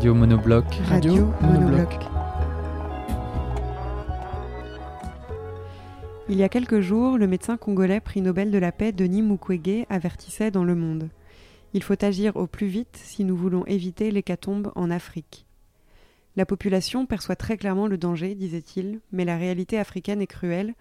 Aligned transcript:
Radio 0.00 0.14
Monobloc. 0.14 0.64
Radio 0.86 1.26
Monobloc. 1.42 1.94
Il 6.30 6.38
y 6.38 6.42
a 6.42 6.48
quelques 6.48 6.80
jours, 6.80 7.18
le 7.18 7.26
médecin 7.26 7.58
congolais 7.58 8.00
prix 8.00 8.22
Nobel 8.22 8.50
de 8.50 8.56
la 8.56 8.72
paix 8.72 8.92
Denis 8.92 9.20
Mukwege 9.20 9.84
avertissait 9.90 10.50
dans 10.50 10.64
Le 10.64 10.74
Monde. 10.74 11.10
Il 11.74 11.82
faut 11.82 12.02
agir 12.02 12.36
au 12.36 12.46
plus 12.46 12.68
vite 12.68 12.96
si 12.96 13.24
nous 13.24 13.36
voulons 13.36 13.66
éviter 13.66 14.10
l'hécatombe 14.10 14.72
en 14.74 14.90
Afrique. 14.90 15.44
La 16.34 16.46
population 16.46 17.04
perçoit 17.04 17.36
très 17.36 17.58
clairement 17.58 17.86
le 17.86 17.98
danger, 17.98 18.34
disait-il, 18.34 19.00
mais 19.12 19.26
la 19.26 19.36
réalité 19.36 19.78
africaine 19.78 20.22
est 20.22 20.26
cruelle, 20.26 20.72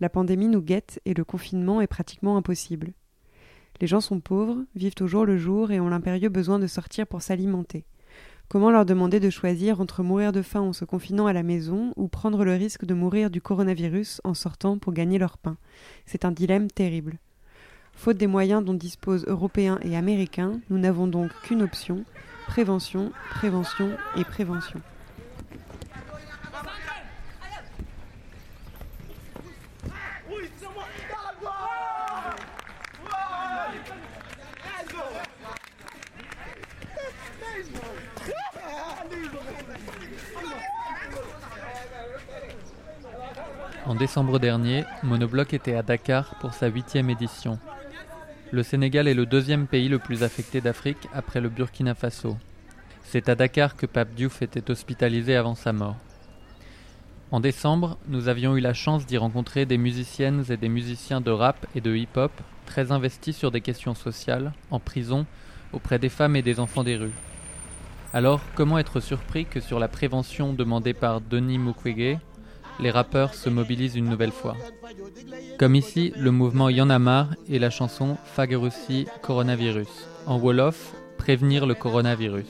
la 0.00 0.08
pandémie 0.08 0.48
nous 0.48 0.62
guette 0.62 0.98
et 1.04 1.12
le 1.12 1.24
confinement 1.24 1.82
est 1.82 1.86
pratiquement 1.86 2.38
impossible. 2.38 2.94
Les 3.82 3.86
gens 3.86 4.00
sont 4.00 4.20
pauvres, 4.20 4.64
vivent 4.74 4.94
au 5.02 5.06
jour 5.06 5.26
le 5.26 5.36
jour 5.36 5.72
et 5.72 5.80
ont 5.80 5.90
l'impérieux 5.90 6.30
besoin 6.30 6.58
de 6.58 6.66
sortir 6.66 7.06
pour 7.06 7.20
s'alimenter. 7.20 7.84
Comment 8.52 8.70
leur 8.70 8.84
demander 8.84 9.18
de 9.18 9.30
choisir 9.30 9.80
entre 9.80 10.02
mourir 10.02 10.30
de 10.30 10.42
faim 10.42 10.60
en 10.60 10.74
se 10.74 10.84
confinant 10.84 11.26
à 11.26 11.32
la 11.32 11.42
maison 11.42 11.94
ou 11.96 12.06
prendre 12.06 12.44
le 12.44 12.52
risque 12.52 12.84
de 12.84 12.92
mourir 12.92 13.30
du 13.30 13.40
coronavirus 13.40 14.20
en 14.24 14.34
sortant 14.34 14.76
pour 14.76 14.92
gagner 14.92 15.18
leur 15.18 15.38
pain? 15.38 15.56
C'est 16.04 16.26
un 16.26 16.32
dilemme 16.32 16.70
terrible. 16.70 17.18
Faute 17.94 18.18
des 18.18 18.26
moyens 18.26 18.62
dont 18.62 18.74
disposent 18.74 19.24
Européens 19.26 19.78
et 19.80 19.96
Américains, 19.96 20.60
nous 20.68 20.76
n'avons 20.76 21.06
donc 21.06 21.30
qu'une 21.44 21.62
option 21.62 22.04
prévention, 22.46 23.10
prévention 23.30 23.88
et 24.18 24.24
prévention. 24.24 24.82
En 43.84 43.96
décembre 43.96 44.38
dernier, 44.38 44.84
Monobloc 45.02 45.54
était 45.54 45.74
à 45.74 45.82
Dakar 45.82 46.36
pour 46.40 46.54
sa 46.54 46.68
huitième 46.68 47.10
édition. 47.10 47.58
Le 48.52 48.62
Sénégal 48.62 49.08
est 49.08 49.14
le 49.14 49.26
deuxième 49.26 49.66
pays 49.66 49.88
le 49.88 49.98
plus 49.98 50.22
affecté 50.22 50.60
d'Afrique 50.60 51.08
après 51.12 51.40
le 51.40 51.48
Burkina 51.48 51.96
Faso. 51.96 52.36
C'est 53.02 53.28
à 53.28 53.34
Dakar 53.34 53.74
que 53.74 53.86
Pape 53.86 54.14
Diouf 54.14 54.40
était 54.40 54.70
hospitalisé 54.70 55.34
avant 55.34 55.56
sa 55.56 55.72
mort. 55.72 55.96
En 57.32 57.40
décembre, 57.40 57.98
nous 58.06 58.28
avions 58.28 58.56
eu 58.56 58.60
la 58.60 58.72
chance 58.72 59.04
d'y 59.04 59.16
rencontrer 59.16 59.66
des 59.66 59.78
musiciennes 59.78 60.44
et 60.48 60.56
des 60.56 60.68
musiciens 60.68 61.20
de 61.20 61.32
rap 61.32 61.66
et 61.74 61.80
de 61.80 61.96
hip-hop 61.96 62.30
très 62.66 62.92
investis 62.92 63.36
sur 63.36 63.50
des 63.50 63.62
questions 63.62 63.96
sociales, 63.96 64.52
en 64.70 64.78
prison, 64.78 65.26
auprès 65.72 65.98
des 65.98 66.08
femmes 66.08 66.36
et 66.36 66.42
des 66.42 66.60
enfants 66.60 66.84
des 66.84 66.96
rues. 66.96 67.14
Alors, 68.14 68.42
comment 68.54 68.78
être 68.78 69.00
surpris 69.00 69.44
que 69.44 69.58
sur 69.60 69.80
la 69.80 69.88
prévention 69.88 70.52
demandée 70.52 70.94
par 70.94 71.20
Denis 71.20 71.58
Mukwege, 71.58 72.18
les 72.80 72.90
rappeurs 72.90 73.34
se 73.34 73.48
mobilisent 73.48 73.96
une 73.96 74.08
nouvelle 74.08 74.32
fois. 74.32 74.56
Comme 75.58 75.74
ici, 75.74 76.12
le 76.16 76.30
mouvement 76.30 76.68
Y'en 76.68 76.90
et 77.48 77.58
la 77.58 77.70
chanson 77.70 78.16
Fagerussi 78.24 79.06
Coronavirus. 79.22 79.88
En 80.26 80.38
Wolof, 80.38 80.94
prévenir 81.18 81.66
le 81.66 81.74
coronavirus. 81.74 82.46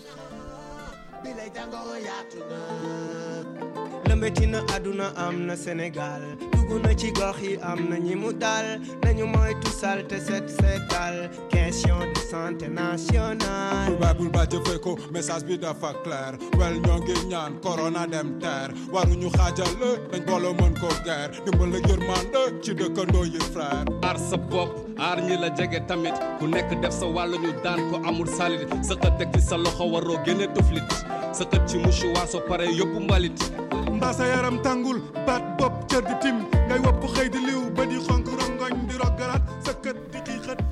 Lëmbe 4.09 4.31
ci 4.37 4.47
na 4.47 4.61
àdduna 4.75 5.13
am 5.17 5.47
na 5.47 5.55
Sénégal. 5.57 6.23
Dugg 6.53 6.83
na 6.85 6.95
ci 6.95 7.11
gox 7.13 7.41
yi 7.43 7.57
am 7.63 7.89
na 7.89 7.97
ñi 7.99 8.15
mu 8.15 8.33
dal. 8.33 8.81
Nañu 9.03 9.27
moytu 9.27 9.71
salte 9.71 10.19
set 10.21 10.49
setal. 10.49 11.31
Question 11.51 11.99
de 12.13 12.21
santé 12.31 12.69
nationale. 12.69 13.87
Bul 13.87 13.97
baay 14.01 14.15
bul 14.15 14.29
baay 14.31 14.47
jëfee 14.51 14.79
ko 14.81 14.97
message 15.13 15.45
bi 15.45 15.59
dafa 15.59 15.93
clair. 16.05 16.37
Wel 16.59 16.81
ñoo 16.81 16.99
ngi 17.01 17.27
ñaan 17.29 17.61
corona 17.63 18.07
dem 18.07 18.39
teer 18.41 18.73
waruñu 18.93 19.31
xaajale 19.31 19.91
dañ 20.11 20.25
boole 20.27 20.53
mën 20.55 20.75
ko 20.81 20.89
guerre. 21.05 21.33
Dimbal 21.45 21.75
ak 21.77 21.89
yërmande 21.89 22.63
ci 22.63 22.75
dëkkandoo 22.75 23.25
yi 23.25 23.41
frère. 23.53 23.85
Aar 24.03 24.19
sa 24.19 24.37
bopp 24.37 24.71
aar 24.99 25.21
ñi 25.23 25.37
la 25.41 25.51
jege 25.55 25.81
tamit. 25.87 26.15
Ku 26.39 26.47
nekk 26.47 26.81
def 26.81 26.93
sa 26.93 27.07
wàll 27.07 27.33
ñu 27.39 27.53
daan 27.63 27.91
ko 27.91 27.97
amul 28.09 28.29
salit. 28.29 28.69
Sëqat 28.83 29.19
teg 29.19 29.29
ci 29.35 29.41
sa 29.41 29.57
loxo 29.57 29.85
waroo 29.91 30.19
génne 30.25 30.47
tuflit. 30.55 30.89
Sëqat 31.33 31.69
ci 31.69 31.79
mouchoir 31.79 32.27
soo 32.29 32.41
pare 32.49 32.67
yóbbu 32.67 33.01
mbalit 33.01 33.39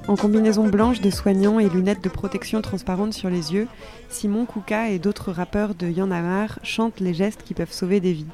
En 0.08 0.16
combinaison 0.16 0.66
blanche 0.66 1.00
de 1.00 1.10
soignants 1.10 1.60
et 1.60 1.68
lunettes 1.68 2.02
de 2.02 2.08
protection 2.08 2.60
transparentes 2.62 3.14
sur 3.14 3.30
les 3.30 3.52
yeux, 3.52 3.68
Simon 4.08 4.44
Kouka 4.44 4.90
et 4.90 4.98
d'autres 4.98 5.30
rappeurs 5.30 5.74
de 5.74 5.88
Y'en 5.88 6.10
a 6.10 6.20
marre 6.20 6.58
chantent 6.62 7.00
les 7.00 7.14
gestes 7.14 7.42
qui 7.44 7.54
peuvent 7.54 7.72
sauver 7.72 8.00
des 8.00 8.12
vies. 8.12 8.26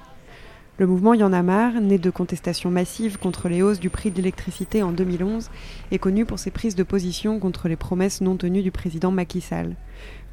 Le 0.79 0.87
mouvement 0.87 1.15
Y'en 1.15 1.33
a 1.33 1.43
marre, 1.43 1.81
né 1.81 1.97
de 1.97 2.11
contestations 2.11 2.71
massives 2.71 3.19
contre 3.19 3.49
les 3.49 3.63
hausses 3.63 3.81
du 3.81 3.89
prix 3.89 4.11
de 4.11 4.17
l'électricité 4.17 4.83
en 4.83 4.93
2011, 4.93 5.51
est 5.91 5.99
connu 5.99 6.27
pour 6.27 6.39
ses 6.39 6.51
prises 6.51 6.75
de 6.75 6.83
position 6.83 7.39
contre 7.41 7.69
les 7.69 7.77
promesses 7.77 8.21
non 8.21 8.37
tenues 8.37 8.63
du 8.63 8.71
président 8.71 9.11
Macky 9.11 9.41
Sall. 9.41 9.75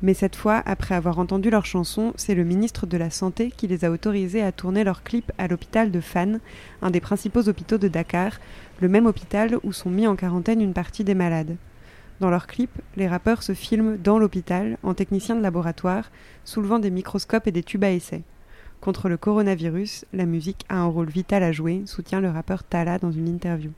Mais 0.03 0.13
cette 0.13 0.35
fois, 0.35 0.61
après 0.65 0.95
avoir 0.95 1.17
entendu 1.17 1.49
leurs 1.49 1.65
chansons, 1.65 2.11
c'est 2.17 2.35
le 2.35 2.43
ministre 2.43 2.85
de 2.85 2.97
la 2.97 3.09
Santé 3.09 3.53
qui 3.55 3.67
les 3.67 3.85
a 3.85 3.89
autorisés 3.89 4.43
à 4.43 4.51
tourner 4.51 4.83
leurs 4.83 5.01
clips 5.01 5.31
à 5.37 5.47
l'hôpital 5.47 5.91
de 5.91 6.01
Fan, 6.01 6.41
un 6.81 6.91
des 6.91 6.99
principaux 6.99 7.47
hôpitaux 7.47 7.77
de 7.77 7.87
Dakar, 7.87 8.33
le 8.81 8.89
même 8.89 9.05
hôpital 9.05 9.57
où 9.63 9.71
sont 9.71 9.89
mis 9.89 10.05
en 10.05 10.17
quarantaine 10.17 10.59
une 10.59 10.73
partie 10.73 11.05
des 11.05 11.15
malades. 11.15 11.55
Dans 12.19 12.29
leurs 12.29 12.47
clips, 12.47 12.81
les 12.97 13.07
rappeurs 13.07 13.43
se 13.43 13.53
filment 13.53 13.95
dans 13.95 14.19
l'hôpital 14.19 14.77
en 14.83 14.93
technicien 14.93 15.37
de 15.37 15.41
laboratoire, 15.41 16.11
soulevant 16.43 16.79
des 16.79 16.91
microscopes 16.91 17.47
et 17.47 17.53
des 17.53 17.63
tubes 17.63 17.85
à 17.85 17.91
essai. 17.91 18.23
Contre 18.81 19.07
le 19.07 19.15
coronavirus, 19.15 20.03
la 20.11 20.25
musique 20.25 20.65
a 20.67 20.79
un 20.79 20.85
rôle 20.87 21.09
vital 21.09 21.43
à 21.43 21.53
jouer, 21.53 21.83
soutient 21.85 22.19
le 22.19 22.29
rappeur 22.29 22.65
Tala 22.65 22.99
dans 22.99 23.13
une 23.13 23.29
interview. 23.29 23.71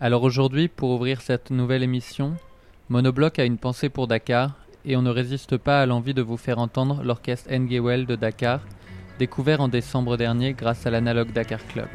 Alors 0.00 0.24
aujourd'hui, 0.24 0.66
pour 0.66 0.90
ouvrir 0.90 1.20
cette 1.20 1.52
nouvelle 1.52 1.84
émission, 1.84 2.34
Monobloc 2.88 3.38
a 3.38 3.44
une 3.44 3.58
pensée 3.58 3.88
pour 3.88 4.08
Dakar 4.08 4.56
et 4.84 4.96
on 4.96 5.02
ne 5.02 5.10
résiste 5.10 5.56
pas 5.56 5.80
à 5.82 5.86
l'envie 5.86 6.14
de 6.14 6.22
vous 6.22 6.36
faire 6.36 6.58
entendre 6.58 7.02
l'orchestre 7.02 7.52
Ngewel 7.52 8.06
de 8.06 8.16
Dakar, 8.16 8.60
découvert 9.18 9.60
en 9.60 9.68
décembre 9.68 10.16
dernier 10.16 10.52
grâce 10.52 10.86
à 10.86 10.90
l'analogue 10.90 11.32
Dakar 11.32 11.66
Club. 11.66 11.88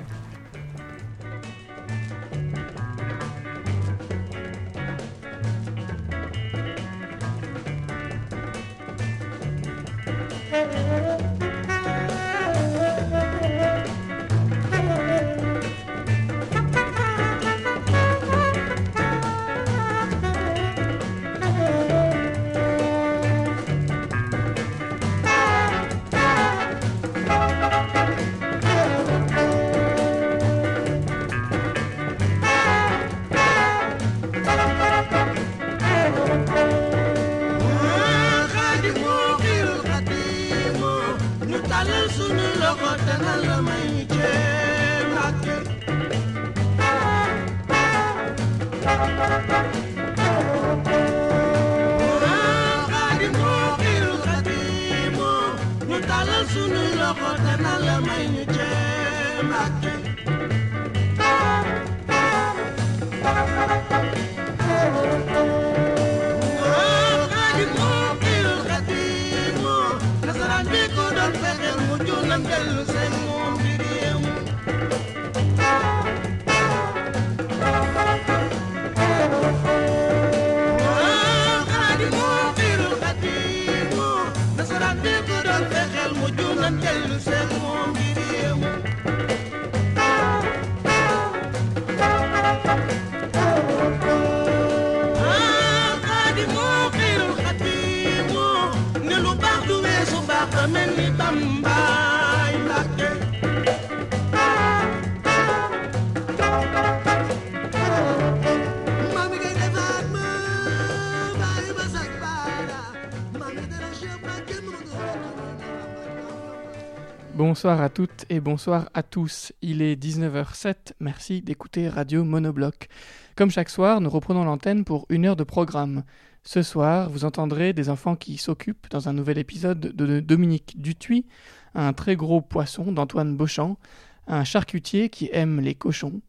Bonsoir 117.53 117.83
à 117.83 117.89
toutes 117.89 118.25
et 118.31 118.39
bonsoir 118.39 118.89
à 118.95 119.03
tous. 119.03 119.53
Il 119.61 119.83
est 119.83 119.95
19h07, 119.95 120.93
merci 120.99 121.43
d'écouter 121.43 121.87
Radio 121.87 122.23
Monobloc. 122.23 122.87
Comme 123.35 123.51
chaque 123.51 123.69
soir, 123.69 124.01
nous 124.01 124.09
reprenons 124.09 124.43
l'antenne 124.43 124.83
pour 124.83 125.05
une 125.09 125.27
heure 125.27 125.35
de 125.35 125.43
programme. 125.43 126.03
Ce 126.43 126.63
soir, 126.63 127.11
vous 127.11 127.25
entendrez 127.25 127.71
des 127.71 127.89
enfants 127.89 128.15
qui 128.15 128.37
s'occupent 128.37 128.89
dans 128.89 129.07
un 129.07 129.13
nouvel 129.13 129.37
épisode 129.37 129.79
de 129.79 130.19
Dominique 130.19 130.81
Dutuy, 130.81 131.27
un 131.75 131.93
très 131.93 132.15
gros 132.15 132.41
poisson 132.41 132.91
d'Antoine 132.91 133.37
Beauchamp, 133.37 133.77
un 134.25 134.43
charcutier 134.43 135.09
qui 135.09 135.29
aime 135.31 135.59
les 135.59 135.75
cochons, 135.75 136.21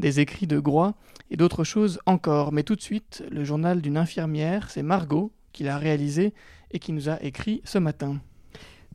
des 0.00 0.18
écrits 0.18 0.48
de 0.48 0.58
Groix 0.58 0.96
et 1.30 1.36
d'autres 1.36 1.62
choses 1.62 2.00
encore. 2.06 2.52
Mais 2.52 2.64
tout 2.64 2.74
de 2.74 2.82
suite, 2.82 3.22
le 3.30 3.44
journal 3.44 3.82
d'une 3.82 3.98
infirmière, 3.98 4.68
c'est 4.68 4.82
Margot 4.82 5.30
qui 5.52 5.62
l'a 5.62 5.78
réalisé 5.78 6.34
et 6.72 6.80
qui 6.80 6.92
nous 6.92 7.08
a 7.08 7.22
écrit 7.22 7.62
ce 7.64 7.78
matin. 7.78 8.20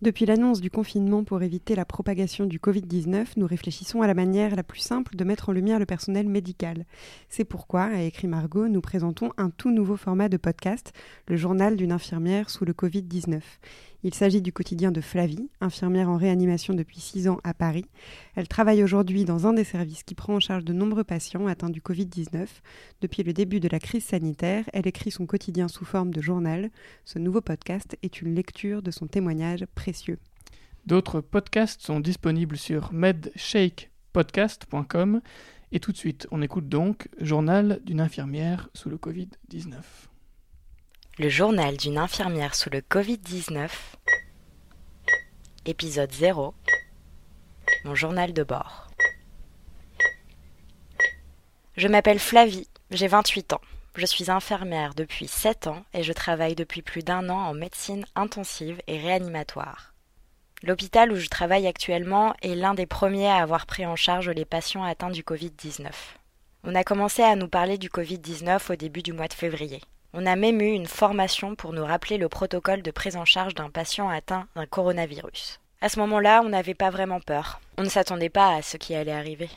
Depuis 0.04 0.28
l'annonce 0.28 0.62
du 0.62 0.70
confinement 0.70 1.24
pour 1.24 1.42
éviter 1.42 1.74
la 1.74 1.84
propagation 1.84 2.46
du 2.46 2.60
Covid-19, 2.60 3.30
nous 3.36 3.48
réfléchissons 3.48 4.04
à 4.04 4.08
la 4.08 4.14
manière 4.14 4.56
la 4.56 4.62
plus 4.62 4.80
simple 4.80 5.16
de 5.16 5.24
mettre 5.24 5.50
en 5.50 5.54
lumière 5.54 5.80
le 5.80 5.88
personnel 5.88 6.30
médical. 6.30 6.86
C'est 7.30 7.46
pourquoi, 7.46 7.86
a 7.86 8.02
écrit 8.02 8.28
Margot, 8.28 8.68
nous 8.68 8.82
présentons 8.82 9.32
un 9.38 9.50
tout 9.50 9.72
nouveau 9.72 9.98
format 9.98 10.30
de 10.30 10.38
podcast, 10.38 10.94
le 11.28 11.36
journal 11.36 11.76
d'une 11.76 11.92
infirmière 11.92 12.52
sous 12.52 12.64
le 12.64 12.74
Covid-19. 12.74 13.42
Il 14.04 14.14
s'agit 14.14 14.42
du 14.42 14.54
quotidien 14.54 14.92
de 14.92 15.02
Flavie, 15.02 15.50
infirmière 15.60 16.10
en 16.10 16.18
réanimation 16.18 16.74
depuis 16.74 17.00
6 17.00 17.28
ans 17.28 17.40
à 17.44 17.54
Paris. 17.54 17.86
Elle 18.36 18.48
travaille 18.48 18.84
aujourd'hui 18.84 19.26
dans 19.26 19.46
un 19.48 19.54
des 19.54 19.64
services 19.64 20.04
qui 20.04 20.16
prend 20.16 20.36
en 20.36 20.40
charge 20.40 20.64
de 20.64 20.74
nombreux 20.74 21.04
patients 21.04 21.48
atteints 21.48 21.70
du 21.70 21.82
Covid-19. 21.82 22.48
Depuis 23.02 23.24
le 23.24 23.34
début 23.34 23.60
de 23.60 23.68
la 23.68 23.80
crise 23.80 24.06
sanitaire, 24.06 24.66
elle 24.74 24.88
écrit 24.88 25.12
son 25.12 25.26
quotidien 25.26 25.68
sous 25.68 25.86
forme 25.86 26.14
de 26.14 26.22
journal. 26.22 26.70
Ce 27.06 27.20
nouveau 27.20 27.42
podcast 27.42 27.98
est 28.04 28.22
une 28.22 28.36
lecture 28.36 28.82
de 28.82 28.92
son 28.92 29.08
témoignage 29.08 29.66
précieux. 29.76 30.20
D'autres 30.86 31.22
podcasts 31.22 31.82
sont 31.82 32.00
disponibles 32.00 32.58
sur 32.58 32.94
medshakepodcast.com 32.94 35.22
et 35.72 35.80
tout 35.80 35.92
de 35.92 35.98
suite, 35.98 36.28
on 36.32 36.42
écoute 36.42 36.70
donc 36.70 37.10
Journal 37.20 37.82
d'une 37.84 38.00
infirmière 38.00 38.70
sous 38.74 38.90
le 38.90 38.98
Covid-19. 38.98 39.74
Le 41.20 41.30
journal 41.30 41.78
d'une 41.78 41.98
infirmière 41.98 42.54
sous 42.54 42.70
le 42.70 42.80
Covid-19. 42.80 43.70
Épisode 45.66 46.12
0. 46.12 46.54
Mon 47.86 47.96
journal 47.96 48.34
de 48.34 48.44
bord. 48.44 48.88
Je 51.76 51.88
m'appelle 51.88 52.20
Flavie, 52.20 52.68
j'ai 52.92 53.08
28 53.08 53.54
ans. 53.54 53.62
Je 53.96 54.06
suis 54.06 54.30
infirmière 54.30 54.94
depuis 54.94 55.28
7 55.28 55.66
ans 55.66 55.84
et 55.92 56.04
je 56.04 56.14
travaille 56.14 56.54
depuis 56.54 56.84
plus 56.84 57.02
d'un 57.02 57.30
an 57.30 57.48
en 57.48 57.56
médecine 57.56 58.06
intensive 58.14 58.80
et 58.86 59.00
réanimatoire. 59.00 59.96
L'hôpital 60.62 61.12
où 61.12 61.16
je 61.16 61.30
travaille 61.30 61.66
actuellement 61.66 62.36
est 62.44 62.54
l'un 62.54 62.76
des 62.76 62.86
premiers 62.86 63.28
à 63.28 63.38
avoir 63.38 63.66
pris 63.66 63.88
en 63.88 63.96
charge 63.96 64.30
les 64.30 64.46
patients 64.46 64.84
atteints 64.84 65.10
du 65.10 65.24
Covid-19. 65.24 65.90
On 66.64 66.76
a 66.76 66.84
commencé 66.84 67.24
à 67.24 67.36
nous 67.36 67.48
parler 67.48 67.80
du 67.80 67.90
Covid-19 67.90 68.72
au 68.72 68.76
début 68.76 69.02
du 69.02 69.14
mois 69.14 69.28
de 69.28 69.34
février. 69.34 69.82
On 70.20 70.26
a 70.26 70.36
même 70.36 70.62
eu 70.62 70.72
une 70.72 70.88
formation 70.88 71.54
pour 71.54 71.74
nous 71.74 71.86
rappeler 71.86 72.18
le 72.18 72.28
protocole 72.28 72.82
de 72.82 72.90
prise 72.90 73.18
en 73.18 73.24
charge 73.24 73.54
d'un 73.54 73.70
patient 73.70 74.10
atteint 74.10 74.48
d'un 74.56 74.66
coronavirus. 74.66 75.60
À 75.80 75.90
ce 75.90 76.00
moment-là, 76.00 76.42
on 76.44 76.50
n'avait 76.50 76.74
pas 76.74 76.90
vraiment 76.90 77.20
peur. 77.20 77.62
On 77.78 77.84
ne 77.84 77.88
s'attendait 77.90 78.32
pas 78.32 78.56
à 78.56 78.64
ce 78.64 78.78
qui 78.78 78.96
allait 78.96 79.12
arriver. 79.12 79.48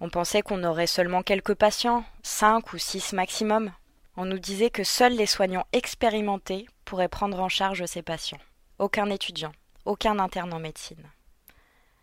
On 0.00 0.10
pensait 0.10 0.42
qu'on 0.42 0.64
aurait 0.64 0.88
seulement 0.88 1.22
quelques 1.22 1.54
patients, 1.54 2.02
cinq 2.24 2.72
ou 2.72 2.78
six 2.78 3.12
maximum. 3.12 3.70
On 4.16 4.24
nous 4.24 4.40
disait 4.40 4.70
que 4.70 4.82
seuls 4.82 5.14
les 5.14 5.26
soignants 5.26 5.66
expérimentés 5.72 6.66
pourraient 6.84 7.06
prendre 7.06 7.38
en 7.38 7.48
charge 7.48 7.84
ces 7.86 8.02
patients. 8.02 8.40
Aucun 8.80 9.10
étudiant, 9.10 9.52
aucun 9.84 10.18
interne 10.18 10.52
en 10.52 10.58
médecine. 10.58 11.12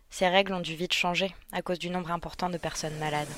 Ces 0.08 0.28
règles 0.28 0.54
ont 0.54 0.60
dû 0.60 0.74
vite 0.74 0.94
changer 0.94 1.34
à 1.52 1.60
cause 1.60 1.78
du 1.78 1.90
nombre 1.90 2.10
important 2.10 2.48
de 2.48 2.56
personnes 2.56 2.96
malades. 2.98 3.28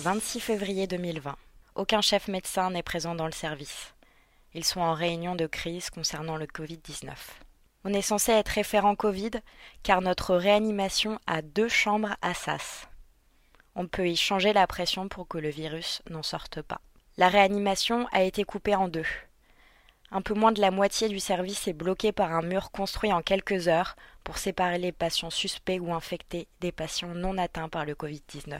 26 0.00 0.40
février 0.40 0.88
2020. 0.88 1.36
Aucun 1.76 2.00
chef 2.00 2.28
médecin 2.28 2.70
n'est 2.70 2.82
présent 2.82 3.14
dans 3.14 3.26
le 3.26 3.32
service. 3.32 3.94
Ils 4.54 4.64
sont 4.64 4.80
en 4.80 4.94
réunion 4.94 5.36
de 5.36 5.46
crise 5.46 5.90
concernant 5.90 6.36
le 6.36 6.46
Covid-19. 6.46 7.12
On 7.84 7.94
est 7.94 8.02
censé 8.02 8.32
être 8.32 8.48
référent 8.48 8.96
Covid 8.96 9.30
car 9.82 10.02
notre 10.02 10.34
réanimation 10.34 11.18
a 11.26 11.42
deux 11.42 11.68
chambres 11.68 12.16
à 12.22 12.34
SAS. 12.34 12.88
On 13.76 13.86
peut 13.86 14.08
y 14.08 14.16
changer 14.16 14.52
la 14.52 14.66
pression 14.66 15.08
pour 15.08 15.28
que 15.28 15.38
le 15.38 15.48
virus 15.48 16.02
n'en 16.10 16.24
sorte 16.24 16.60
pas. 16.60 16.80
La 17.16 17.28
réanimation 17.28 18.08
a 18.12 18.22
été 18.22 18.42
coupée 18.44 18.74
en 18.74 18.88
deux. 18.88 19.06
Un 20.10 20.22
peu 20.22 20.34
moins 20.34 20.50
de 20.50 20.60
la 20.60 20.72
moitié 20.72 21.08
du 21.08 21.20
service 21.20 21.68
est 21.68 21.72
bloqué 21.72 22.10
par 22.10 22.32
un 22.32 22.42
mur 22.42 22.72
construit 22.72 23.12
en 23.12 23.22
quelques 23.22 23.68
heures 23.68 23.94
pour 24.24 24.38
séparer 24.38 24.78
les 24.78 24.90
patients 24.90 25.30
suspects 25.30 25.78
ou 25.78 25.94
infectés 25.94 26.48
des 26.60 26.72
patients 26.72 27.14
non 27.14 27.38
atteints 27.38 27.68
par 27.68 27.84
le 27.84 27.94
Covid-19. 27.94 28.58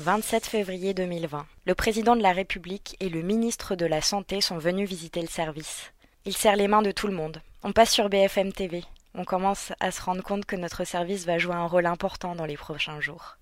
27 0.00 0.46
février 0.46 0.94
2020. 0.94 1.44
Le 1.66 1.74
président 1.74 2.16
de 2.16 2.22
la 2.22 2.32
République 2.32 2.96
et 3.00 3.10
le 3.10 3.20
ministre 3.20 3.74
de 3.74 3.84
la 3.84 4.00
Santé 4.00 4.40
sont 4.40 4.56
venus 4.56 4.88
visiter 4.88 5.20
le 5.20 5.28
service. 5.28 5.92
Ils 6.24 6.34
serrent 6.34 6.56
les 6.56 6.68
mains 6.68 6.80
de 6.80 6.90
tout 6.90 7.06
le 7.06 7.12
monde. 7.12 7.42
On 7.64 7.72
passe 7.72 7.90
sur 7.90 8.08
BFM 8.08 8.50
TV. 8.50 8.82
On 9.14 9.26
commence 9.26 9.74
à 9.78 9.90
se 9.90 10.00
rendre 10.00 10.22
compte 10.22 10.46
que 10.46 10.56
notre 10.56 10.84
service 10.84 11.26
va 11.26 11.36
jouer 11.36 11.54
un 11.54 11.66
rôle 11.66 11.84
important 11.84 12.34
dans 12.34 12.46
les 12.46 12.56
prochains 12.56 12.98
jours. 12.98 13.36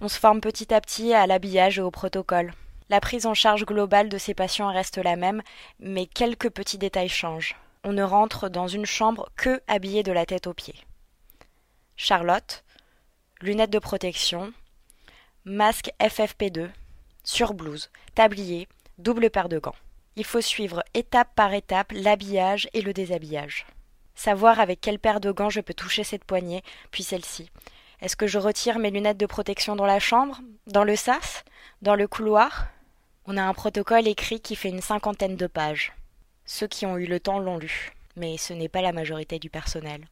On 0.00 0.08
se 0.08 0.18
forme 0.18 0.40
petit 0.40 0.72
à 0.72 0.80
petit 0.80 1.12
à 1.12 1.26
l'habillage 1.26 1.78
et 1.78 1.82
au 1.82 1.90
protocole. 1.90 2.54
La 2.88 3.00
prise 3.00 3.26
en 3.26 3.34
charge 3.34 3.66
globale 3.66 4.08
de 4.08 4.16
ces 4.16 4.32
patients 4.32 4.72
reste 4.72 4.96
la 4.96 5.16
même, 5.16 5.42
mais 5.78 6.06
quelques 6.06 6.48
petits 6.48 6.78
détails 6.78 7.10
changent. 7.10 7.56
On 7.84 7.92
ne 7.92 8.02
rentre 8.02 8.48
dans 8.48 8.66
une 8.66 8.86
chambre 8.86 9.28
que 9.36 9.60
habillé 9.68 10.02
de 10.02 10.12
la 10.12 10.24
tête 10.24 10.46
aux 10.46 10.54
pieds. 10.54 10.86
Charlotte, 12.02 12.64
lunettes 13.42 13.68
de 13.68 13.78
protection, 13.78 14.54
masque 15.44 15.90
FFP2, 16.00 16.70
surblouse, 17.24 17.90
tablier, 18.14 18.68
double 18.96 19.28
paire 19.28 19.50
de 19.50 19.58
gants. 19.58 19.74
Il 20.16 20.24
faut 20.24 20.40
suivre 20.40 20.82
étape 20.94 21.28
par 21.34 21.52
étape 21.52 21.92
l'habillage 21.92 22.70
et 22.72 22.80
le 22.80 22.94
déshabillage. 22.94 23.66
Savoir 24.14 24.60
avec 24.60 24.80
quelle 24.80 24.98
paire 24.98 25.20
de 25.20 25.30
gants 25.30 25.50
je 25.50 25.60
peux 25.60 25.74
toucher 25.74 26.02
cette 26.02 26.24
poignée, 26.24 26.62
puis 26.90 27.02
celle-ci. 27.02 27.50
Est-ce 28.00 28.16
que 28.16 28.26
je 28.26 28.38
retire 28.38 28.78
mes 28.78 28.90
lunettes 28.90 29.20
de 29.20 29.26
protection 29.26 29.76
dans 29.76 29.84
la 29.84 30.00
chambre 30.00 30.40
Dans 30.68 30.84
le 30.84 30.96
sas 30.96 31.44
Dans 31.82 31.96
le 31.96 32.08
couloir? 32.08 32.68
On 33.26 33.36
a 33.36 33.42
un 33.42 33.52
protocole 33.52 34.08
écrit 34.08 34.40
qui 34.40 34.56
fait 34.56 34.70
une 34.70 34.80
cinquantaine 34.80 35.36
de 35.36 35.46
pages. 35.46 35.92
Ceux 36.46 36.66
qui 36.66 36.86
ont 36.86 36.96
eu 36.96 37.04
le 37.04 37.20
temps 37.20 37.40
l'ont 37.40 37.58
lu, 37.58 37.92
mais 38.16 38.38
ce 38.38 38.54
n'est 38.54 38.70
pas 38.70 38.80
la 38.80 38.92
majorité 38.92 39.38
du 39.38 39.50
personnel. 39.50 40.08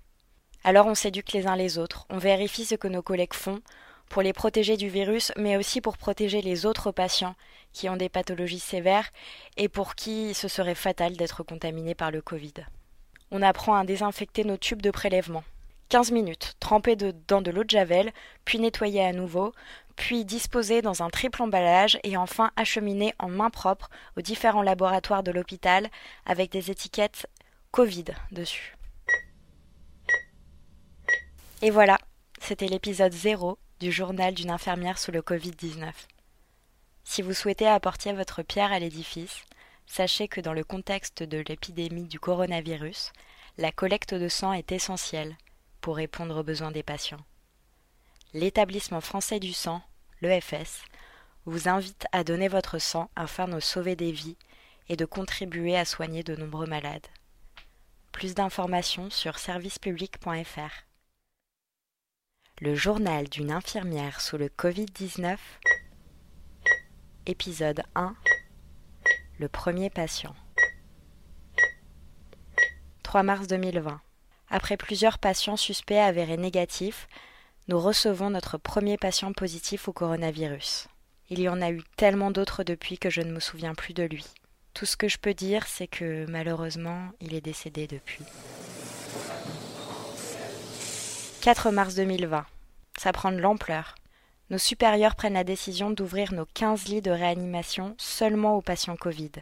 Alors 0.65 0.87
on 0.87 0.95
s'éduque 0.95 1.33
les 1.33 1.47
uns 1.47 1.57
les 1.57 1.79
autres, 1.79 2.07
on 2.11 2.19
vérifie 2.19 2.65
ce 2.65 2.75
que 2.75 2.89
nos 2.89 3.03
collègues 3.03 3.35
font 3.35 3.61
pour 4.09 4.23
les 4.23 4.33
protéger 4.33 4.77
du 4.77 4.89
virus, 4.89 5.33
mais 5.37 5.57
aussi 5.57 5.81
pour 5.81 5.97
protéger 5.97 6.41
les 6.41 6.67
autres 6.67 6.91
patients 6.93 7.35
qui 7.73 7.89
ont 7.89 7.97
des 7.97 8.09
pathologies 8.09 8.59
sévères 8.59 9.11
et 9.57 9.69
pour 9.69 9.95
qui 9.95 10.35
ce 10.35 10.49
serait 10.49 10.75
fatal 10.75 11.17
d'être 11.17 11.43
contaminés 11.43 11.95
par 11.95 12.11
le 12.11 12.23
Covid. 12.23 12.55
On 13.31 13.43
apprend 13.43 13.75
à 13.75 13.85
désinfecter 13.85 14.45
nos 14.45 14.57
tubes 14.57 14.83
de 14.83 14.91
prélèvement. 14.91 15.45
15 15.91 16.11
minutes, 16.13 16.55
tremper 16.61 16.97
dans 16.97 17.41
de 17.41 17.51
l'eau 17.51 17.65
de 17.65 17.71
javel, 17.71 18.13
puis 18.45 18.59
nettoyer 18.59 19.05
à 19.05 19.13
nouveau, 19.13 19.53
puis 19.97 20.25
disposer 20.25 20.83
dans 20.83 21.03
un 21.03 21.09
triple 21.09 21.43
emballage 21.43 21.99
et 22.05 22.17
enfin 22.17 22.51
acheminer 22.57 23.15
en 23.19 23.29
main 23.29 23.51
propre 23.51 23.89
aux 24.17 24.23
différents 24.23 24.63
laboratoires 24.63 25.23
de 25.23 25.31
l'hôpital 25.31 25.89
avec 26.27 26.51
des 26.53 26.71
étiquettes 26.71 27.27
Covid 27.71 28.05
dessus. 28.31 28.78
Et 31.61 31.71
voilà, 31.71 31.99
c'était 32.41 32.69
l'épisode 32.69 33.13
0 33.13 33.59
du 33.81 33.91
journal 33.91 34.33
d'une 34.33 34.51
infirmière 34.51 34.97
sous 34.97 35.11
le 35.11 35.23
Covid-19. 35.23 35.91
Si 37.03 37.21
vous 37.21 37.35
souhaitez 37.35 37.67
apporter 37.67 38.13
votre 38.13 38.43
pierre 38.43 38.71
à 38.71 38.79
l'édifice, 38.79 39.43
sachez 39.85 40.29
que 40.29 40.41
dans 40.41 40.53
le 40.53 40.63
contexte 40.63 41.25
de 41.25 41.39
l'épidémie 41.39 42.07
du 42.07 42.21
coronavirus, 42.21 43.13
la 43.57 43.73
collecte 43.73 44.15
de 44.15 44.29
sang 44.29 44.53
est 44.53 44.71
essentielle 44.71 45.37
pour 45.81 45.97
répondre 45.97 46.39
aux 46.39 46.45
besoins 46.45 46.71
des 46.71 46.85
patients. 46.85 47.25
L'établissement 48.35 49.01
français 49.01 49.41
du 49.41 49.53
sang, 49.53 49.83
l'EFS, 50.21 50.85
vous 51.45 51.69
invite 51.69 52.07
à 52.13 52.23
donner 52.23 52.47
votre 52.47 52.79
sang 52.79 53.11
afin 53.17 53.49
de 53.49 53.59
sauver 53.59 53.97
des 53.97 54.13
vies 54.13 54.37
et 54.89 54.97
de 54.97 55.07
contribuer 55.07 55.77
à 55.77 55.85
soigner 55.85 56.23
de 56.23 56.37
nombreux 56.37 56.67
malades. 56.67 57.07
Plus 58.13 58.35
d'informations 58.35 59.11
sur 59.11 59.41
servicepublic.fr. 59.41 60.88
Le 62.61 62.75
journal 62.75 63.29
d'une 63.29 63.53
infirmière 63.53 64.21
sous 64.21 64.37
le 64.37 64.49
Covid-19 64.49 65.37
Épisode 67.27 67.85
1 67.95 68.17
Le 69.39 69.49
premier 69.49 69.91
patient 69.91 70.35
3 73.05 73.23
mars 73.23 73.47
2020 73.47 74.01
Après 74.51 74.77
plusieurs 74.77 75.21
patients 75.21 75.57
suspects 75.57 76.01
avérés 76.01 76.37
négatifs, 76.37 77.07
nous 77.69 77.79
recevons 77.79 78.31
notre 78.31 78.59
premier 78.59 78.97
patient 78.97 79.33
positif 79.33 79.87
au 79.87 79.93
coronavirus. 79.93 80.89
Il 81.31 81.39
y 81.39 81.49
en 81.49 81.63
a 81.63 81.71
eu 81.71 81.85
tellement 81.97 82.33
d'autres 82.33 82.65
depuis 82.65 82.99
que 82.99 83.09
je 83.09 83.21
ne 83.21 83.31
me 83.31 83.39
souviens 83.39 83.77
plus 83.77 83.95
de 83.95 84.03
lui. 84.03 84.27
Tout 84.75 84.85
ce 84.85 84.97
que 84.97 85.07
je 85.07 85.19
peux 85.19 85.35
dire, 85.35 85.65
c'est 85.69 85.87
que 85.87 86.27
malheureusement, 86.29 87.11
il 87.21 87.35
est 87.35 87.41
décédé 87.41 87.87
depuis. 87.87 88.25
4 91.49 91.71
mars 91.71 91.95
2020. 91.95 92.45
Ça 92.99 93.11
prend 93.11 93.33
de 93.33 93.39
l'ampleur. 93.39 93.95
Nos 94.51 94.59
supérieurs 94.59 95.17
prennent 95.17 95.33
la 95.33 95.45
décision 95.45 95.89
d'ouvrir 95.89 96.35
nos 96.35 96.45
15 96.45 96.89
lits 96.89 97.01
de 97.01 97.11
réanimation 97.11 97.95
seulement 97.97 98.59
aux 98.59 98.61
patients 98.61 98.97
Covid. 98.97 99.33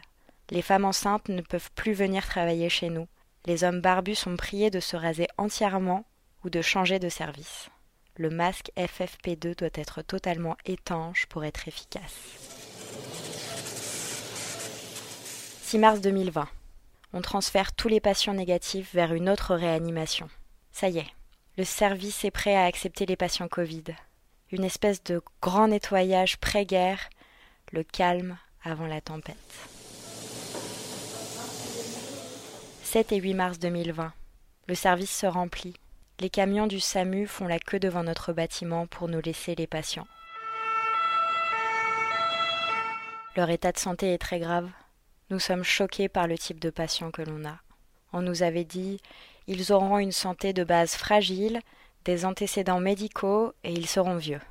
Les 0.49 0.61
femmes 0.61 0.85
enceintes 0.85 1.27
ne 1.27 1.41
peuvent 1.41 1.69
plus 1.75 1.91
venir 1.91 2.25
travailler 2.25 2.69
chez 2.69 2.89
nous. 2.89 3.09
Les 3.45 3.65
hommes 3.65 3.81
barbus 3.81 4.15
sont 4.15 4.37
priés 4.37 4.69
de 4.69 4.79
se 4.79 4.95
raser 4.95 5.27
entièrement 5.37 6.05
ou 6.45 6.49
de 6.49 6.61
changer 6.61 6.97
de 6.97 7.09
service. 7.09 7.67
Le 8.15 8.29
masque 8.29 8.71
FFP2 8.77 9.57
doit 9.57 9.67
être 9.73 10.01
totalement 10.01 10.55
étanche 10.63 11.25
pour 11.25 11.43
être 11.43 11.67
efficace. 11.67 12.15
6 15.63 15.77
mars 15.77 15.99
2020. 15.99 16.47
On 17.11 17.21
transfère 17.21 17.73
tous 17.73 17.89
les 17.89 17.99
patients 17.99 18.33
négatifs 18.33 18.93
vers 18.93 19.13
une 19.13 19.27
autre 19.27 19.55
réanimation. 19.55 20.29
Ça 20.71 20.87
y 20.87 20.99
est, 20.99 21.16
le 21.57 21.63
service 21.63 22.23
est 22.23 22.31
prêt 22.31 22.55
à 22.55 22.65
accepter 22.65 23.07
les 23.07 23.15
patients 23.15 23.47
Covid. 23.47 23.85
Une 24.51 24.63
espèce 24.63 25.03
de 25.03 25.21
grand 25.41 25.67
nettoyage 25.67 26.37
pré-guerre, 26.37 27.09
le 27.71 27.83
calme 27.83 28.37
avant 28.63 28.85
la 28.85 29.01
tempête. 29.01 29.35
7 32.83 33.11
et 33.11 33.17
8 33.17 33.33
mars 33.33 33.59
2020. 33.59 34.13
Le 34.67 34.75
service 34.75 35.15
se 35.15 35.25
remplit. 35.25 35.73
Les 36.19 36.29
camions 36.29 36.67
du 36.67 36.79
SAMU 36.79 37.25
font 37.25 37.47
la 37.47 37.59
queue 37.59 37.79
devant 37.79 38.03
notre 38.03 38.33
bâtiment 38.33 38.85
pour 38.85 39.07
nous 39.07 39.21
laisser 39.21 39.55
les 39.55 39.67
patients. 39.67 40.07
Leur 43.35 43.49
état 43.49 43.71
de 43.71 43.79
santé 43.79 44.13
est 44.13 44.17
très 44.19 44.39
grave. 44.39 44.69
Nous 45.31 45.39
sommes 45.39 45.63
choqués 45.63 46.07
par 46.07 46.27
le 46.27 46.37
type 46.37 46.59
de 46.59 46.69
patients 46.69 47.11
que 47.11 47.23
l'on 47.23 47.45
a. 47.45 47.57
On 48.13 48.21
nous 48.21 48.43
avait 48.43 48.63
dit 48.63 49.01
ils 49.47 49.71
auront 49.71 49.97
une 49.97 50.11
santé 50.11 50.53
de 50.53 50.63
base 50.63 50.95
fragile, 50.95 51.61
des 52.05 52.25
antécédents 52.25 52.79
médicaux 52.79 53.53
et 53.63 53.71
ils 53.71 53.87
seront 53.87 54.17
vieux. 54.17 54.41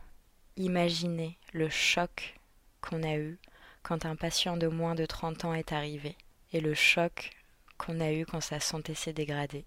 Imaginez 0.57 1.38
le 1.53 1.69
choc 1.69 2.38
qu'on 2.81 3.03
a 3.03 3.17
eu 3.17 3.38
quand 3.83 4.07
un 4.07 4.17
patient 4.17 4.57
de 4.57 4.67
moins 4.67 4.95
de 4.95 5.07
30 5.07 5.45
ans 5.45 5.55
est 5.55 5.73
arrivé 5.73 6.17
et 6.53 6.61
le 6.61 6.75
choc 6.75 7.31
qu'on 7.79 8.00
a 8.00 8.12
eu 8.12 8.25
quand 8.25 8.41
sa 8.41 8.59
santé 8.59 8.95
s'est 8.95 9.12
dégradée. 9.12 9.65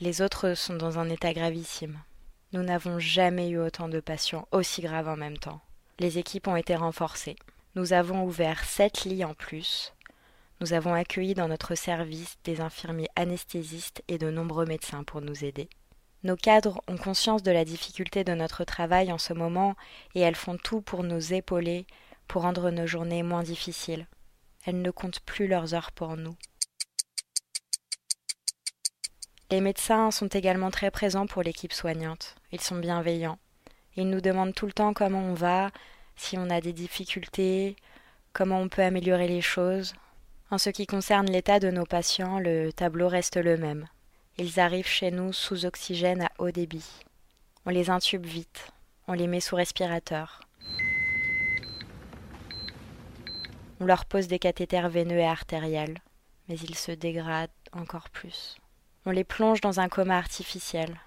Les 0.00 0.20
autres 0.22 0.54
sont 0.54 0.76
dans 0.76 0.98
un 0.98 1.08
état 1.08 1.32
gravissime. 1.32 1.98
Nous 2.52 2.62
n'avons 2.62 2.98
jamais 2.98 3.48
eu 3.50 3.58
autant 3.58 3.88
de 3.88 4.00
patients 4.00 4.48
aussi 4.52 4.80
graves 4.80 5.08
en 5.08 5.16
même 5.16 5.38
temps. 5.38 5.60
Les 5.98 6.18
équipes 6.18 6.48
ont 6.48 6.56
été 6.56 6.76
renforcées. 6.76 7.36
Nous 7.74 7.92
avons 7.92 8.24
ouvert 8.24 8.64
sept 8.64 9.04
lits 9.04 9.24
en 9.24 9.34
plus. 9.34 9.92
Nous 10.60 10.72
avons 10.72 10.94
accueilli 10.94 11.34
dans 11.34 11.48
notre 11.48 11.74
service 11.74 12.38
des 12.44 12.60
infirmiers 12.60 13.10
anesthésistes 13.14 14.02
et 14.08 14.16
de 14.16 14.30
nombreux 14.30 14.64
médecins 14.64 15.04
pour 15.04 15.20
nous 15.20 15.44
aider. 15.44 15.68
Nos 16.22 16.36
cadres 16.36 16.80
ont 16.88 16.96
conscience 16.96 17.42
de 17.42 17.50
la 17.50 17.64
difficulté 17.64 18.24
de 18.24 18.32
notre 18.32 18.64
travail 18.64 19.12
en 19.12 19.18
ce 19.18 19.34
moment 19.34 19.76
et 20.14 20.20
elles 20.20 20.34
font 20.34 20.56
tout 20.56 20.80
pour 20.80 21.04
nous 21.04 21.34
épauler, 21.34 21.86
pour 22.26 22.42
rendre 22.42 22.70
nos 22.70 22.86
journées 22.86 23.22
moins 23.22 23.42
difficiles. 23.42 24.06
Elles 24.64 24.80
ne 24.80 24.90
comptent 24.90 25.20
plus 25.20 25.46
leurs 25.46 25.74
heures 25.74 25.92
pour 25.92 26.16
nous. 26.16 26.34
Les 29.50 29.60
médecins 29.60 30.10
sont 30.10 30.26
également 30.26 30.70
très 30.70 30.90
présents 30.90 31.26
pour 31.26 31.42
l'équipe 31.42 31.72
soignante. 31.72 32.34
Ils 32.50 32.60
sont 32.60 32.78
bienveillants. 32.78 33.38
Ils 33.94 34.10
nous 34.10 34.20
demandent 34.20 34.54
tout 34.54 34.66
le 34.66 34.72
temps 34.72 34.94
comment 34.94 35.22
on 35.22 35.34
va, 35.34 35.70
si 36.16 36.36
on 36.36 36.50
a 36.50 36.60
des 36.60 36.72
difficultés, 36.72 37.76
comment 38.32 38.58
on 38.58 38.68
peut 38.68 38.82
améliorer 38.82 39.28
les 39.28 39.42
choses. 39.42 39.94
En 40.48 40.58
ce 40.58 40.70
qui 40.70 40.86
concerne 40.86 41.26
l'état 41.26 41.58
de 41.58 41.70
nos 41.70 41.86
patients, 41.86 42.38
le 42.38 42.72
tableau 42.72 43.08
reste 43.08 43.36
le 43.36 43.56
même. 43.56 43.88
Ils 44.38 44.60
arrivent 44.60 44.86
chez 44.86 45.10
nous 45.10 45.32
sous 45.32 45.66
oxygène 45.66 46.22
à 46.22 46.30
haut 46.38 46.52
débit. 46.52 46.88
On 47.64 47.70
les 47.70 47.90
intube 47.90 48.24
vite, 48.24 48.70
on 49.08 49.12
les 49.12 49.26
met 49.26 49.40
sous 49.40 49.56
respirateur. 49.56 50.40
On 53.80 53.86
leur 53.86 54.04
pose 54.04 54.28
des 54.28 54.38
cathéters 54.38 54.88
veineux 54.88 55.18
et 55.18 55.26
artériels, 55.26 55.98
mais 56.48 56.56
ils 56.56 56.76
se 56.76 56.92
dégradent 56.92 57.50
encore 57.72 58.08
plus. 58.08 58.56
On 59.04 59.10
les 59.10 59.24
plonge 59.24 59.60
dans 59.60 59.80
un 59.80 59.88
coma 59.88 60.16
artificiel. 60.16 61.00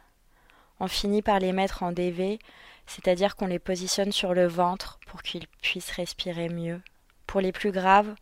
On 0.82 0.88
finit 0.88 1.22
par 1.22 1.40
les 1.40 1.54
mettre 1.54 1.84
en 1.84 1.94
DV, 1.94 2.40
c'est-à-dire 2.88 3.38
qu'on 3.38 3.48
les 3.48 3.60
positionne 3.60 4.12
sur 4.12 4.34
le 4.34 4.48
ventre 4.48 5.00
pour 5.08 5.22
qu'ils 5.22 5.48
puissent 5.62 5.92
respirer 5.92 6.50
mieux. 6.50 6.82
Pour 7.26 7.40
les 7.40 7.54
plus 7.54 7.72
graves, 7.72 8.16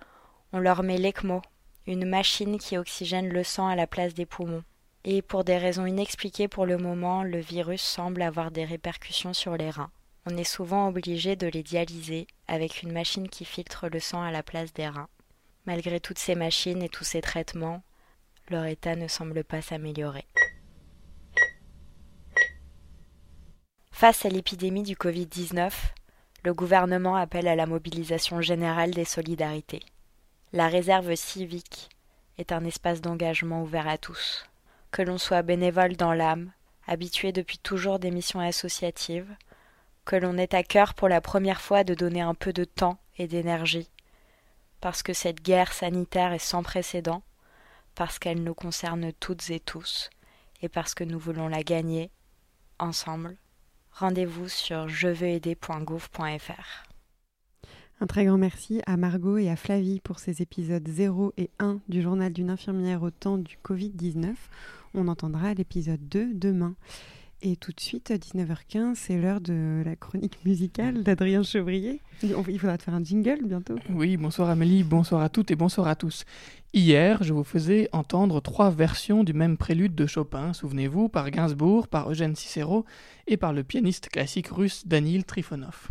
on 0.54 0.60
leur 0.60 0.84
met 0.84 0.98
l'ECMO, 0.98 1.42
une 1.86 2.06
machine 2.06 2.58
qui 2.58 2.78
oxygène 2.78 3.30
le 3.30 3.44
sang 3.44 3.68
à 3.68 3.76
la 3.76 3.88
place 3.88 4.14
des 4.14 4.26
poumons. 4.26 4.64
Et 5.04 5.22
pour 5.22 5.44
des 5.44 5.58
raisons 5.58 5.86
inexpliquées 5.86 6.48
pour 6.48 6.66
le 6.66 6.78
moment, 6.78 7.24
le 7.24 7.40
virus 7.40 7.82
semble 7.82 8.22
avoir 8.22 8.52
des 8.52 8.66
répercussions 8.66 9.34
sur 9.34 9.56
les 9.56 9.70
reins. 9.70 9.92
On 10.26 10.36
est 10.36 10.44
souvent 10.44 10.90
obligé 10.90 11.38
de 11.38 11.48
les 11.48 11.64
dialyser 11.64 12.28
avec 12.48 12.84
une 12.84 12.92
machine 12.92 13.30
qui 13.30 13.46
filtre 13.46 13.88
le 13.88 14.00
sang 14.00 14.22
à 14.22 14.32
la 14.32 14.44
place 14.44 14.74
des 14.74 14.88
reins. 14.88 15.08
Malgré 15.66 16.00
toutes 16.00 16.20
ces 16.20 16.36
machines 16.36 16.84
et 16.84 16.90
tous 16.90 17.06
ces 17.06 17.22
traitements, 17.22 17.82
leur 18.50 18.66
état 18.66 18.96
ne 18.96 19.08
semble 19.08 19.44
pas 19.44 19.62
s'améliorer. 19.62 20.26
Face 23.92 24.26
à 24.26 24.30
l'épidémie 24.30 24.84
du 24.84 24.96
Covid-19, 24.96 25.72
le 26.44 26.54
gouvernement 26.54 27.16
appelle 27.16 27.48
à 27.48 27.56
la 27.56 27.66
mobilisation 27.66 28.42
générale 28.42 28.92
des 28.92 29.06
solidarités. 29.06 29.82
La 30.54 30.70
réserve 30.70 31.14
civique 31.16 31.90
est 32.38 32.54
un 32.54 32.64
espace 32.64 33.02
d'engagement 33.02 33.64
ouvert 33.64 33.86
à 33.86 33.98
tous. 33.98 34.46
Que 34.92 35.02
l'on 35.02 35.18
soit 35.18 35.42
bénévole 35.42 35.98
dans 35.98 36.14
l'âme, 36.14 36.54
habitué 36.88 37.34
depuis 37.34 37.58
toujours 37.58 38.00
des 38.00 38.12
missions 38.12 38.40
associatives, 38.40 39.36
que 40.06 40.16
l'on 40.16 40.38
ait 40.38 40.56
à 40.56 40.64
cœur 40.64 40.94
pour 40.94 41.10
la 41.10 41.20
première 41.20 41.60
fois 41.60 41.84
de 41.84 41.94
donner 41.94 42.22
un 42.22 42.34
peu 42.34 42.54
de 42.54 42.64
temps 42.64 42.98
et 43.18 43.28
d'énergie, 43.28 43.90
parce 44.80 45.04
que 45.04 45.12
cette 45.12 45.42
guerre 45.42 45.74
sanitaire 45.74 46.32
est 46.32 46.40
sans 46.40 46.64
précédent, 46.64 47.24
parce 47.94 48.18
qu'elle 48.18 48.42
nous 48.42 48.54
concerne 48.54 49.12
toutes 49.12 49.50
et 49.50 49.60
tous, 49.60 50.10
et 50.62 50.70
parce 50.70 50.94
que 50.94 51.04
nous 51.04 51.20
voulons 51.20 51.50
la 51.50 51.64
gagner 51.64 52.10
ensemble. 52.80 53.36
Rendez-vous 53.92 54.48
sur 54.48 54.88
jeveuxaider.gouv.fr. 54.88 56.87
Un 58.00 58.06
très 58.06 58.26
grand 58.26 58.38
merci 58.38 58.80
à 58.86 58.96
Margot 58.96 59.40
et 59.40 59.50
à 59.50 59.56
Flavie 59.56 60.00
pour 60.02 60.20
ces 60.20 60.44
épisodes 60.44 60.88
0 60.88 61.34
et 61.38 61.50
1 61.58 61.80
du 61.90 62.04
journal 62.04 62.32
d'une 62.32 62.52
infirmière 62.52 63.02
au 63.02 63.10
temps 63.10 63.40
du 63.40 63.58
Covid-19. 63.66 64.36
On 64.94 65.08
entendra 65.08 65.56
l'épisode 65.56 66.08
2 66.08 66.36
demain. 66.36 66.76
Et 67.42 67.56
tout 67.56 67.72
de 67.72 67.80
suite, 67.80 68.12
19h15, 68.12 68.94
c'est 68.94 69.18
l'heure 69.18 69.42
de 69.42 69.82
la 69.84 69.96
chronique 69.96 70.38
musicale 70.46 71.02
d'Adrien 71.02 71.42
Chevrier. 71.42 72.00
Il 72.22 72.60
faudra 72.60 72.78
te 72.78 72.84
faire 72.84 72.94
un 72.94 73.04
jingle 73.04 73.40
bientôt. 73.44 73.78
Oui, 73.90 74.16
bonsoir 74.16 74.50
Amélie, 74.50 74.84
bonsoir 74.84 75.22
à 75.22 75.30
toutes 75.30 75.50
et 75.50 75.56
bonsoir 75.56 75.88
à 75.88 75.96
tous. 75.96 76.24
Hier, 76.74 77.24
je 77.24 77.34
vous 77.34 77.44
faisais 77.44 77.90
entendre 77.94 78.42
trois 78.42 78.70
versions 78.70 79.24
du 79.24 79.34
même 79.34 79.58
prélude 79.58 79.96
de 79.96 80.06
Chopin, 80.06 80.54
souvenez-vous, 80.54 81.10
par 81.10 81.32
Gainsbourg, 81.32 81.88
par 81.88 82.12
Eugène 82.12 82.36
Cicero 82.36 82.86
et 83.26 83.38
par 83.38 83.54
le 83.54 83.64
pianiste 83.64 84.10
classique 84.10 84.50
russe 84.50 84.88
Danil 84.88 85.26
Trifonov. 85.26 85.90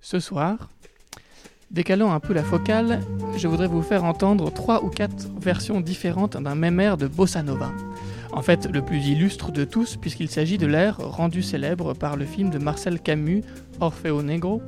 Ce 0.00 0.18
soir, 0.18 0.70
décalant 1.70 2.12
un 2.12 2.20
peu 2.20 2.32
la 2.32 2.42
focale, 2.42 3.00
je 3.36 3.46
voudrais 3.46 3.68
vous 3.68 3.82
faire 3.82 4.04
entendre 4.04 4.52
trois 4.52 4.84
ou 4.84 4.88
quatre 4.88 5.28
versions 5.40 5.80
différentes 5.80 6.36
d'un 6.36 6.54
même 6.54 6.80
air 6.80 6.96
de 6.96 7.06
bossa 7.06 7.42
nova. 7.42 7.70
En 8.32 8.42
fait, 8.42 8.68
le 8.72 8.82
plus 8.82 9.06
illustre 9.06 9.52
de 9.52 9.64
tous, 9.64 9.96
puisqu'il 9.96 10.28
s'agit 10.28 10.58
de 10.58 10.66
l'air 10.66 10.98
rendu 10.98 11.42
célèbre 11.42 11.94
par 11.94 12.16
le 12.16 12.24
film 12.24 12.50
de 12.50 12.58
Marcel 12.58 13.00
Camus, 13.00 13.42
Orfeo 13.80 14.22
Negro, 14.22 14.62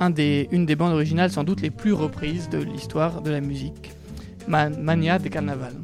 une 0.00 0.66
des 0.66 0.76
bandes 0.76 0.92
originales 0.92 1.30
sans 1.30 1.44
doute 1.44 1.60
les 1.60 1.70
plus 1.70 1.92
reprises 1.92 2.48
de 2.48 2.58
l'histoire 2.58 3.20
de 3.20 3.30
la 3.30 3.40
musique, 3.40 3.92
Mania 4.46 5.18
de 5.18 5.28
Carnaval. 5.28 5.74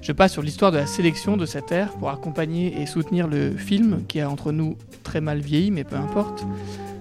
Je 0.00 0.12
passe 0.12 0.32
sur 0.32 0.42
l'histoire 0.42 0.70
de 0.70 0.76
la 0.76 0.86
sélection 0.86 1.36
de 1.36 1.46
cet 1.46 1.72
air 1.72 1.90
pour 1.94 2.10
accompagner 2.10 2.80
et 2.80 2.86
soutenir 2.86 3.26
le 3.26 3.56
film, 3.56 4.04
qui 4.06 4.20
a 4.20 4.30
entre 4.30 4.52
nous 4.52 4.76
très 5.02 5.20
mal 5.20 5.40
vieilli, 5.40 5.70
mais 5.70 5.82
peu 5.82 5.96
importe. 5.96 6.46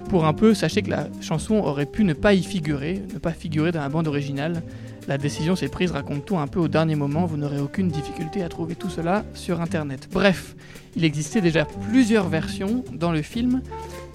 Pour 0.10 0.26
un 0.26 0.34
peu, 0.34 0.54
sachez 0.54 0.82
que 0.82 0.90
la 0.90 1.08
chanson 1.20 1.56
aurait 1.56 1.86
pu 1.86 2.04
ne 2.04 2.14
pas 2.14 2.34
y 2.34 2.44
figurer, 2.44 3.02
ne 3.14 3.20
pas 3.20 3.32
figurer 3.32 3.72
dans 3.72 3.82
la 3.82 3.90
bande 3.90 4.08
originale, 4.08 4.62
la 5.08 5.18
décision 5.18 5.56
s'est 5.56 5.68
prise, 5.68 5.92
raconte 5.92 6.26
tout 6.26 6.38
un 6.38 6.48
peu 6.48 6.60
au 6.60 6.68
dernier 6.68 6.96
moment, 6.96 7.26
vous 7.26 7.38
n'aurez 7.38 7.60
aucune 7.60 7.90
difficulté 7.90 8.42
à 8.42 8.50
trouver 8.50 8.76
tout 8.76 8.90
cela 8.90 9.24
sur 9.36 9.62
internet. 9.62 10.08
Bref, 10.12 10.56
il 10.96 11.04
existait 11.04 11.42
déjà 11.42 11.66
plusieurs 11.66 12.28
versions 12.28 12.84
dans 12.92 13.12
le 13.12 13.22
film, 13.22 13.62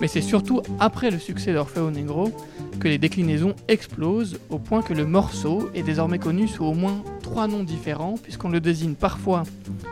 mais 0.00 0.08
c'est 0.08 0.20
surtout 0.20 0.62
après 0.80 1.10
le 1.10 1.18
succès 1.18 1.52
d'Orfeo 1.52 1.90
Negro 1.90 2.32
que 2.80 2.88
les 2.88 2.98
déclinaisons 2.98 3.54
explosent 3.68 4.40
au 4.48 4.58
point 4.58 4.82
que 4.82 4.94
le 4.94 5.06
morceau 5.06 5.70
est 5.74 5.82
désormais 5.82 6.18
connu 6.18 6.48
sous 6.48 6.64
au 6.64 6.74
moins 6.74 7.04
trois 7.22 7.46
noms 7.46 7.62
différents, 7.62 8.14
puisqu'on 8.20 8.48
le 8.48 8.60
désigne 8.60 8.94
parfois 8.94 9.44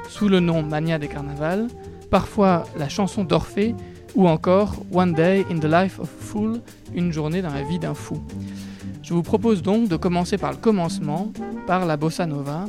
sous 0.09 0.28
le 0.28 0.40
nom 0.40 0.62
Mania 0.62 0.99
des 0.99 1.09
Carnavals, 1.09 1.69
parfois 2.11 2.64
la 2.76 2.88
chanson 2.88 3.23
d'Orphée, 3.23 3.75
ou 4.15 4.29
encore 4.29 4.77
One 4.93 5.12
Day 5.12 5.45
in 5.50 5.59
the 5.59 5.65
Life 5.65 5.99
of 5.99 6.09
a 6.09 6.25
Fool, 6.25 6.61
une 6.95 7.12
journée 7.12 7.43
dans 7.43 7.53
la 7.53 7.62
vie 7.62 7.79
d'un 7.79 7.95
fou. 7.95 8.23
Je 9.03 9.15
vous 9.15 9.23
propose 9.23 9.62
donc 9.62 9.88
de 9.88 9.97
commencer 9.97 10.38
par 10.38 10.53
le 10.53 10.59
commencement, 10.59 11.33
par 11.67 11.87
la 11.87 11.97
bossa 11.97 12.27
nova 12.27 12.67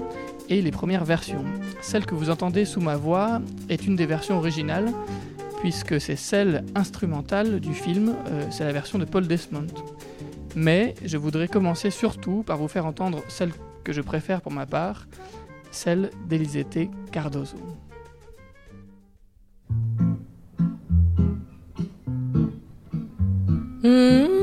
et 0.47 0.61
les 0.61 0.71
premières 0.71 1.05
versions. 1.05 1.43
Celle 1.81 2.05
que 2.05 2.15
vous 2.15 2.29
entendez 2.29 2.65
sous 2.65 2.81
ma 2.81 2.95
voix 2.95 3.41
est 3.69 3.85
une 3.85 3.95
des 3.95 4.05
versions 4.05 4.37
originales, 4.37 4.91
puisque 5.59 5.99
c'est 5.99 6.15
celle 6.15 6.63
instrumentale 6.75 7.59
du 7.59 7.73
film, 7.73 8.15
euh, 8.27 8.45
c'est 8.51 8.63
la 8.63 8.71
version 8.71 8.97
de 8.99 9.05
Paul 9.05 9.27
Desmond. 9.27 9.67
Mais 10.55 10.95
je 11.03 11.17
voudrais 11.17 11.47
commencer 11.47 11.91
surtout 11.91 12.43
par 12.43 12.57
vous 12.57 12.67
faire 12.67 12.85
entendre 12.85 13.21
celle 13.27 13.51
que 13.83 13.93
je 13.93 14.01
préfère 14.01 14.41
pour 14.41 14.51
ma 14.51 14.65
part, 14.65 15.07
celle 15.71 16.09
d'Elisete 16.27 16.89
Cardozo. 17.11 17.57
Mm-hmm. 23.81 24.39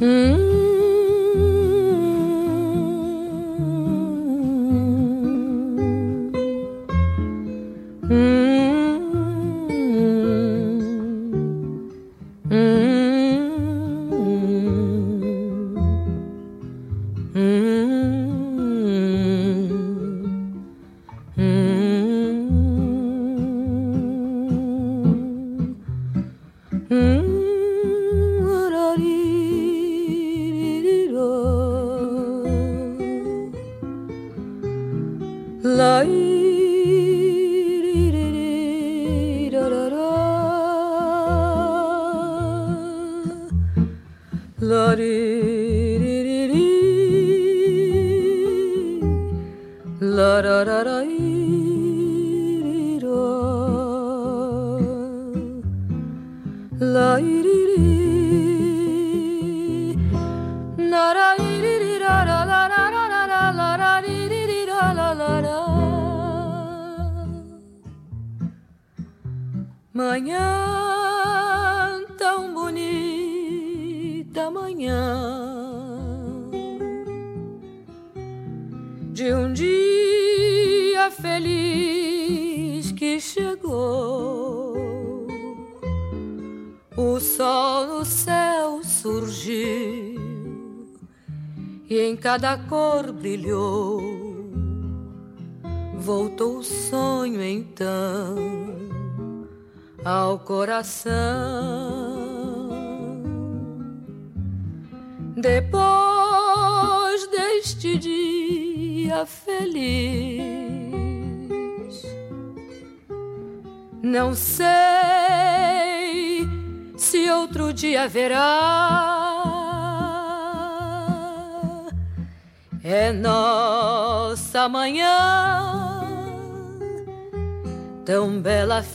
Mm-hmm. 0.00 0.47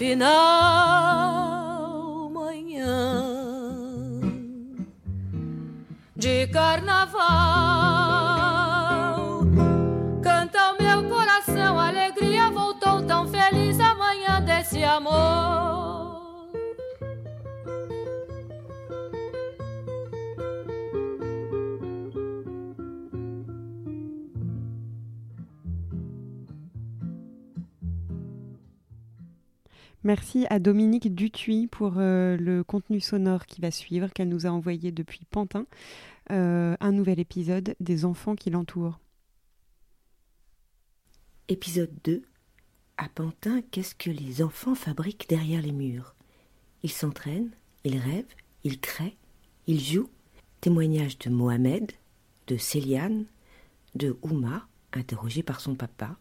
Final 0.04 0.20
manhã 2.30 2.92
de 6.14 6.46
carnaval. 6.48 7.73
Merci 30.06 30.46
à 30.50 30.60
Dominique 30.60 31.16
Dutuy 31.16 31.68
pour 31.68 31.94
euh, 31.98 32.36
le 32.36 32.62
contenu 32.62 33.00
sonore 33.00 33.46
qui 33.46 33.62
va 33.62 33.72
suivre, 33.72 34.10
qu'elle 34.12 34.28
nous 34.28 34.46
a 34.46 34.50
envoyé 34.50 34.92
depuis 34.92 35.22
Pantin, 35.32 35.66
euh, 36.30 36.76
un 36.82 36.92
nouvel 36.92 37.22
épisode 37.22 37.74
des 37.80 38.04
enfants 38.04 38.36
qui 38.36 38.50
l'entourent. 38.50 39.00
Épisode 41.48 41.94
2 42.04 42.22
À 42.98 43.08
Pantin, 43.08 43.62
qu'est-ce 43.72 43.96
que 43.96 44.10
les 44.10 44.42
enfants 44.42 44.76
fabriquent 44.76 45.30
derrière 45.30 45.62
les 45.62 45.72
murs? 45.72 46.16
Ils 46.84 46.92
s'entraînent, 46.92 47.52
ils 47.86 47.98
rêvent, 47.98 48.36
ils 48.66 48.82
créent, 48.82 49.16
ils 49.68 49.80
jouent. 49.80 50.10
Témoignage 50.60 51.18
de 51.20 51.30
Mohamed, 51.30 51.94
de 52.48 52.58
Céliane, 52.58 53.26
de 53.96 54.18
Ouma, 54.22 54.68
interrogée 54.92 55.44
par 55.44 55.62
son 55.62 55.76
papa, 55.76 56.18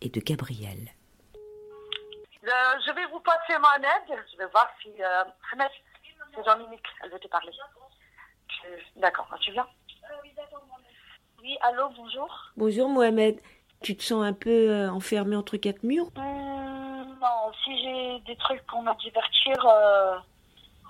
et 0.00 0.10
de 0.10 0.20
Gabriel. 0.20 0.95
Euh, 2.46 2.50
je 2.86 2.92
vais 2.92 3.06
vous 3.06 3.20
passer 3.20 3.58
mon 3.58 3.82
aide. 3.82 4.18
Je 4.32 4.38
vais 4.38 4.46
voir 4.46 4.68
si. 4.80 4.90
Euh, 5.00 5.24
Ahmed, 5.52 5.70
c'est 6.34 6.44
Jean-Minique, 6.44 6.86
elle 7.02 7.10
veut 7.10 7.18
te 7.18 7.28
parler. 7.28 7.52
D'accord, 8.96 9.28
tu 9.40 9.52
viens 9.52 9.66
Oui, 11.40 11.56
allô, 11.62 11.88
bonjour. 11.96 12.28
Bonjour 12.56 12.88
Mohamed, 12.88 13.40
tu 13.82 13.96
te 13.96 14.02
sens 14.02 14.24
un 14.24 14.32
peu 14.32 14.50
euh, 14.50 14.90
enfermé 14.90 15.36
entre 15.36 15.56
quatre 15.56 15.82
murs? 15.82 16.10
Hum, 16.16 17.18
non, 17.20 17.52
si 17.64 17.78
j'ai 17.82 18.18
des 18.20 18.36
trucs 18.36 18.64
pour 18.66 18.82
me 18.82 18.92
divertir, 19.00 19.66
euh, 19.66 20.16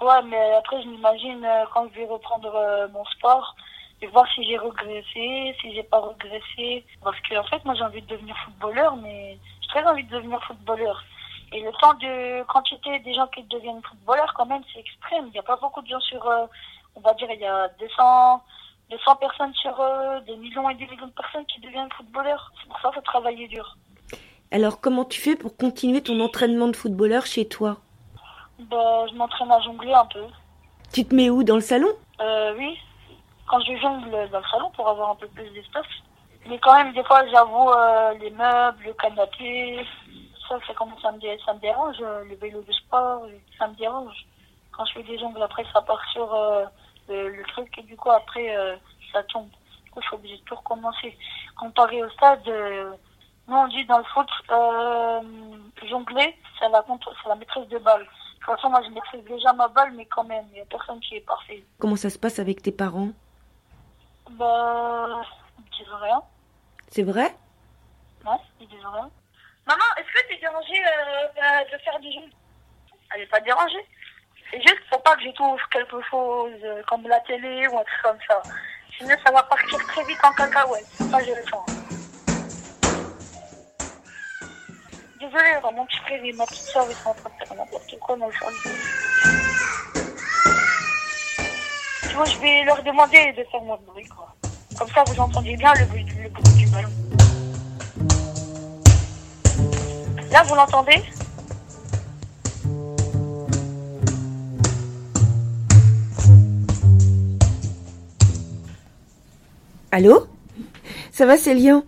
ouais, 0.00 0.22
mais 0.24 0.54
après 0.54 0.82
je 0.82 0.88
m'imagine 0.88 1.44
euh, 1.44 1.64
quand 1.72 1.88
je 1.90 2.00
vais 2.00 2.06
reprendre 2.06 2.54
euh, 2.54 2.88
mon 2.88 3.04
sport, 3.06 3.54
et 4.00 4.06
voir 4.08 4.26
si 4.34 4.44
j'ai 4.44 4.58
regressé, 4.58 5.56
si 5.60 5.74
j'ai 5.74 5.82
pas 5.82 5.98
regressé. 5.98 6.84
Parce 7.02 7.20
que 7.20 7.36
en 7.36 7.44
fait, 7.44 7.64
moi 7.64 7.74
j'ai 7.74 7.82
envie 7.84 8.02
de 8.02 8.08
devenir 8.08 8.36
footballeur, 8.44 8.96
mais 8.96 9.38
j'ai 9.62 9.68
très 9.68 9.84
envie 9.84 10.04
de 10.04 10.10
devenir 10.10 10.42
footballeur. 10.44 11.02
Et 11.52 11.60
le 11.60 11.72
temps 11.80 11.94
de 11.94 12.42
quantité 12.44 12.98
des 13.00 13.14
gens 13.14 13.26
qui 13.28 13.42
deviennent 13.44 13.82
footballeurs, 13.82 14.32
quand 14.34 14.46
même, 14.46 14.62
c'est 14.72 14.80
extrême. 14.80 15.26
Il 15.28 15.32
n'y 15.32 15.38
a 15.38 15.42
pas 15.42 15.56
beaucoup 15.56 15.80
de 15.82 15.86
gens 15.86 16.00
sur, 16.00 16.26
euh, 16.26 16.46
on 16.96 17.00
va 17.00 17.14
dire, 17.14 17.28
il 17.30 17.40
y 17.40 17.46
a 17.46 17.68
200, 17.78 18.42
200 18.90 19.16
personnes 19.16 19.54
sur 19.54 19.80
euh, 19.80 20.20
des 20.20 20.36
millions 20.36 20.68
et 20.70 20.74
des 20.74 20.86
millions 20.86 21.06
de 21.06 21.12
personnes 21.12 21.44
qui 21.46 21.60
deviennent 21.60 21.90
footballeurs. 21.96 22.52
C'est 22.60 22.68
pour 22.68 22.80
ça 22.80 22.88
qu'il 22.88 22.96
faut 22.96 23.02
travailler 23.02 23.48
dur. 23.48 23.76
Alors 24.50 24.80
comment 24.80 25.04
tu 25.04 25.20
fais 25.20 25.36
pour 25.36 25.56
continuer 25.56 26.02
ton 26.02 26.18
entraînement 26.20 26.68
de 26.68 26.76
footballeur 26.76 27.26
chez 27.26 27.48
toi? 27.48 27.78
Ben, 28.58 29.06
je 29.10 29.14
m'entraîne 29.14 29.50
à 29.50 29.60
jongler 29.60 29.92
un 29.92 30.06
peu. 30.06 30.24
Tu 30.92 31.04
te 31.04 31.14
mets 31.14 31.30
où? 31.30 31.42
Dans 31.42 31.56
le 31.56 31.60
salon? 31.60 31.88
Euh, 32.20 32.54
oui, 32.56 32.78
quand 33.48 33.60
je 33.60 33.76
jongle 33.76 34.10
dans 34.30 34.38
le 34.38 34.46
salon 34.50 34.70
pour 34.70 34.88
avoir 34.88 35.10
un 35.10 35.14
peu 35.16 35.26
plus 35.28 35.48
d'espace. 35.50 35.86
Mais 36.48 36.58
quand 36.58 36.76
même, 36.76 36.92
des 36.92 37.02
fois, 37.02 37.26
j'avoue, 37.28 37.70
euh, 37.70 38.14
les 38.20 38.30
meubles, 38.30 38.84
le 38.84 38.92
canapé, 38.94 39.84
ça, 40.48 40.58
ça 40.66 40.74
commence 40.74 41.04
à 41.04 41.12
me, 41.12 41.20
ça 41.44 41.54
me 41.54 41.60
dérange. 41.60 41.96
euh, 42.00 42.24
Le 42.24 42.34
vélo 42.36 42.62
de 42.62 42.72
sport, 42.72 43.24
euh, 43.24 43.38
ça 43.58 43.66
me 43.68 43.74
dérange. 43.74 44.26
Quand 44.72 44.84
je 44.86 44.92
fais 44.94 45.02
des 45.04 45.18
jongles, 45.18 45.42
après, 45.42 45.64
ça 45.72 45.80
part 45.82 46.02
sur 46.12 46.32
euh, 46.34 46.64
le, 47.08 47.28
le 47.30 47.44
truc 47.44 47.76
et 47.78 47.82
du 47.82 47.96
coup, 47.96 48.10
après, 48.10 48.56
euh, 48.56 48.76
ça 49.12 49.22
tombe. 49.24 49.48
coup, 49.92 50.00
je 50.02 50.06
suis 50.06 50.14
obligée 50.16 50.36
de 50.36 50.42
tout 50.42 50.54
recommencer. 50.56 51.16
Comparé 51.58 52.02
au 52.04 52.10
stade, 52.10 52.46
euh, 52.48 52.92
nous, 53.48 53.56
on 53.56 53.68
dit 53.68 53.84
dans 53.86 53.98
le 53.98 54.04
foot, 54.04 54.28
jongler, 55.88 56.36
c'est 56.58 56.68
la, 56.68 56.84
c'est 57.22 57.28
la 57.28 57.34
maîtrise 57.36 57.68
de 57.68 57.78
balle. 57.78 58.02
De 58.02 58.06
toute 58.52 58.56
façon, 58.56 58.70
moi, 58.70 58.80
je 58.84 58.90
maîtrise 58.90 59.24
déjà 59.24 59.52
ma 59.52 59.68
balle, 59.68 59.92
mais 59.92 60.04
quand 60.06 60.24
même, 60.24 60.44
il 60.50 60.54
n'y 60.54 60.60
a 60.60 60.64
personne 60.66 61.00
qui 61.00 61.16
est 61.16 61.20
parfait. 61.26 61.64
Comment 61.78 61.96
ça 61.96 62.10
se 62.10 62.18
passe 62.18 62.38
avec 62.38 62.62
tes 62.62 62.72
parents? 62.72 63.08
Bah, 64.30 65.22
ils 65.58 65.78
disent 65.78 65.92
rien. 66.00 66.22
C'est 66.88 67.02
vrai? 67.02 67.34
Ouais, 68.24 68.36
ils 68.60 68.68
disent 68.68 68.84
rien. 68.92 69.08
Maman, 69.66 69.82
est-ce 69.98 70.06
que 70.06 70.28
t'es 70.28 70.38
dérangée 70.38 70.80
euh, 70.80 71.26
euh, 71.42 71.76
de 71.76 71.82
faire 71.82 71.98
du 71.98 72.12
jeu? 72.12 72.20
Elle 73.12 73.20
n'est 73.20 73.26
pas 73.26 73.40
dérangée. 73.40 73.84
C'est 74.48 74.62
juste 74.62 74.88
pour 74.88 75.02
pas 75.02 75.16
que 75.16 75.22
j'étouffe 75.22 75.60
quelque 75.72 76.00
chose 76.08 76.52
euh, 76.62 76.82
comme 76.86 77.02
la 77.08 77.18
télé 77.20 77.66
ou 77.66 77.76
un 77.76 77.82
truc 77.82 78.02
comme 78.04 78.18
ça. 78.28 78.40
Sinon, 78.96 79.16
ça 79.24 79.32
va 79.32 79.42
partir 79.42 79.76
très 79.88 80.04
vite 80.04 80.18
en 80.22 80.32
cacahuète. 80.34 80.86
Ça, 81.10 81.18
je 81.18 81.30
le. 81.32 81.42
Désolée, 85.18 85.58
mon 85.74 85.86
petit 85.86 85.98
frère 85.98 86.24
et 86.24 86.32
ma 86.34 86.46
petite 86.46 86.62
soeur, 86.62 86.86
ils 86.88 86.94
sont 86.94 87.08
en 87.08 87.14
train 87.14 87.30
de 87.30 87.46
faire 87.46 87.56
n'importe 87.56 87.98
quoi 87.98 88.16
dans 88.16 88.28
le 88.28 88.32
salon. 88.34 88.52
Tu 92.02 92.14
vois, 92.14 92.24
je 92.24 92.38
vais 92.38 92.62
leur 92.62 92.82
demander 92.84 93.32
de 93.32 93.42
faire 93.50 93.60
de 93.62 93.84
bruit, 93.84 94.06
quoi. 94.06 94.32
Comme 94.78 94.88
ça, 94.90 95.02
vous 95.08 95.20
entendez 95.20 95.56
bien 95.56 95.74
le 95.74 95.86
bruit, 95.86 96.04
le 96.22 96.28
bruit 96.28 96.54
du 96.54 96.68
ballon. 96.68 97.25
Là, 100.30 100.42
vous 100.42 100.54
l'entendez? 100.54 101.02
Allô? 109.92 110.26
Ça 111.10 111.24
va 111.26 111.36
Célian? 111.36 111.84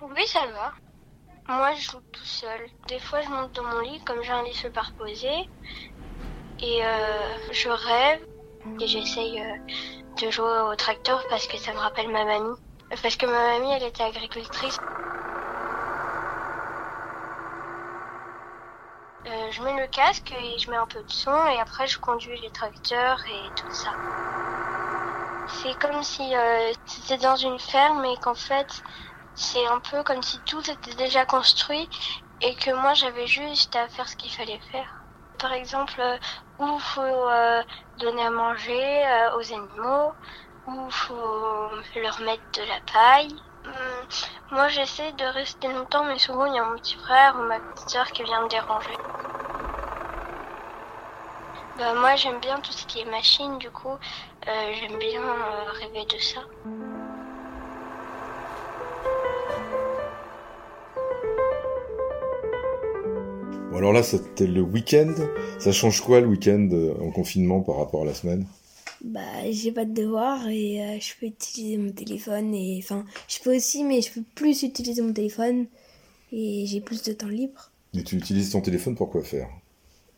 Oui, 0.00 0.26
ça 0.26 0.40
va. 0.46 0.72
Moi, 1.54 1.74
je 1.74 1.90
joue 1.90 2.00
tout 2.12 2.24
seul. 2.24 2.48
Des 2.88 2.98
fois, 2.98 3.20
je 3.20 3.28
monte 3.28 3.52
dans 3.52 3.64
mon 3.64 3.80
lit, 3.80 4.00
comme 4.04 4.22
j'ai 4.22 4.32
un 4.32 4.42
lit 4.42 4.54
superposé, 4.54 5.28
et 6.62 6.84
euh, 6.84 7.52
je 7.52 7.68
rêve, 7.68 8.20
et 8.80 8.86
j'essaye 8.86 9.40
euh, 9.40 9.56
de 10.22 10.30
jouer 10.30 10.60
au 10.72 10.74
tracteur 10.76 11.22
parce 11.28 11.46
que 11.46 11.58
ça 11.58 11.72
me 11.72 11.78
rappelle 11.78 12.08
ma 12.08 12.24
mamie. 12.24 12.56
Parce 13.02 13.16
que 13.16 13.26
ma 13.26 13.58
mamie, 13.58 13.72
elle 13.74 13.82
était 13.82 14.02
agricultrice. 14.04 14.78
Euh, 19.26 19.50
je 19.50 19.62
mets 19.62 19.74
le 19.80 19.88
casque 19.88 20.32
et 20.32 20.58
je 20.58 20.70
mets 20.70 20.76
un 20.76 20.86
peu 20.86 21.00
de 21.02 21.10
son, 21.10 21.46
et 21.48 21.58
après, 21.60 21.86
je 21.88 21.98
conduis 21.98 22.40
les 22.40 22.50
tracteurs 22.50 23.18
et 23.28 23.50
tout 23.56 23.74
ça. 23.74 23.90
C'est 25.48 25.74
comme 25.80 26.02
si 26.02 26.34
euh, 26.36 26.72
c'était 26.86 27.18
dans 27.18 27.34
une 27.34 27.58
ferme 27.58 28.04
et 28.04 28.16
qu'en 28.18 28.34
fait, 28.34 28.82
c'est 29.34 29.66
un 29.66 29.80
peu 29.80 30.02
comme 30.04 30.22
si 30.22 30.40
tout 30.42 30.62
était 30.70 30.94
déjà 30.94 31.24
construit 31.26 31.88
et 32.40 32.54
que 32.56 32.70
moi 32.70 32.94
j'avais 32.94 33.26
juste 33.26 33.74
à 33.74 33.88
faire 33.88 34.08
ce 34.08 34.16
qu'il 34.16 34.32
fallait 34.32 34.60
faire. 34.70 35.02
Par 35.38 35.52
exemple, 35.52 36.00
euh, 36.00 36.18
où 36.58 36.78
faut 36.78 37.28
donner 37.98 38.26
à 38.26 38.30
manger 38.30 39.04
aux 39.36 39.52
animaux, 39.52 40.12
où 40.66 40.90
faut 40.90 41.70
leur 41.96 42.20
mettre 42.20 42.44
de 42.54 42.62
la 42.62 42.80
paille. 42.92 43.36
Hum, 43.66 44.06
moi 44.52 44.68
j'essaie 44.68 45.12
de 45.12 45.24
rester 45.24 45.68
longtemps, 45.68 46.04
mais 46.04 46.18
souvent 46.18 46.46
il 46.46 46.54
y 46.54 46.58
a 46.58 46.64
mon 46.64 46.76
petit 46.76 46.96
frère 46.96 47.36
ou 47.36 47.42
ma 47.42 47.58
petite 47.58 47.90
soeur 47.90 48.06
qui 48.12 48.22
vient 48.22 48.42
me 48.42 48.48
déranger. 48.48 48.96
Bah, 51.78 51.94
moi 51.94 52.16
j'aime 52.16 52.40
bien 52.40 52.58
tout 52.60 52.72
ce 52.72 52.86
qui 52.86 53.00
est 53.00 53.04
machine, 53.04 53.58
du 53.58 53.70
coup 53.70 53.88
euh, 54.48 54.72
j'aime 54.80 54.98
bien 54.98 55.20
euh, 55.20 55.70
rêver 55.72 56.06
de 56.06 56.18
ça. 56.18 56.40
Bon, 63.70 63.76
alors 63.76 63.92
là, 63.92 64.02
c'était 64.02 64.46
le 64.46 64.62
week-end. 64.62 65.12
Ça 65.58 65.72
change 65.72 66.00
quoi 66.00 66.20
le 66.20 66.28
week-end 66.28 66.68
euh, 66.72 66.94
en 67.02 67.10
confinement 67.10 67.60
par 67.60 67.76
rapport 67.76 68.02
à 68.02 68.04
la 68.06 68.14
semaine? 68.14 68.46
Bah, 69.04 69.20
j'ai 69.50 69.72
pas 69.72 69.84
de 69.84 69.92
devoir 69.92 70.48
et 70.48 70.80
euh, 70.80 70.98
je 71.00 71.12
peux 71.20 71.26
utiliser 71.26 71.76
mon 71.76 71.90
téléphone 71.90 72.54
et 72.54 72.80
enfin, 72.82 73.04
je 73.28 73.38
peux 73.40 73.54
aussi, 73.54 73.84
mais 73.84 74.00
je 74.00 74.12
peux 74.12 74.22
plus 74.34 74.62
utiliser 74.62 75.02
mon 75.02 75.12
téléphone 75.12 75.66
et 76.32 76.64
j'ai 76.66 76.80
plus 76.80 77.02
de 77.02 77.12
temps 77.12 77.28
libre. 77.28 77.70
Et 77.94 78.02
tu 78.02 78.16
utilises 78.16 78.50
ton 78.50 78.60
téléphone 78.60 78.94
pour 78.94 79.10
quoi 79.10 79.22
faire? 79.22 79.48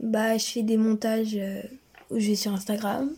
Bah, 0.01 0.37
je 0.39 0.45
fais 0.45 0.63
des 0.63 0.77
montages 0.77 1.37
euh, 1.37 1.63
où 2.11 2.19
je 2.19 2.29
vais 2.29 2.37
sur 2.37 2.53
Instagram. 2.53 3.11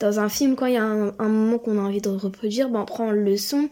Dans 0.00 0.18
un 0.20 0.28
film, 0.28 0.54
quand 0.56 0.66
il 0.66 0.74
y 0.74 0.76
a 0.76 0.84
un, 0.84 1.14
un 1.18 1.28
moment 1.28 1.58
qu'on 1.58 1.78
a 1.78 1.82
envie 1.82 2.00
de 2.00 2.08
reproduire, 2.10 2.68
bah, 2.68 2.80
on 2.82 2.84
prend 2.84 3.10
le 3.10 3.36
son, 3.36 3.68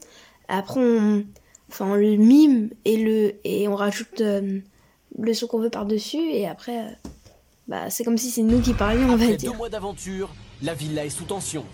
après 0.49 0.81
on, 0.81 1.25
enfin, 1.69 1.87
on 1.87 1.95
le 1.95 2.17
mime 2.17 2.71
et, 2.85 2.97
le, 2.97 3.35
et 3.45 3.69
on 3.69 3.75
rajoute 3.75 4.21
euh, 4.21 4.61
le 5.19 5.35
son 5.35 5.47
qu'on 5.47 5.59
veut 5.59 5.69
par-dessus 5.71 6.31
et 6.31 6.47
après, 6.47 6.79
euh, 6.79 6.91
bah, 7.69 7.91
c'est 7.91 8.05
comme 8.05 8.19
si 8.19 8.31
c'est 8.31 8.43
nous 8.43 8.61
qui 8.61 8.73
parlions, 8.73 9.05
on 9.11 9.17
va 9.17 9.25
Après 9.25 9.37
dire. 9.37 9.51
deux 9.51 9.59
mois 9.59 9.69
d'aventure, 9.69 10.31
la 10.63 10.75
villa 10.75 11.05
est 11.05 11.11
sous 11.11 11.25
tension. 11.25 11.65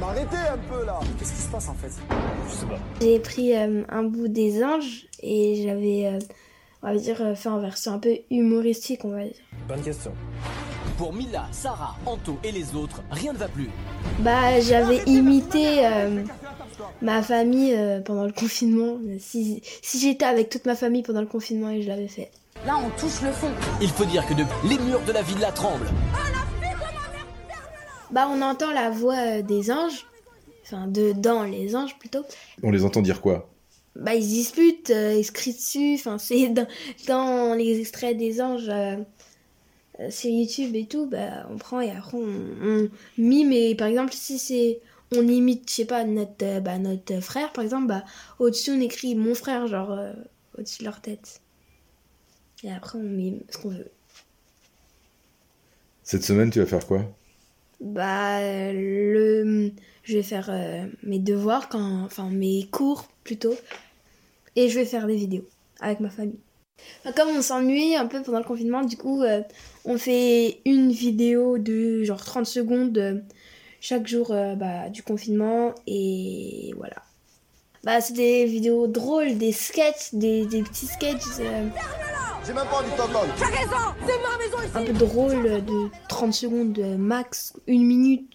Un 0.00 0.58
peu 0.70 0.84
là 0.86 1.00
Qu'est-ce 1.18 1.32
qui 1.32 1.42
se 1.42 1.48
passe 1.48 1.68
en 1.68 1.74
fait? 1.74 1.90
Je 2.48 2.54
sais 2.54 2.66
pas. 2.66 2.78
J'ai 3.00 3.18
pris 3.18 3.56
euh, 3.56 3.82
un 3.88 4.04
bout 4.04 4.28
des 4.28 4.62
anges 4.62 5.06
et 5.22 5.62
j'avais, 5.64 6.06
euh, 6.06 6.18
on 6.82 6.92
va 6.92 6.96
dire, 6.96 7.20
euh, 7.20 7.34
fait 7.34 7.48
en 7.48 7.58
version 7.58 7.92
un 7.92 7.98
peu 7.98 8.16
humoristique, 8.30 9.04
on 9.04 9.10
va 9.10 9.24
dire. 9.24 9.34
Bonne 9.68 9.82
question. 9.82 10.12
Pour 10.96 11.12
Mila, 11.12 11.46
Sarah, 11.50 11.96
Anto 12.06 12.38
et 12.44 12.52
les 12.52 12.74
autres, 12.74 13.02
rien 13.10 13.32
ne 13.32 13.38
va 13.38 13.48
plus. 13.48 13.70
Bah, 14.20 14.60
j'avais 14.60 15.02
imité 15.04 15.84
euh, 15.86 16.22
ma 17.02 17.22
famille 17.22 17.74
euh, 17.74 18.00
pendant 18.00 18.24
le 18.24 18.32
confinement. 18.32 18.98
Si, 19.18 19.62
si 19.82 19.98
j'étais 19.98 20.24
avec 20.24 20.48
toute 20.48 20.66
ma 20.66 20.74
famille 20.74 21.02
pendant 21.02 21.20
le 21.20 21.26
confinement 21.26 21.70
et 21.70 21.82
je 21.82 21.88
l'avais 21.88 22.08
fait. 22.08 22.30
Là, 22.66 22.76
on 22.76 22.90
touche 22.98 23.20
le 23.22 23.32
fond. 23.32 23.50
Il 23.80 23.88
faut 23.88 24.04
dire 24.04 24.26
que 24.26 24.34
de... 24.34 24.44
les 24.68 24.78
murs 24.78 25.02
de 25.06 25.12
la 25.12 25.22
villa 25.22 25.52
tremblent. 25.52 25.88
Bah, 28.10 28.28
on 28.30 28.40
entend 28.42 28.72
la 28.72 28.90
voix 28.90 29.16
euh, 29.16 29.42
des 29.42 29.70
anges, 29.70 30.06
enfin, 30.62 30.86
de, 30.86 31.12
dans 31.12 31.44
les 31.44 31.76
anges 31.76 31.98
plutôt. 31.98 32.24
On 32.62 32.70
les 32.70 32.84
entend 32.84 33.02
dire 33.02 33.20
quoi? 33.20 33.48
Bah, 33.96 34.14
ils 34.14 34.22
se 34.22 34.28
disputent, 34.28 34.90
euh, 34.90 35.14
ils 35.14 35.24
se 35.24 35.32
crient 35.32 35.54
dessus, 35.54 35.94
enfin, 35.94 36.18
c'est 36.18 36.48
dans, 36.48 36.66
dans 37.06 37.54
les 37.54 37.80
extraits 37.80 38.16
des 38.16 38.40
anges 38.40 38.68
euh, 38.68 38.96
euh, 40.00 40.10
sur 40.10 40.30
YouTube 40.30 40.74
et 40.76 40.86
tout, 40.86 41.06
bah, 41.06 41.46
on 41.50 41.56
prend 41.58 41.80
et 41.80 41.90
après 41.90 42.16
on, 42.16 42.28
on 42.62 42.88
mime. 43.16 43.52
Et 43.52 43.74
par 43.74 43.88
exemple, 43.88 44.12
si 44.12 44.38
c'est. 44.38 44.80
On 45.16 45.26
imite, 45.26 45.70
je 45.70 45.74
sais 45.74 45.84
pas, 45.86 46.04
notre, 46.04 46.60
bah, 46.60 46.76
notre 46.78 47.20
frère, 47.20 47.50
par 47.54 47.64
exemple, 47.64 47.86
bah, 47.86 48.04
au-dessus 48.38 48.72
on 48.72 48.80
écrit 48.80 49.14
mon 49.14 49.34
frère, 49.34 49.66
genre, 49.66 49.90
euh, 49.90 50.12
au-dessus 50.58 50.80
de 50.80 50.84
leur 50.84 51.00
tête. 51.00 51.40
Et 52.62 52.70
après 52.70 52.98
on 52.98 53.02
mime 53.02 53.40
ce 53.48 53.56
qu'on 53.56 53.70
veut. 53.70 53.90
Cette 56.02 56.24
semaine, 56.24 56.50
tu 56.50 56.58
vas 56.60 56.66
faire 56.66 56.86
quoi? 56.86 57.06
Bah, 57.80 58.40
le, 58.72 59.72
je 60.02 60.16
vais 60.16 60.22
faire 60.22 60.48
euh, 60.50 60.86
mes 61.02 61.18
devoirs, 61.18 61.68
quand, 61.68 62.04
enfin 62.04 62.28
mes 62.28 62.66
cours 62.72 63.08
plutôt, 63.22 63.54
et 64.56 64.68
je 64.68 64.78
vais 64.78 64.84
faire 64.84 65.06
des 65.06 65.16
vidéos 65.16 65.46
avec 65.80 66.00
ma 66.00 66.10
famille. 66.10 66.40
Comme 67.16 67.28
on 67.36 67.42
s'ennuie 67.42 67.94
un 67.94 68.06
peu 68.06 68.22
pendant 68.22 68.38
le 68.38 68.44
confinement, 68.44 68.82
du 68.84 68.96
coup, 68.96 69.22
euh, 69.22 69.42
on 69.84 69.96
fait 69.98 70.60
une 70.64 70.90
vidéo 70.90 71.58
de 71.58 72.02
genre 72.04 72.24
30 72.24 72.46
secondes 72.46 72.98
euh, 72.98 73.20
chaque 73.80 74.08
jour 74.08 74.34
bah, 74.56 74.88
du 74.88 75.04
confinement, 75.04 75.72
et 75.86 76.72
voilà. 76.76 76.96
Bah, 77.84 78.00
c'est 78.00 78.14
des 78.14 78.44
vidéos 78.44 78.88
drôles, 78.88 79.38
des 79.38 79.52
sketchs, 79.52 80.14
des, 80.14 80.46
des 80.46 80.62
petits 80.62 80.86
sketchs. 80.86 81.40
J'ai 82.48 82.54
même 82.54 82.66
pas 82.66 82.78
envie 82.78 82.90
de 82.90 82.96
t'entendre. 82.96 83.26
J'ai 83.36 83.44
raison 83.44 83.94
C'est 84.06 84.22
ma 84.22 84.38
maison 84.38 84.58
ici 84.62 84.70
un 84.74 84.84
peu 84.84 84.92
drôle 84.94 85.64
de 85.66 85.90
30 86.08 86.32
secondes 86.32 86.78
max, 86.96 87.52
une 87.66 87.84
minute. 87.84 88.32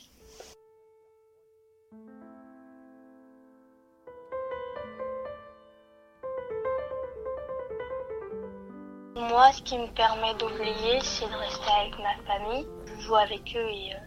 Moi, 9.16 9.52
ce 9.54 9.62
qui 9.62 9.78
me 9.78 9.88
permet 9.94 10.34
d'oublier, 10.36 11.00
c'est 11.02 11.26
de 11.28 11.34
rester 11.36 11.72
avec 11.80 11.94
ma 12.00 12.16
famille. 12.26 12.68
Je 12.86 13.02
joue 13.02 13.16
avec 13.16 13.56
eux 13.56 13.68
et 13.70 13.94
euh, 13.94 13.98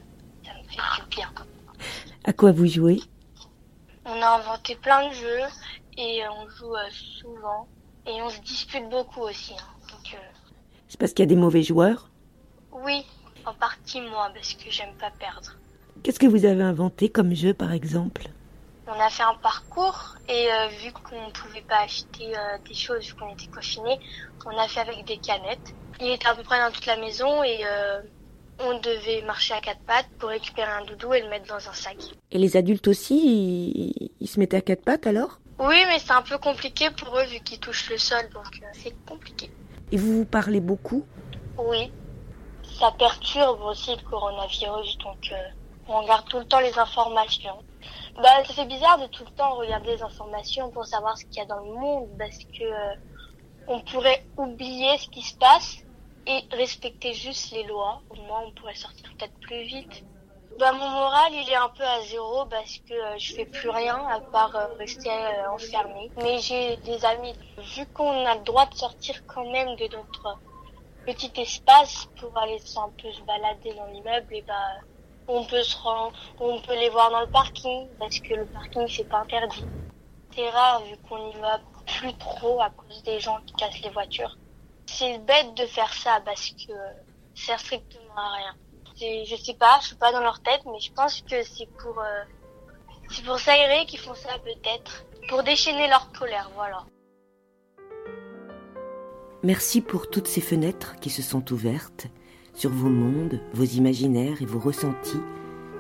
ça 0.45 0.53
me 0.55 0.69
fait 0.69 1.03
du 1.03 1.09
bien. 1.17 1.31
À 2.25 2.33
quoi 2.33 2.53
vous 2.53 2.67
jouez? 2.67 3.01
On 4.05 4.21
a 4.23 4.39
inventé 4.39 4.77
plein 4.77 5.09
de 5.09 5.15
jeux 5.15 5.43
et 5.97 6.23
on 6.29 6.49
joue 6.51 6.75
euh, 6.75 6.91
souvent. 7.21 7.67
Et 8.07 8.23
on 8.23 8.29
se 8.31 8.41
dispute 8.41 8.89
beaucoup 8.89 9.23
aussi. 9.23 9.55
hein. 9.55 9.76
C'est 10.89 10.99
parce 10.99 11.13
qu'il 11.13 11.25
y 11.25 11.29
a 11.29 11.35
des 11.35 11.37
mauvais 11.37 11.63
joueurs? 11.63 12.09
Oui, 12.73 13.05
en 13.45 13.55
partie 13.55 14.01
moi, 14.01 14.31
parce 14.35 14.55
que 14.55 14.71
j'aime 14.71 14.95
pas 15.01 15.11
perdre. 15.19 15.53
Qu'est-ce 16.03 16.19
que 16.19 16.27
vous 16.27 16.45
avez 16.45 16.63
inventé 16.63 17.09
comme 17.09 17.35
jeu 17.35 17.55
par 17.55 17.73
exemple? 17.73 18.29
On 18.87 19.01
a 19.01 19.11
fait 19.11 19.25
un 19.25 19.35
parcours 19.43 20.15
et 20.29 20.47
euh, 20.53 20.69
vu 20.81 20.93
qu'on 20.93 21.31
pouvait 21.33 21.63
pas 21.63 21.81
acheter 21.81 22.37
euh, 22.37 22.59
des 22.69 22.75
choses 22.75 23.05
vu 23.07 23.15
qu'on 23.15 23.33
était 23.33 23.49
confinés, 23.49 23.99
on 24.45 24.57
a 24.57 24.69
fait 24.69 24.81
avec 24.81 25.05
des 25.05 25.17
canettes. 25.17 25.75
Il 26.01 26.09
était 26.11 26.29
à 26.29 26.37
peu 26.37 26.45
près 26.45 26.61
dans 26.61 26.71
toute 26.71 26.87
la 26.87 26.97
maison 26.97 27.43
et 27.43 27.59
euh, 27.65 28.01
on 28.61 28.79
devait 28.79 29.23
marcher 29.23 29.55
à 29.55 29.61
quatre 29.61 29.81
pattes 29.81 30.07
pour 30.21 30.29
récupérer 30.29 30.71
un 30.71 30.85
doudou 30.85 31.13
et 31.15 31.21
le 31.21 31.29
mettre 31.29 31.49
dans 31.49 31.69
un 31.69 31.73
sac. 31.73 31.97
Et 32.31 32.39
les 32.39 32.57
adultes 32.57 32.87
aussi, 32.87 33.17
ils, 33.17 34.11
ils 34.21 34.29
se 34.29 34.39
mettaient 34.39 34.59
à 34.59 34.61
quatre 34.61 34.85
pattes 34.85 35.09
alors? 35.09 35.41
Oui, 35.59 35.83
mais 35.89 35.99
c'est 35.99 36.13
un 36.13 36.23
peu 36.23 36.39
compliqué 36.39 36.91
pour 36.91 37.19
eux 37.19 37.25
vu 37.25 37.41
qu'ils 37.41 37.59
touchent 37.59 37.91
le 37.91 37.99
sol, 37.99 38.29
donc 38.33 38.61
c'est 38.73 38.95
compliqué. 39.07 39.51
Et 39.93 39.97
vous 39.97 40.19
vous 40.19 40.25
parlez 40.25 40.61
beaucoup 40.61 41.05
Oui, 41.59 41.93
ça 42.79 42.91
perturbe 42.99 43.61
aussi 43.63 43.95
le 43.95 44.03
coronavirus, 44.03 44.99
donc 44.99 45.33
euh, 45.33 45.37
on 45.89 46.01
regarde 46.01 46.29
tout 46.29 46.39
le 46.39 46.45
temps 46.45 46.61
les 46.61 46.77
informations. 46.79 47.59
Bah, 48.17 48.45
ça 48.45 48.55
fait 48.55 48.67
bizarre 48.67 48.99
de 48.99 49.07
tout 49.07 49.25
le 49.25 49.31
temps 49.33 49.55
regarder 49.55 49.97
les 49.97 50.03
informations 50.03 50.71
pour 50.71 50.87
savoir 50.87 51.17
ce 51.17 51.25
qu'il 51.27 51.37
y 51.37 51.41
a 51.41 51.47
dans 51.47 51.65
le 51.65 51.73
monde, 51.73 52.09
parce 52.19 52.39
que 52.39 52.65
euh, 52.65 52.95
on 53.69 53.81
pourrait 53.81 54.27
oublier 54.37 54.99
ce 54.99 55.09
qui 55.09 55.23
se 55.23 55.37
passe 55.37 55.79
et 56.27 56.41
respecter 56.57 57.15
juste 57.15 57.53
les 57.53 57.65
lois. 57.65 58.03
Au 58.11 58.17
moins, 58.17 58.43
on 58.47 58.53
pourrait 58.53 58.75
sortir 58.75 59.09
peut-être 59.17 59.39
plus 59.41 59.63
vite. 59.63 60.05
Bah, 60.59 60.73
mon 60.73 60.89
moral, 60.89 61.35
il 61.35 61.51
est 61.51 61.55
un 61.55 61.69
peu 61.69 61.83
à 61.83 62.01
zéro 62.01 62.47
parce 62.47 62.79
que 62.89 62.95
euh, 62.95 63.19
je 63.19 63.35
fais 63.35 63.45
plus 63.45 63.69
rien 63.69 63.99
à 64.09 64.21
part 64.21 64.57
euh, 64.57 64.67
rester 64.79 65.11
euh, 65.11 65.51
enfermé. 65.51 66.11
Mais 66.17 66.39
j'ai 66.39 66.77
des 66.79 67.05
amis. 67.05 67.35
Vu 67.77 67.85
qu'on 67.93 68.25
a 68.25 68.37
le 68.37 68.43
droit 68.43 68.65
de 68.65 68.75
sortir 68.75 69.27
quand 69.27 69.45
même 69.51 69.77
de 69.77 69.87
notre 69.95 70.39
petit 71.05 71.31
espace 71.37 72.09
pour 72.19 72.37
aller 72.39 72.59
un 72.77 72.91
peu 73.01 73.13
se 73.13 73.21
balader 73.23 73.75
dans 73.75 73.85
l'immeuble, 73.87 74.35
et 74.35 74.43
bah, 74.43 74.55
on 75.29 75.45
peut 75.45 75.63
se 75.63 75.77
rendre, 75.77 76.17
on 76.41 76.59
peut 76.63 76.75
les 76.75 76.89
voir 76.89 77.11
dans 77.11 77.21
le 77.21 77.31
parking 77.31 77.89
parce 77.99 78.19
que 78.21 78.35
le 78.35 78.47
parking 78.47 78.89
c'est 78.89 79.05
pas 79.05 79.19
interdit. 79.19 79.65
C'est 80.35 80.49
rare 80.49 80.83
vu 80.85 80.97
qu'on 81.09 81.31
y 81.33 81.37
va 81.37 81.61
plus 81.99 82.15
trop 82.15 82.61
à 82.63 82.71
cause 82.71 83.03
des 83.03 83.21
gens 83.21 83.39
qui 83.47 83.53
cassent 83.55 83.83
les 83.83 83.91
voitures. 83.91 84.37
C'est 84.87 85.19
bête 85.19 85.55
de 85.55 85.67
faire 85.67 85.93
ça 85.93 86.21
parce 86.25 86.51
que 86.51 86.73
ça 87.35 87.47
sert 87.47 87.61
strictement 87.61 88.17
à 88.17 88.33
rien. 88.37 88.55
C'est- 88.97 89.25
Je 89.27 89.37
sais 89.37 89.55
pas, 89.55 89.79
je 89.81 89.89
suis 89.89 89.97
pas 89.97 90.13
dans 90.13 90.21
leur 90.21 90.41
tête, 90.41 90.63
mais 90.67 90.81
je 90.81 90.93
pense 90.93 91.23
que 91.23 91.43
c'est 91.43 91.69
pour 91.79 91.99
euh, 92.01 92.25
c'est 93.11 93.39
s'aérer 93.39 93.87
qu'ils 93.87 94.01
font 94.01 94.15
ça 94.15 94.39
peut-être, 94.45 95.05
pour 95.29 95.43
déchaîner 95.43 95.89
leur 95.89 96.11
colère, 96.13 96.51
voilà. 96.55 96.85
Merci 99.43 99.81
pour 99.81 100.09
toutes 100.11 100.27
ces 100.27 100.41
fenêtres 100.41 100.97
qui 101.01 101.11
se 101.11 101.23
sont 101.23 101.53
ouvertes 101.53 102.07
sur 102.55 102.71
vos 102.71 102.89
mondes, 102.89 103.41
vos 103.53 103.65
imaginaires 103.65 104.41
et 104.41 104.47
vos 104.47 104.59
ressentis. 104.59 105.21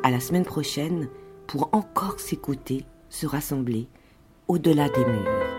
À 0.02 0.10
la 0.10 0.20
semaine 0.20 0.44
prochaine 0.44 1.08
pour 1.46 1.70
encore 1.72 2.20
s'écouter, 2.20 2.84
se 3.08 3.26
rassembler 3.26 3.88
au-delà 4.46 4.88
des 4.88 5.04
murs. 5.04 5.55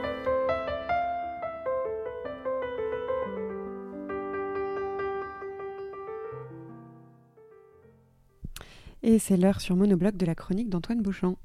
Et 9.04 9.20
c'est 9.20 9.38
l'heure 9.38 9.62
sur 9.62 9.76
Monobloc 9.76 10.18
de 10.18 10.26
la 10.26 10.36
chronique 10.36 10.70
d'Antoine 10.70 11.02
Beauchamp. 11.02 11.38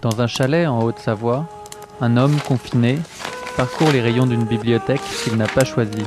Dans 0.00 0.20
un 0.20 0.26
chalet 0.26 0.66
en 0.66 0.82
Haute-Savoie, 0.82 1.48
un 2.00 2.16
homme 2.16 2.36
confiné 2.46 2.98
parcourt 3.56 3.90
les 3.90 4.00
rayons 4.00 4.26
d'une 4.26 4.44
bibliothèque 4.44 5.00
qu'il 5.22 5.36
n'a 5.36 5.46
pas 5.46 5.64
choisie. 5.64 6.04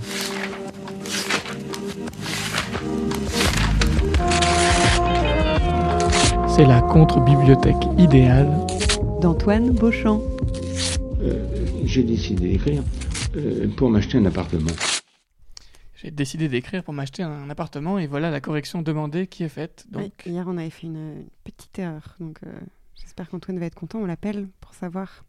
C'est 6.48 6.66
la 6.66 6.82
contre-bibliothèque 6.82 7.76
idéale. 7.98 8.50
D'Antoine 9.22 9.72
Beauchamp. 9.72 10.22
Euh, 11.22 11.46
J'ai 11.84 12.04
décidé 12.04 12.50
d'écrire 12.50 12.82
euh, 13.36 13.68
pour 13.76 13.90
m'acheter 13.90 14.18
un 14.18 14.26
appartement. 14.26 14.72
J'ai 16.06 16.12
décidé 16.12 16.48
d'écrire 16.50 16.84
pour 16.84 16.94
m'acheter 16.94 17.24
un 17.24 17.50
appartement 17.50 17.98
et 17.98 18.06
voilà 18.06 18.30
la 18.30 18.40
correction 18.40 18.84
demandée 18.84 19.26
qui 19.26 19.44
est 19.44 19.50
faite. 19.50 19.88
Donc, 19.90 20.12
Oui, 20.28 20.32
hier, 20.34 20.46
on 20.48 20.56
avait 20.56 20.70
fait 20.70 20.86
une, 20.86 20.98
une 21.22 21.28
petite 21.44 21.80
erreur. 21.80 22.16
Donc, 22.20 22.38
euh, 22.46 22.52
j'espère 22.96 23.28
qu'Antoine 23.28 23.58
va 23.58 23.66
être 23.66 23.74
content. 23.74 23.98
On 23.98 24.06
l'appelle 24.06 24.48
pour 24.62 24.76
savoir. 24.76 25.24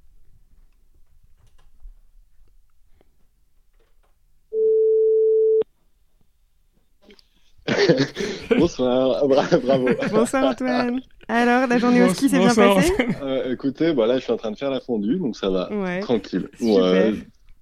Bonsoir, 8.58 9.20
Ah, 9.22 9.26
bra- 9.26 9.58
bravo. 9.58 9.88
Bonsoir 10.12 10.44
Antoine. 10.44 11.00
Alors, 11.28 11.66
la 11.66 11.78
journée 11.78 12.02
au 12.04 12.08
ski 12.14 12.28
s'est 12.28 12.38
bien 12.38 12.54
passée 12.54 12.92
Euh, 13.22 13.52
écoutez, 13.52 13.92
bah 13.92 14.06
là, 14.06 14.18
je 14.18 14.22
suis 14.24 14.32
en 14.32 14.36
train 14.36 14.52
de 14.52 14.56
faire 14.56 14.70
la 14.70 14.80
fondue, 14.80 15.16
donc 15.18 15.36
ça 15.36 15.50
va. 15.50 15.72
Ouais. 15.72 16.00
Tranquille. 16.00 16.48
Super. 16.58 16.74
Ouais. 16.76 17.14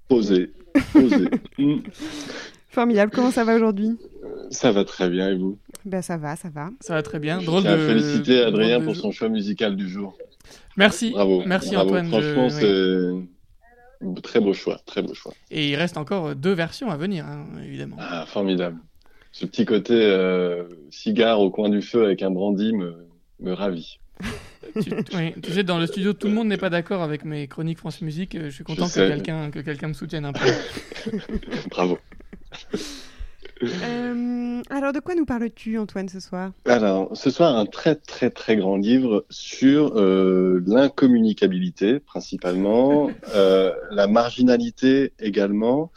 Posé. 0.08 0.52
Posé. 0.92 1.28
Mm. 1.56 1.76
Formidable. 2.74 3.12
Comment 3.14 3.30
ça 3.30 3.44
va 3.44 3.54
aujourd'hui 3.54 3.96
Ça 4.50 4.72
va 4.72 4.84
très 4.84 5.08
bien, 5.08 5.30
et 5.30 5.36
vous 5.36 5.58
Ben 5.84 6.02
ça 6.02 6.16
va, 6.16 6.34
ça 6.36 6.48
va. 6.48 6.70
Ça 6.80 6.94
va 6.94 7.02
très 7.02 7.18
bien. 7.20 7.38
Je 7.40 7.46
Drôle 7.46 7.66
à 7.66 7.76
de. 7.76 7.86
féliciter 7.86 8.42
Adrien 8.42 8.78
drôle 8.78 8.80
de 8.80 8.84
pour 8.86 8.94
jour. 8.94 9.02
son 9.04 9.12
choix 9.12 9.28
musical 9.28 9.76
du 9.76 9.88
jour. 9.88 10.16
Merci. 10.76 11.12
Bravo. 11.12 11.42
Merci 11.46 11.70
bravo. 11.74 11.90
Antoine. 11.90 12.08
Franchement, 12.08 12.48
je- 12.48 13.12
oui. 13.12 13.26
c'est 14.16 14.22
très 14.22 14.40
beau 14.40 14.52
choix, 14.52 14.80
très 14.86 15.02
beau 15.02 15.14
choix. 15.14 15.32
Et 15.52 15.70
il 15.70 15.76
reste 15.76 15.96
encore 15.96 16.34
deux 16.34 16.52
versions 16.52 16.90
à 16.90 16.96
venir, 16.96 17.24
hein, 17.26 17.46
évidemment. 17.64 17.96
Ah, 17.98 18.24
formidable. 18.26 18.76
Ce 19.30 19.46
petit 19.46 19.64
côté 19.64 19.94
euh, 19.94 20.64
cigare 20.90 21.40
au 21.40 21.50
coin 21.50 21.68
du 21.68 21.80
feu 21.80 22.04
avec 22.04 22.22
un 22.22 22.30
brandy 22.30 22.72
me, 22.72 23.06
me 23.40 23.52
ravit. 23.52 23.98
tu, 24.82 24.90
oui, 25.14 25.32
tu 25.42 25.52
sais, 25.52 25.62
dans 25.64 25.78
le 25.78 25.86
studio, 25.86 26.12
tout 26.12 26.28
le 26.28 26.34
monde 26.34 26.48
n'est 26.48 26.56
pas 26.56 26.70
d'accord 26.70 27.02
avec 27.02 27.24
mes 27.24 27.46
chroniques 27.48 27.78
France 27.78 28.00
Musique. 28.00 28.36
Je 28.40 28.48
suis 28.50 28.62
content 28.64 28.86
que 28.88 28.94
quelqu'un 28.94 29.50
que 29.50 29.58
quelqu'un 29.60 29.88
me 29.88 29.92
soutienne 29.92 30.24
un 30.24 30.32
peu. 30.32 30.46
Bravo. 31.70 31.98
Euh, 33.62 34.62
alors, 34.70 34.92
de 34.92 35.00
quoi 35.00 35.14
nous 35.14 35.24
parles-tu, 35.24 35.78
Antoine, 35.78 36.08
ce 36.08 36.20
soir? 36.20 36.52
Alors, 36.66 37.16
ce 37.16 37.30
soir, 37.30 37.56
un 37.56 37.66
très 37.66 37.94
très 37.94 38.30
très 38.30 38.56
grand 38.56 38.76
livre 38.76 39.24
sur 39.30 39.96
euh, 39.96 40.62
l'incommunicabilité 40.66 42.00
principalement, 42.00 43.10
euh, 43.34 43.72
la 43.90 44.06
marginalité 44.06 45.12
également, 45.18 45.92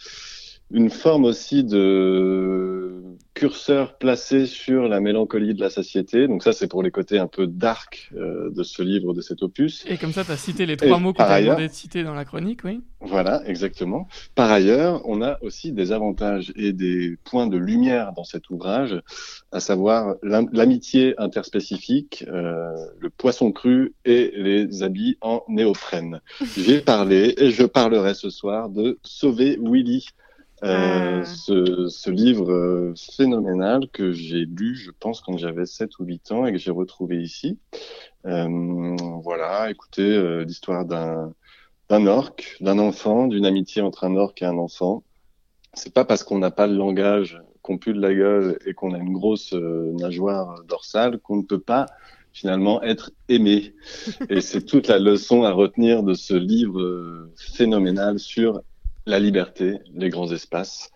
une 0.71 0.89
forme 0.89 1.25
aussi 1.25 1.63
de 1.63 3.01
curseur 3.33 3.97
placé 3.99 4.47
sur 4.47 4.87
la 4.87 4.99
mélancolie 4.99 5.53
de 5.53 5.59
la 5.61 5.69
société. 5.69 6.27
Donc 6.27 6.41
ça, 6.43 6.53
c'est 6.53 6.67
pour 6.67 6.81
les 6.81 6.89
côtés 6.89 7.19
un 7.19 7.27
peu 7.27 7.45
dark 7.45 8.11
euh, 8.15 8.49
de 8.49 8.63
ce 8.63 8.81
livre, 8.81 9.13
de 9.13 9.21
cet 9.21 9.43
opus. 9.43 9.85
Et 9.87 9.97
comme 9.97 10.11
ça, 10.11 10.25
tu 10.25 10.31
as 10.31 10.37
cité 10.37 10.65
les 10.65 10.75
trois 10.75 10.97
Et 10.97 10.99
mots 10.99 11.13
par 11.13 11.27
t'a 11.27 11.35
ailleurs- 11.35 11.55
demandé 11.55 11.67
de 11.69 11.73
citer 11.73 12.03
dans 12.03 12.15
la 12.15 12.25
chronique, 12.25 12.61
oui. 12.63 12.81
Voilà, 12.99 13.43
exactement. 13.45 14.07
Par 14.33 14.51
ailleurs, 14.51 15.03
on 15.05 15.21
a 15.21 15.37
aussi 15.43 15.71
des 15.71 15.91
avantages 15.91 16.51
et 16.55 16.73
des 16.73 17.17
points 17.25 17.45
de 17.45 17.57
lumière 17.57 18.11
dans 18.13 18.23
cet 18.23 18.49
ouvrage, 18.49 18.99
à 19.51 19.59
savoir 19.59 20.15
l'am- 20.23 20.49
l'amitié 20.51 21.13
interspécifique, 21.19 22.25
euh, 22.27 22.71
le 22.99 23.09
poisson 23.11 23.51
cru 23.51 23.93
et 24.03 24.31
les 24.35 24.81
habits 24.81 25.17
en 25.21 25.43
néoprène. 25.47 26.21
J'ai 26.57 26.81
parlé 26.81 27.35
et 27.37 27.51
je 27.51 27.63
parlerai 27.65 28.15
ce 28.15 28.31
soir 28.31 28.69
de 28.69 28.97
Sauver 29.03 29.57
Willy. 29.61 30.07
Euh, 30.63 31.23
ce, 31.23 31.87
ce 31.87 32.09
livre 32.09 32.51
euh, 32.51 32.93
phénoménal 33.15 33.87
que 33.93 34.11
j'ai 34.11 34.45
lu, 34.45 34.75
je 34.75 34.91
pense, 34.91 35.21
quand 35.21 35.37
j'avais 35.37 35.65
7 35.65 35.99
ou 35.99 36.05
8 36.05 36.31
ans 36.31 36.45
et 36.47 36.51
que 36.51 36.57
j'ai 36.57 36.71
retrouvé 36.71 37.21
ici. 37.21 37.59
Euh, 38.25 38.95
voilà, 39.23 39.69
écoutez, 39.69 40.01
euh, 40.01 40.43
l'histoire 40.43 40.85
d'un 40.85 41.33
d'un 41.89 42.05
orque, 42.05 42.57
d'un 42.59 42.79
enfant, 42.79 43.27
d'une 43.27 43.45
amitié 43.45 43.81
entre 43.81 44.03
un 44.03 44.15
orque 44.15 44.41
et 44.41 44.45
un 44.45 44.57
enfant. 44.57 45.03
C'est 45.73 45.93
pas 45.93 46.05
parce 46.05 46.23
qu'on 46.23 46.39
n'a 46.39 46.51
pas 46.51 46.67
le 46.67 46.75
langage, 46.75 47.41
qu'on 47.61 47.77
pue 47.77 47.93
de 47.93 48.01
la 48.01 48.13
gueule 48.13 48.57
et 48.65 48.73
qu'on 48.73 48.93
a 48.93 48.97
une 48.97 49.13
grosse 49.13 49.53
euh, 49.53 49.93
nageoire 49.93 50.63
dorsale 50.63 51.19
qu'on 51.19 51.37
ne 51.37 51.43
peut 51.43 51.59
pas 51.59 51.85
finalement 52.33 52.81
être 52.83 53.11
aimé. 53.29 53.73
Et 54.29 54.41
c'est 54.41 54.63
toute 54.63 54.87
la 54.87 54.99
leçon 54.99 55.43
à 55.43 55.51
retenir 55.51 56.03
de 56.03 56.13
ce 56.13 56.33
livre 56.33 56.79
euh, 56.79 57.31
phénoménal 57.35 58.19
sur 58.19 58.61
la 59.07 59.19
liberté, 59.19 59.79
les 59.95 60.09
grands 60.09 60.31
espaces. 60.31 60.91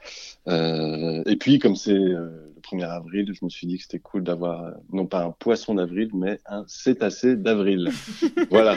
Euh, 0.47 1.23
et 1.25 1.37
puis, 1.37 1.59
comme 1.59 1.75
c'est 1.75 1.93
euh, 1.93 2.51
le 2.55 2.61
1er 2.61 2.83
avril, 2.89 3.31
je 3.33 3.43
me 3.45 3.49
suis 3.49 3.65
dit 3.67 3.77
que 3.77 3.83
c'était 3.83 3.99
cool 3.99 4.23
d'avoir 4.23 4.73
non 4.91 5.05
pas 5.05 5.23
un 5.23 5.31
poisson 5.31 5.75
d'avril, 5.75 6.09
mais 6.13 6.39
un 6.45 6.65
cétacé 6.67 7.35
d'avril. 7.35 7.89
voilà. 8.51 8.75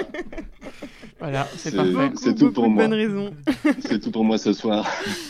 Voilà, 1.19 1.49
c'est 1.57 1.75
parfait. 1.75 2.13
C'est 2.17 2.35
tout 2.35 2.53
pour 2.53 2.69
moi. 2.69 2.87
raisons. 2.87 3.33
C'est 3.81 3.99
tout 4.01 4.11
pour 4.11 4.25
moi 4.25 4.39
ce 4.39 4.53
soir. 4.53 4.87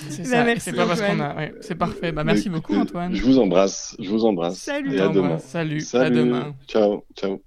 C'est 0.08 0.22
Bah, 0.24 0.28
ça, 0.28 0.44
merci, 0.44 0.60
c'est 0.62 0.72
pas 0.76 0.86
parce 0.86 1.00
qu'on 1.00 1.20
a. 1.20 1.36
ouais, 1.36 1.54
c'est 1.60 1.74
parfait. 1.76 2.10
Bah, 2.12 2.24
merci 2.24 2.48
Écoutez, 2.48 2.60
beaucoup, 2.60 2.74
Antoine. 2.74 3.14
Je 3.14 3.22
vous 3.22 3.38
embrasse, 3.38 3.96
je 4.00 4.10
vous 4.10 4.24
embrasse. 4.24 4.58
Salut. 4.58 4.94
Et 4.96 5.00
à 5.00 5.08
demain. 5.08 5.38
Salut, 5.38 5.78
à 5.78 5.80
Salut. 5.80 6.16
demain. 6.16 6.54
Ciao, 6.66 7.04
ciao. 7.16 7.40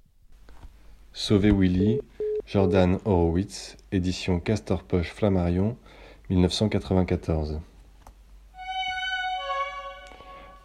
Sauver 1.14 1.52
Willy, 1.52 2.00
Jordan 2.46 3.00
Horowitz, 3.06 3.76
édition 3.92 4.40
Castor 4.40 4.84
Poche 4.84 5.12
Flammarion, 5.12 5.76
1994. 6.30 7.62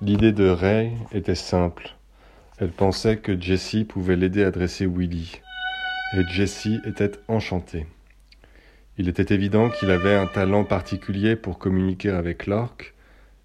L'idée 0.00 0.32
de 0.32 0.48
Ray 0.48 0.90
était 1.12 1.36
simple. 1.36 1.94
Elle 2.58 2.72
pensait 2.72 3.18
que 3.18 3.40
Jessie 3.40 3.84
pouvait 3.84 4.16
l'aider 4.16 4.42
à 4.42 4.50
dresser 4.50 4.86
Willy. 4.86 5.40
Et 6.14 6.24
Jessie 6.28 6.80
était 6.84 7.12
enchantée. 7.28 7.86
Il 8.98 9.08
était 9.08 9.32
évident 9.32 9.70
qu'il 9.70 9.92
avait 9.92 10.16
un 10.16 10.26
talent 10.26 10.64
particulier 10.64 11.36
pour 11.36 11.60
communiquer 11.60 12.10
avec 12.10 12.46
l'orque, 12.46 12.94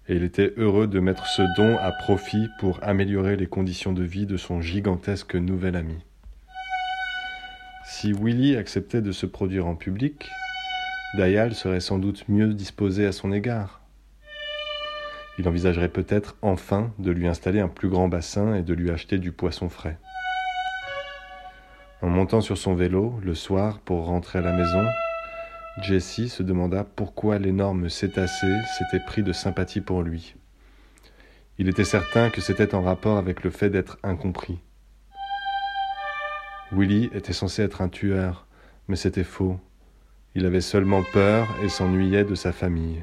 et 0.08 0.16
il 0.16 0.24
était 0.24 0.54
heureux 0.56 0.88
de 0.88 0.98
mettre 0.98 1.26
ce 1.26 1.42
don 1.56 1.76
à 1.78 1.92
profit 1.92 2.48
pour 2.58 2.80
améliorer 2.82 3.36
les 3.36 3.46
conditions 3.46 3.92
de 3.92 4.02
vie 4.02 4.26
de 4.26 4.36
son 4.36 4.60
gigantesque 4.60 5.36
nouvel 5.36 5.76
ami. 5.76 5.98
Si 7.86 8.12
Willy 8.12 8.56
acceptait 8.56 9.02
de 9.02 9.12
se 9.12 9.24
produire 9.24 9.68
en 9.68 9.76
public, 9.76 10.28
Dayal 11.14 11.54
serait 11.54 11.80
sans 11.80 11.98
doute 11.98 12.28
mieux 12.28 12.52
disposé 12.52 13.06
à 13.06 13.12
son 13.12 13.32
égard. 13.32 13.80
Il 15.38 15.48
envisagerait 15.48 15.88
peut-être 15.88 16.36
enfin 16.42 16.92
de 16.98 17.10
lui 17.10 17.26
installer 17.26 17.60
un 17.60 17.68
plus 17.68 17.88
grand 17.88 18.08
bassin 18.08 18.54
et 18.54 18.62
de 18.62 18.74
lui 18.74 18.90
acheter 18.90 19.18
du 19.18 19.32
poisson 19.32 19.68
frais. 19.68 19.98
En 22.02 22.08
montant 22.08 22.40
sur 22.40 22.58
son 22.58 22.74
vélo, 22.74 23.18
le 23.22 23.34
soir, 23.34 23.78
pour 23.80 24.04
rentrer 24.04 24.40
à 24.40 24.42
la 24.42 24.52
maison, 24.52 24.86
Jessie 25.80 26.28
se 26.28 26.42
demanda 26.42 26.84
pourquoi 26.84 27.38
l'énorme 27.38 27.88
cétacé 27.88 28.46
s'était 28.76 29.04
pris 29.04 29.22
de 29.22 29.32
sympathie 29.32 29.80
pour 29.80 30.02
lui. 30.02 30.34
Il 31.58 31.68
était 31.68 31.84
certain 31.84 32.30
que 32.30 32.40
c'était 32.40 32.74
en 32.74 32.82
rapport 32.82 33.16
avec 33.16 33.42
le 33.42 33.50
fait 33.50 33.70
d'être 33.70 33.98
incompris. 34.02 34.60
Willy 36.70 37.08
était 37.14 37.32
censé 37.32 37.62
être 37.62 37.80
un 37.80 37.88
tueur, 37.88 38.46
mais 38.88 38.96
c'était 38.96 39.24
faux. 39.24 39.58
Il 40.38 40.46
avait 40.46 40.60
seulement 40.60 41.02
peur 41.02 41.48
et 41.64 41.68
s'ennuyait 41.68 42.22
de 42.22 42.36
sa 42.36 42.52
famille. 42.52 43.02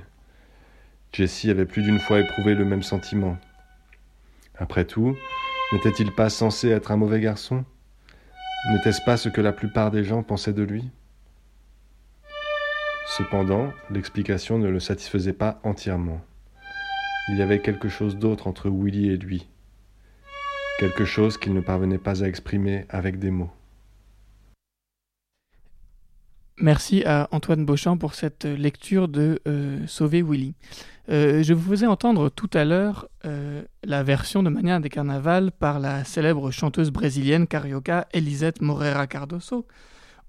Jessie 1.12 1.50
avait 1.50 1.66
plus 1.66 1.84
d'une 1.84 2.00
fois 2.00 2.22
éprouvé 2.22 2.56
le 2.56 2.64
même 2.64 2.82
sentiment. 2.82 3.38
Après 4.58 4.86
tout, 4.86 5.18
n'était-il 5.74 6.14
pas 6.14 6.30
censé 6.30 6.70
être 6.70 6.92
un 6.92 6.96
mauvais 6.96 7.20
garçon? 7.20 7.66
N'était-ce 8.72 9.02
pas 9.02 9.18
ce 9.18 9.28
que 9.28 9.42
la 9.42 9.52
plupart 9.52 9.92
des 9.92 10.06
gens 10.06 10.24
pensaient 10.24 10.54
de 10.54 10.64
lui? 10.64 10.90
Cependant, 13.18 13.74
l'explication 13.92 14.58
ne 14.58 14.70
le 14.70 14.80
satisfaisait 14.80 15.34
pas 15.34 15.60
entièrement. 15.64 16.22
Il 17.28 17.36
y 17.38 17.42
avait 17.42 17.60
quelque 17.60 17.90
chose 17.90 18.16
d'autre 18.16 18.48
entre 18.48 18.70
Willy 18.70 19.10
et 19.10 19.18
lui, 19.18 19.46
quelque 20.80 21.04
chose 21.04 21.38
qu'il 21.38 21.54
ne 21.54 21.60
parvenait 21.60 21.98
pas 21.98 22.24
à 22.24 22.28
exprimer 22.28 22.86
avec 22.88 23.20
des 23.20 23.30
mots. 23.30 23.52
Merci 26.62 27.04
à 27.04 27.28
Antoine 27.32 27.66
Beauchamp 27.66 27.98
pour 27.98 28.14
cette 28.14 28.46
lecture 28.46 29.10
de 29.10 29.42
euh, 29.46 29.86
Sauver 29.88 30.22
Willy. 30.22 30.56
Euh, 31.10 31.44
je 31.44 31.54
vous 31.54 31.70
faisais 31.70 31.86
entendre 31.86 32.30
tout 32.30 32.50
à 32.54 32.64
l'heure 32.64 33.10
euh, 33.26 33.64
la 33.84 34.04
version 34.04 34.42
de 34.42 34.50
Manière 34.50 34.80
des 34.80 34.90
Carnavals 34.90 35.52
par 35.52 35.80
la 35.80 36.06
célèbre 36.06 36.52
chanteuse 36.52 36.92
brésilienne 36.92 37.46
carioca 37.46 38.08
Elisette 38.14 38.62
Moreira 38.62 39.06
Cardoso. 39.06 39.68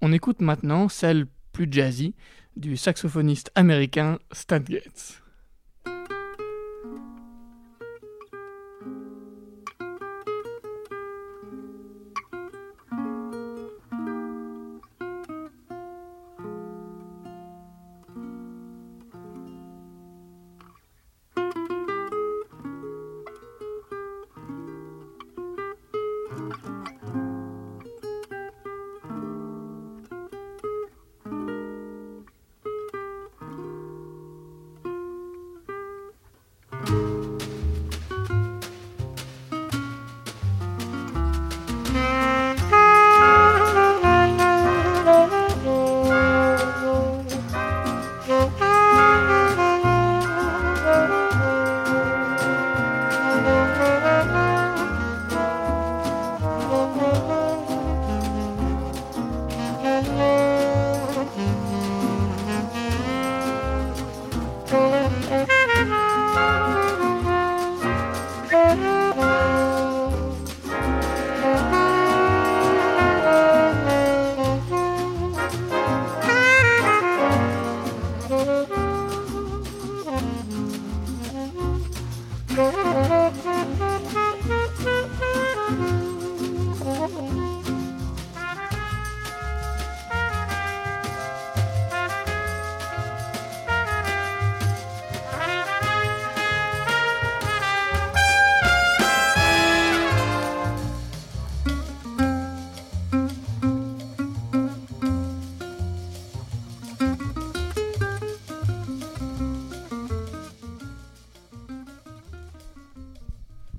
On 0.01 0.11
écoute 0.11 0.41
maintenant 0.41 0.89
celle 0.89 1.27
plus 1.53 1.67
jazzy 1.71 2.13
du 2.57 2.75
saxophoniste 2.75 3.49
américain 3.55 4.19
Stan 4.33 4.59
Getz. 4.63 5.21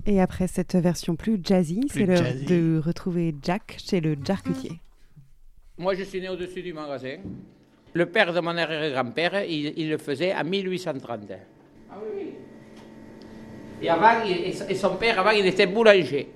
Et 0.09 0.19
après 0.19 0.47
cette 0.47 0.73
version 0.73 1.15
plus 1.15 1.39
jazzy, 1.43 1.81
c'est 1.93 2.07
l'heure 2.07 2.33
de 2.47 2.81
retrouver 2.83 3.35
Jack 3.43 3.77
chez 3.77 4.01
le 4.01 4.17
jarcutier. 4.25 4.71
Moi, 5.77 5.93
je 5.93 6.01
suis 6.01 6.19
né 6.19 6.27
au-dessus 6.29 6.63
du 6.63 6.73
magasin. 6.73 7.17
Le 7.93 8.07
père 8.07 8.33
de 8.33 8.39
mon 8.39 8.57
arrière-grand-père, 8.57 9.43
il, 9.43 9.71
il, 9.77 9.87
le 9.87 9.99
faisait 9.99 10.33
en 10.33 10.43
1830. 10.43 11.19
Ah 11.91 11.97
oui, 12.01 12.33
Et, 13.83 13.87
avant, 13.87 14.25
et 14.25 14.73
son 14.73 14.95
père, 14.95 15.19
avant, 15.19 15.29
il 15.29 15.45
était 15.45 15.67
boulanger 15.67 16.27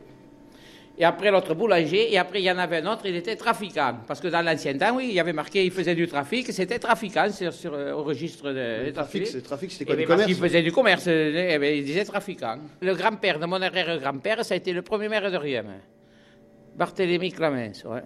et 0.97 1.05
après 1.05 1.31
l'autre 1.31 1.55
boulanger, 1.55 2.13
et 2.13 2.17
après 2.17 2.41
il 2.41 2.45
y 2.45 2.51
en 2.51 2.57
avait 2.57 2.77
un 2.77 2.91
autre, 2.91 3.05
il 3.05 3.15
était 3.15 3.35
trafiquant. 3.35 3.97
Parce 4.07 4.19
que 4.19 4.27
dans 4.27 4.41
l'ancien 4.41 4.77
temps, 4.77 4.95
oui, 4.95 5.07
il 5.09 5.15
y 5.15 5.19
avait 5.19 5.33
marqué 5.33 5.65
il 5.65 5.71
faisait 5.71 5.95
du 5.95 6.07
trafic, 6.07 6.51
c'était 6.51 6.79
trafiquant 6.79 7.29
sur, 7.31 7.51
sur, 7.51 7.73
euh, 7.73 7.93
au 7.93 8.03
registre 8.03 8.51
de. 8.51 8.85
Le 8.85 8.93
trafic, 8.93 9.43
trafic, 9.43 9.71
c'était 9.71 9.85
quoi 9.85 9.95
et 9.95 9.97
du 9.99 10.05
commerce 10.05 10.29
Il 10.29 10.35
faisait 10.35 10.61
du 10.61 10.71
commerce, 10.71 11.07
eh 11.07 11.57
bien, 11.59 11.69
il 11.71 11.83
disait 11.83 12.05
trafiquant. 12.05 12.57
Le 12.81 12.93
grand-père 12.93 13.39
de 13.39 13.45
mon 13.45 13.61
arrière-grand-père, 13.61 14.45
ça 14.45 14.53
a 14.53 14.57
été 14.57 14.71
le 14.71 14.83
premier 14.83 15.09
maire 15.09 15.31
de 15.31 15.37
Riem, 15.37 15.67
Barthélemy 16.75 17.31
Clamens, 17.31 17.83
ouais. 17.85 18.03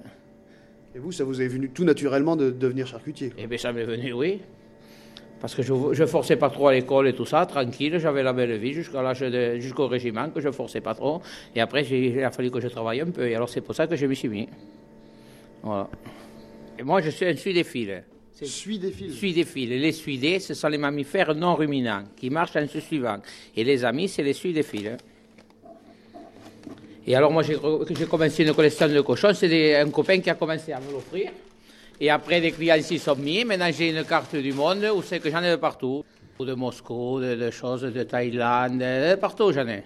Et 0.95 0.99
vous, 0.99 1.11
ça 1.11 1.25
vous 1.25 1.41
est 1.41 1.47
venu 1.47 1.69
tout 1.69 1.83
naturellement 1.83 2.35
de 2.35 2.49
devenir 2.49 2.88
charcutier 2.88 3.33
Eh 3.38 3.47
bien, 3.47 3.57
ça 3.57 3.73
m'est 3.73 3.83
venu, 3.83 4.13
oui. 4.13 4.41
Parce 5.39 5.53
que 5.53 5.61
je 5.61 5.73
ne 5.73 6.05
forçais 6.07 6.35
pas 6.35 6.49
trop 6.49 6.69
à 6.69 6.73
l'école 6.73 7.07
et 7.07 7.13
tout 7.13 7.25
ça, 7.25 7.45
tranquille, 7.45 7.99
j'avais 7.99 8.23
la 8.23 8.33
belle 8.33 8.57
vie 8.57 8.73
jusqu'à 8.73 9.03
l'âge 9.03 9.23
jusqu'au 9.59 9.88
régiment, 9.88 10.29
que 10.29 10.41
je 10.41 10.47
ne 10.47 10.51
forçais 10.51 10.81
pas 10.81 10.95
trop. 10.95 11.21
Et 11.55 11.61
après, 11.61 11.85
il 11.85 12.23
a 12.23 12.31
fallu 12.31 12.49
que 12.49 12.59
je 12.59 12.67
travaille 12.67 13.01
un 13.01 13.11
peu. 13.11 13.27
Et 13.27 13.35
alors, 13.35 13.47
c'est 13.47 13.61
pour 13.61 13.75
ça 13.75 13.85
que 13.85 13.95
je 13.95 14.05
me 14.07 14.15
suis 14.15 14.29
mis. 14.29 14.49
Voilà. 15.61 15.88
Et 16.79 16.83
moi, 16.83 17.01
je 17.01 17.11
suis 17.11 17.25
un 17.25 17.35
suidéphile. 17.35 18.03
Suidéphile 18.33 19.13
Suidéphile. 19.13 19.79
Les 19.79 19.91
suidés, 19.91 20.39
ce 20.39 20.53
sont 20.53 20.67
les 20.67 20.77
mammifères 20.77 21.33
non 21.35 21.55
ruminants, 21.55 22.03
qui 22.15 22.29
marchent 22.29 22.55
en 22.55 22.67
se 22.67 22.79
suivant. 22.79 23.17
Et 23.55 23.63
les 23.63 23.85
amis, 23.85 24.07
c'est 24.07 24.23
les 24.23 24.33
suidéphiles. 24.33 24.97
Et 27.05 27.15
alors, 27.15 27.31
moi, 27.31 27.43
j'ai 27.43 27.55
commencé 28.05 28.43
une 28.43 28.53
collection 28.53 28.89
de 28.89 29.01
cochons. 29.01 29.33
C'est 29.33 29.75
un 29.75 29.89
copain 29.89 30.19
qui 30.19 30.29
a 30.29 30.35
commencé 30.35 30.71
à 30.71 30.79
me 30.79 30.91
l'offrir. 30.91 31.31
Et 32.00 32.10
après, 32.10 32.39
les 32.39 32.52
clients 32.52 32.82
s'y 32.82 33.00
sont 33.00 33.16
mis. 33.16 33.43
Maintenant, 33.43 33.70
j'ai 33.72 33.89
une 33.89 34.04
carte 34.04 34.36
du 34.36 34.54
monde 34.54 34.86
où 34.95 35.02
c'est 35.02 35.20
que 35.20 35.30
j'en 35.32 35.41
ai 35.41 35.52
de 35.52 35.56
partout. 35.56 36.04
De 36.39 36.54
Moscou, 36.54 37.20
de, 37.20 37.34
de 37.36 37.50
choses 37.50 37.82
de 37.82 38.04
Thaïlande, 38.04 38.78
de 38.78 39.16
partout 39.16 39.52
j'en 39.52 39.68
ai. 39.68 39.84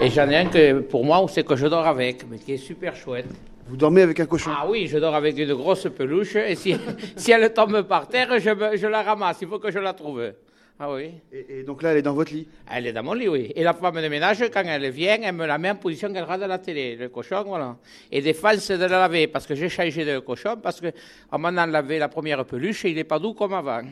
Et 0.00 0.10
j'en 0.10 0.28
ai 0.28 0.36
un 0.38 0.46
que, 0.46 0.80
pour 0.80 1.04
moi 1.04 1.22
où 1.22 1.28
c'est 1.28 1.46
que 1.46 1.54
je 1.54 1.68
dors 1.68 1.86
avec, 1.86 2.28
mais 2.28 2.38
qui 2.38 2.54
est 2.54 2.56
super 2.56 2.96
chouette. 2.96 3.26
Vous 3.68 3.76
dormez 3.76 4.02
avec 4.02 4.18
un 4.18 4.26
cochon? 4.26 4.50
Ah 4.52 4.66
oui, 4.68 4.88
je 4.88 4.98
dors 4.98 5.14
avec 5.14 5.38
une 5.38 5.54
grosse 5.54 5.86
peluche. 5.96 6.34
Et 6.34 6.56
si, 6.56 6.74
si 7.16 7.30
elle 7.30 7.52
tombe 7.52 7.82
par 7.82 8.08
terre, 8.08 8.36
je, 8.40 8.76
je 8.76 8.86
la 8.88 9.02
ramasse. 9.02 9.38
Il 9.42 9.48
faut 9.48 9.60
que 9.60 9.70
je 9.70 9.78
la 9.78 9.92
trouve. 9.92 10.32
Ah 10.78 10.92
oui. 10.92 11.12
Et, 11.32 11.60
et, 11.60 11.62
donc 11.62 11.82
là, 11.82 11.92
elle 11.92 11.98
est 11.98 12.02
dans 12.02 12.14
votre 12.14 12.32
lit 12.32 12.48
Elle 12.70 12.88
est 12.88 12.92
dans 12.92 13.04
mon 13.04 13.12
lit, 13.12 13.28
oui. 13.28 13.52
Et 13.54 13.62
la 13.62 13.74
femme 13.74 14.00
de 14.02 14.08
ménage, 14.08 14.42
quand 14.52 14.64
elle 14.64 14.90
vient, 14.90 15.18
elle 15.22 15.32
me 15.34 15.46
la 15.46 15.56
met 15.56 15.70
en 15.70 15.76
position 15.76 16.12
qu'elle 16.12 16.24
regarde 16.24 16.42
la 16.42 16.58
télé, 16.58 16.96
le 16.96 17.08
cochon, 17.10 17.44
voilà. 17.46 17.76
Et 18.10 18.20
des 18.20 18.34
fois, 18.34 18.56
c'est 18.58 18.76
de 18.76 18.82
la 18.84 18.98
laver, 18.98 19.28
parce 19.28 19.46
que 19.46 19.54
j'ai 19.54 19.68
changé 19.68 20.04
de 20.04 20.18
cochon, 20.18 20.56
parce 20.60 20.80
que 20.80 20.88
en 21.30 21.38
m'en 21.38 21.50
lavé 21.52 22.00
la 22.00 22.08
première 22.08 22.44
peluche, 22.44 22.84
il 22.84 22.96
n'est 22.96 23.04
pas 23.04 23.20
doux 23.20 23.34
comme 23.34 23.54
avant. 23.54 23.82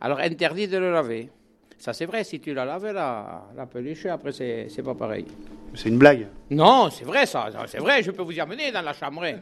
Alors, 0.00 0.18
interdit 0.18 0.66
de 0.66 0.78
le 0.78 0.92
laver. 0.92 1.30
Ça, 1.78 1.92
c'est 1.92 2.06
vrai, 2.06 2.24
si 2.24 2.40
tu 2.40 2.54
la 2.54 2.64
laves, 2.64 2.90
la, 2.92 3.44
la 3.56 3.66
peluche, 3.66 4.06
après, 4.06 4.32
c'est 4.32 4.66
c'est 4.68 4.82
pas 4.82 4.94
pareil. 4.94 5.26
C'est 5.74 5.90
une 5.90 5.98
blague. 5.98 6.26
Non, 6.50 6.88
c'est 6.90 7.04
vrai, 7.04 7.26
ça, 7.26 7.50
ça, 7.52 7.64
c'est 7.66 7.78
vrai, 7.78 8.02
je 8.02 8.10
peux 8.10 8.22
vous 8.22 8.32
y 8.32 8.40
amener 8.40 8.72
dans 8.72 8.82
la 8.82 8.94
chambre. 8.94 9.22
hein. 9.24 9.40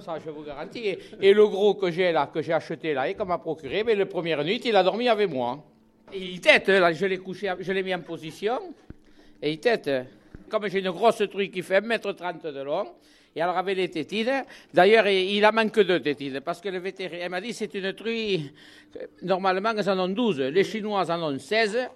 Ça, 0.00 0.16
je 0.22 0.30
vous 0.30 0.42
garantis. 0.42 0.80
Et, 0.80 0.98
et 1.22 1.32
le 1.32 1.46
gros 1.46 1.74
que 1.74 1.90
j'ai 1.90 2.12
là, 2.12 2.28
que 2.32 2.42
j'ai 2.42 2.52
acheté 2.52 2.92
là, 2.92 3.08
et 3.08 3.14
qu'on 3.14 3.24
m'a 3.24 3.38
procuré, 3.38 3.84
mais 3.84 3.94
la 3.94 4.04
première 4.04 4.44
nuit, 4.44 4.60
il 4.64 4.76
a 4.76 4.82
dormi 4.82 5.08
avec 5.08 5.30
moi. 5.30 5.64
Il 6.14 6.40
tête, 6.40 6.68
là, 6.68 6.92
je 6.92 7.04
l'ai 7.06 7.18
couché, 7.18 7.52
je 7.60 7.72
l'ai 7.72 7.82
mis 7.82 7.94
en 7.94 8.00
position, 8.00 8.58
et 9.42 9.52
il 9.52 9.58
tête. 9.58 9.90
Comme 10.48 10.68
j'ai 10.68 10.78
une 10.78 10.90
grosse 10.90 11.22
truie 11.30 11.50
qui 11.50 11.62
fait 11.62 11.80
1m30 11.80 12.52
de 12.52 12.60
long, 12.62 12.86
et 13.34 13.42
alors 13.42 13.56
avec 13.58 13.76
les 13.76 13.90
tétines, 13.90 14.44
d'ailleurs, 14.72 15.08
il 15.08 15.44
en 15.44 15.52
manque 15.52 15.80
deux 15.80 16.00
tétines, 16.00 16.40
parce 16.40 16.60
que 16.60 16.68
le 16.68 16.78
vétérinaire 16.78 17.28
m'a 17.28 17.40
dit 17.40 17.52
c'est 17.52 17.74
une 17.74 17.92
truie, 17.92 18.50
euh, 19.00 19.06
normalement, 19.22 19.72
elles 19.76 19.90
en 19.90 19.98
ont 19.98 20.08
12, 20.08 20.40
les 20.42 20.62
Chinois 20.64 21.10
en 21.10 21.22
ont 21.34 21.38
16, 21.38 21.88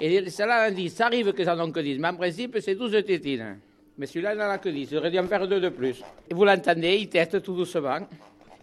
et 0.00 0.30
celle-là, 0.30 0.68
on 0.70 0.72
dit, 0.74 0.88
ça 0.88 1.06
arrive 1.06 1.32
qu'ils 1.32 1.50
en 1.50 1.58
ont 1.58 1.72
que 1.72 1.80
10, 1.80 1.98
mais 1.98 2.08
en 2.08 2.14
principe, 2.16 2.58
c'est 2.60 2.74
12 2.76 3.04
tétines. 3.04 3.58
Mais 3.98 4.06
celui-là, 4.06 4.34
il 4.34 4.38
n'en 4.38 4.50
a 4.50 4.58
que 4.58 4.68
10, 4.68 4.90
j'aurais 4.92 5.10
dû 5.10 5.18
en 5.18 5.26
faire 5.26 5.48
deux 5.48 5.60
de 5.60 5.70
plus. 5.70 6.02
Et 6.30 6.34
vous 6.34 6.44
l'entendez, 6.44 6.96
il 6.96 7.08
teste 7.08 7.42
tout 7.42 7.54
doucement. 7.56 7.98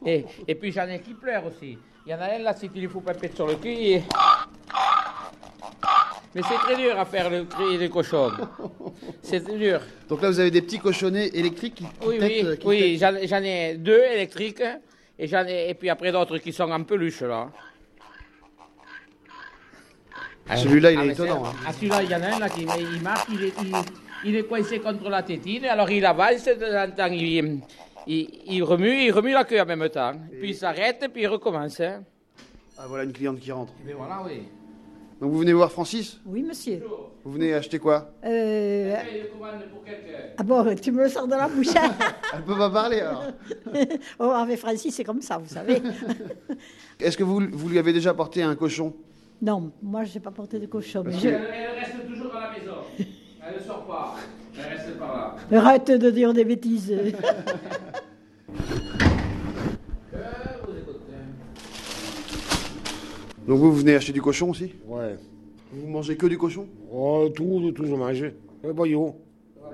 Et, 0.05 0.23
et 0.47 0.55
puis 0.55 0.71
j'en 0.71 0.87
ai 0.87 0.99
qui 1.01 1.13
pleurent 1.15 1.47
aussi. 1.47 1.77
Il 2.05 2.11
y 2.11 2.15
en 2.15 2.19
a 2.19 2.35
un 2.35 2.39
là, 2.39 2.53
si 2.53 2.69
tu 2.69 2.79
lui 2.79 2.87
fous 2.87 3.01
pas 3.01 3.13
pète 3.13 3.35
sur 3.35 3.47
le 3.47 3.55
cul, 3.55 3.73
il- 3.73 4.03
mais 6.35 6.41
c'est 6.47 6.55
très 6.55 6.75
dur 6.75 6.97
à 6.99 7.05
faire 7.05 7.29
le 7.29 7.43
cri 7.45 7.77
des 7.77 7.89
cochons. 7.89 8.31
C'est 9.21 9.41
très 9.43 9.57
dur. 9.57 9.81
Donc 10.09 10.21
là, 10.21 10.29
vous 10.29 10.39
avez 10.39 10.51
des 10.51 10.61
petits 10.61 10.79
cochonnets 10.79 11.27
électriques 11.33 11.75
qui, 11.75 11.83
qui 11.85 12.07
Oui, 12.07 12.19
têtent, 12.19 12.45
oui, 12.45 12.57
qui 12.57 12.67
oui, 12.67 12.97
j'en 12.99 13.11
j'en 13.25 13.43
ai 13.43 13.75
deux 13.77 14.01
électriques 14.13 14.63
et, 15.19 15.27
j'en 15.27 15.45
ai, 15.45 15.69
et 15.69 15.73
puis 15.73 15.89
après 15.89 16.11
d'autres 16.11 16.37
qui 16.39 16.51
sont 16.51 16.69
en 16.71 16.83
peluche 16.83 17.21
là. 17.21 17.49
Celui-là, 20.55 20.91
il 20.91 20.97
Ah, 20.99 21.03
est 21.03 21.07
mais 21.07 21.13
étonnant. 21.13 21.45
hein. 21.45 21.53
Ah, 21.65 21.71
celui-là, 21.73 22.03
il 22.03 22.09
y 22.11 22.15
en 22.15 22.21
a 22.21 22.27
un 22.27 22.39
là 22.39 22.49
qui 22.49 22.61
il 22.61 23.01
marche, 23.01 23.27
il 23.31 23.43
est, 23.45 23.53
il, 23.61 23.75
il 24.29 24.35
est 24.35 24.43
coincé 24.43 24.79
contre 24.79 25.09
la 25.09 25.23
tétine, 25.23 25.65
alors 25.65 25.89
il 25.89 26.05
avance, 26.05 26.43
de 26.45 26.53
temps 26.53 26.83
en 26.83 26.91
temps, 26.91 27.13
il, 27.13 27.61
il, 28.07 28.29
il 28.47 28.61
remue, 28.63 29.03
il 29.05 29.11
remue 29.11 29.31
la 29.31 29.45
queue 29.45 29.61
en 29.61 29.65
même 29.65 29.87
temps. 29.89 30.13
Puis 30.39 30.49
il 30.49 30.55
s'arrête, 30.55 31.07
puis 31.13 31.23
il 31.23 31.27
recommence. 31.27 31.79
hein. 31.79 32.03
Ah, 32.77 32.83
voilà 32.87 33.05
une 33.05 33.13
cliente 33.13 33.39
qui 33.39 33.51
rentre. 33.51 33.71
Mais 33.85 33.93
voilà, 33.93 34.21
oui. 34.25 34.41
Donc 35.23 35.31
vous 35.31 35.39
venez 35.39 35.53
voir 35.53 35.71
Francis? 35.71 36.19
Oui, 36.25 36.43
monsieur. 36.43 36.83
Vous 37.23 37.31
venez 37.31 37.53
acheter 37.53 37.79
quoi? 37.79 38.11
Euh... 38.25 38.93
Il 39.09 39.29
commande 39.29 39.69
pour 39.71 39.81
quelqu'un. 39.81 40.33
Ah 40.37 40.43
bon, 40.43 40.75
tu 40.75 40.91
me 40.91 41.01
le 41.01 41.07
sors 41.07 41.25
de 41.25 41.31
la 41.31 41.47
bouche. 41.47 41.67
Elle 42.33 42.43
peut 42.43 42.57
pas 42.57 42.69
parler 42.69 42.99
alors. 42.99 43.23
oh, 44.19 44.31
avec 44.31 44.59
Francis, 44.59 44.93
c'est 44.93 45.05
comme 45.05 45.21
ça, 45.21 45.37
vous 45.37 45.47
savez. 45.47 45.81
Est-ce 46.99 47.15
que 47.15 47.23
vous, 47.23 47.39
vous 47.53 47.69
lui 47.69 47.79
avez 47.79 47.93
déjà 47.93 48.09
apporté 48.09 48.43
un 48.43 48.53
cochon? 48.55 48.93
Non, 49.41 49.71
moi, 49.81 50.03
je 50.03 50.13
n'ai 50.13 50.19
pas 50.19 50.31
porté 50.31 50.59
de 50.59 50.65
cochon. 50.65 51.03
Mais 51.05 51.13
je... 51.13 51.29
Elle, 51.29 51.35
elle 51.35 51.79
reste 51.79 52.05
toujours 52.05 52.35
à 52.35 52.41
la 52.41 52.59
maison. 52.59 52.75
Elle 52.99 53.61
ne 53.61 53.65
sort 53.65 53.85
pas. 53.85 54.15
Elle 54.57 54.77
reste 54.77 54.99
par 54.99 55.37
là. 55.49 55.57
Arrête 55.57 55.89
de 55.89 56.09
dire 56.09 56.33
des 56.33 56.43
bêtises. 56.43 56.93
Donc 63.47 63.59
vous, 63.59 63.71
vous 63.71 63.77
venez 63.79 63.95
acheter 63.95 64.13
du 64.13 64.21
cochon 64.21 64.49
aussi 64.51 64.73
Ouais. 64.87 65.15
Vous 65.71 65.87
mangez 65.87 66.15
que 66.15 66.27
du 66.27 66.37
cochon 66.37 66.67
Oh, 66.91 67.29
tout, 67.35 67.71
tout, 67.75 67.85
je 67.85 67.95
mange. 67.95 68.23
Les 68.63 68.73
boyaux. 68.73 69.15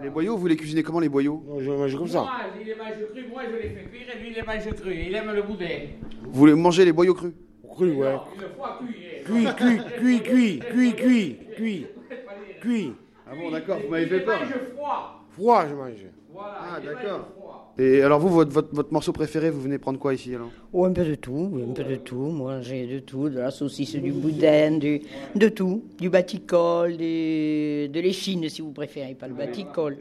Les 0.01 0.09
boyaux, 0.09 0.37
vous 0.37 0.47
les 0.47 0.55
cuisinez 0.55 0.81
comment 0.81 0.99
les 1.01 1.09
boyaux 1.09 1.43
Non, 1.47 1.59
je 1.59 1.69
mange 1.71 1.95
comme 1.97 2.07
ça. 2.07 2.21
Moi, 2.21 2.31
il 2.59 2.67
les 2.67 2.75
mange 2.75 2.93
cru, 3.11 3.25
moi 3.29 3.41
je 3.51 3.55
les 3.57 3.69
fais 3.69 3.83
cuire 3.89 4.07
et 4.15 4.19
lui 4.19 4.29
il 4.29 4.35
les 4.35 4.41
mange 4.43 4.73
cru. 4.75 4.95
Il 4.95 5.13
aime 5.15 5.31
le 5.33 5.41
boudin. 5.41 5.67
Vous 6.31 6.45
les 6.45 6.55
mangez 6.55 6.85
les 6.85 6.93
boyaux 6.93 7.13
crus 7.13 7.33
Cru, 7.69 7.91
ouais. 7.91 8.13
Une 8.13 8.55
fois 8.55 8.79
cuit. 8.81 8.95
eh. 9.19 9.23
Cuit, 9.23 9.45
cuit, 9.55 9.79
cuit, 9.99 10.19
cuit, 10.21 10.59
cuit, 10.59 10.93
cuit, 10.95 11.37
cuit, 11.55 11.85
cuit. 12.61 12.93
Ah 13.27 13.35
bon, 13.35 13.51
d'accord, 13.51 13.77
vous 13.83 13.89
m'avez 13.89 14.07
fait 14.07 14.21
peur. 14.21 14.39
Il 14.41 14.47
les 14.47 14.55
mange 14.55 14.63
froid. 14.73 15.25
Froid, 15.35 15.65
je 15.69 15.75
mange. 15.75 16.05
Voilà. 16.33 16.57
Ah, 16.61 16.77
il 16.81 16.87
les 16.87 16.93
mange 16.95 17.03
d'accord. 17.03 17.27
froid. 17.35 17.38
Et 17.81 18.01
alors 18.01 18.19
vous, 18.19 18.27
votre, 18.27 18.51
votre, 18.51 18.67
votre 18.75 18.91
morceau 18.91 19.13
préféré, 19.13 19.49
vous 19.49 19.61
venez 19.61 19.77
prendre 19.77 19.97
quoi 19.99 20.13
ici 20.13 20.35
alors? 20.35 20.49
Oh, 20.73 20.83
un 20.83 20.91
peu 20.91 21.05
de 21.05 21.15
tout, 21.15 21.49
un 21.65 21.71
peu 21.73 21.85
de 21.85 21.95
tout. 21.95 22.15
Moi, 22.15 22.59
j'ai 22.61 22.85
de 22.85 22.99
tout, 22.99 23.29
de 23.29 23.39
la 23.39 23.51
saucisse, 23.51 23.95
du 23.95 24.11
boudin, 24.11 24.77
du... 24.77 25.01
de 25.35 25.47
tout. 25.47 25.83
Du 25.97 26.09
baticole, 26.09 26.97
du... 26.97 27.87
de 27.87 27.99
l'échine, 28.01 28.49
si 28.49 28.61
vous 28.61 28.71
préférez, 28.71 29.13
pas 29.13 29.29
le 29.29 29.33
baticole. 29.33 29.97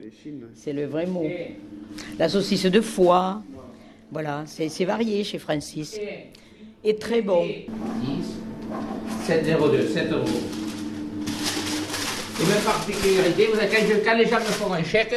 C'est 0.55 0.73
le 0.73 0.87
vrai 0.87 1.07
mot. 1.07 1.27
La 2.19 2.29
saucisse 2.29 2.67
de 2.67 2.81
foie. 2.81 3.43
Voilà, 4.11 4.43
c'est 4.47 4.69
c'est 4.69 4.85
varié 4.85 5.23
chez 5.23 5.39
Francis. 5.39 6.01
Et 6.83 6.97
très 6.97 7.23
bon. 7.23 7.47
7,02, 9.25 9.87
7 9.93 10.13
euros. 10.13 10.25
Et 12.41 12.47
même 12.47 12.63
particularité, 12.65 13.47
vous 13.47 13.59
quand, 13.59 13.87
je- 13.89 14.05
quand 14.05 14.17
les 14.17 14.27
gens 14.27 14.39
me 14.39 14.45
font 14.45 14.73
un 14.73 14.83
chèque, 14.83 15.15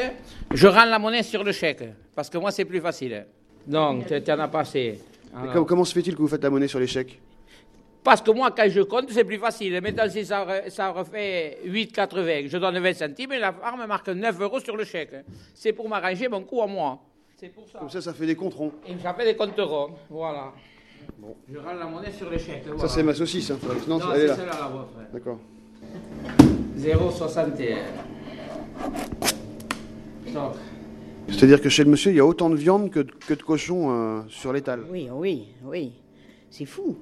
je 0.53 0.67
rends 0.67 0.85
la 0.85 0.99
monnaie 0.99 1.23
sur 1.23 1.43
le 1.43 1.51
chèque. 1.51 1.83
Parce 2.15 2.29
que 2.29 2.37
moi, 2.37 2.51
c'est 2.51 2.65
plus 2.65 2.79
facile. 2.81 3.25
Donc, 3.65 4.05
tu 4.07 4.31
en 4.31 4.39
as 4.39 4.47
passé. 4.47 4.99
Com- 5.53 5.65
comment 5.65 5.85
se 5.85 5.93
fait-il 5.93 6.13
que 6.15 6.21
vous 6.21 6.27
faites 6.27 6.43
la 6.43 6.49
monnaie 6.49 6.67
sur 6.67 6.79
les 6.79 6.87
chèques? 6.87 7.19
Parce 8.03 8.21
que 8.21 8.31
moi, 8.31 8.49
quand 8.51 8.67
je 8.67 8.81
compte, 8.81 9.11
c'est 9.11 9.23
plus 9.23 9.37
facile. 9.37 9.79
Maintenant, 9.81 10.09
si 10.09 10.25
ça, 10.25 10.45
ça 10.69 10.89
refait 10.89 11.59
8,80, 11.65 12.47
je 12.47 12.57
donne 12.57 12.79
20 12.79 12.93
centimes 12.93 13.31
et 13.33 13.39
la 13.39 13.53
farme 13.53 13.85
marque 13.85 14.09
9 14.09 14.41
euros 14.41 14.59
sur 14.59 14.75
le 14.75 14.83
chèque. 14.83 15.13
C'est 15.53 15.71
pour 15.71 15.87
m'arranger 15.87 16.27
mon 16.27 16.41
coup 16.41 16.61
à 16.61 16.67
moi. 16.67 16.99
C'est 17.37 17.49
pour 17.49 17.67
ça. 17.69 17.79
Comme 17.79 17.89
ça, 17.89 18.01
ça 18.01 18.13
fait 18.13 18.25
des 18.25 18.35
comptes 18.35 18.55
ronds. 18.55 18.71
Et 18.87 18.93
j'appelle 19.01 19.27
des 19.27 19.35
comptes 19.35 19.53
ronds. 19.59 19.91
Voilà. 20.09 20.51
Je 21.51 21.57
rends 21.59 21.73
la 21.73 21.85
monnaie 21.85 22.11
sur 22.11 22.29
le 22.29 22.37
chèque. 22.39 22.63
Ça, 22.79 22.87
c'est 22.87 23.03
ma 23.03 23.13
saucisse, 23.13 23.51
hein. 23.51 23.59
Non, 23.87 23.99
Non, 23.99 24.05
c'est 24.13 24.27
là. 24.27 24.35
celle-là, 24.35 24.71
la. 24.71 25.19
D'accord. 25.19 25.39
0,61. 26.77 27.75
C'est-à-dire 31.29 31.61
que 31.61 31.69
chez 31.69 31.83
le 31.83 31.89
monsieur, 31.91 32.11
il 32.11 32.17
y 32.17 32.19
a 32.19 32.25
autant 32.25 32.49
de 32.49 32.55
viande 32.55 32.89
que, 32.89 32.99
de- 32.99 33.11
que 33.27 33.33
de 33.33 33.41
cochon 33.43 33.91
euh, 33.91 34.21
sur 34.29 34.51
l'étal. 34.53 34.81
Oui, 34.91 35.07
oui, 35.13 35.47
oui. 35.65 35.91
C'est 36.49 36.65
fou. 36.65 36.97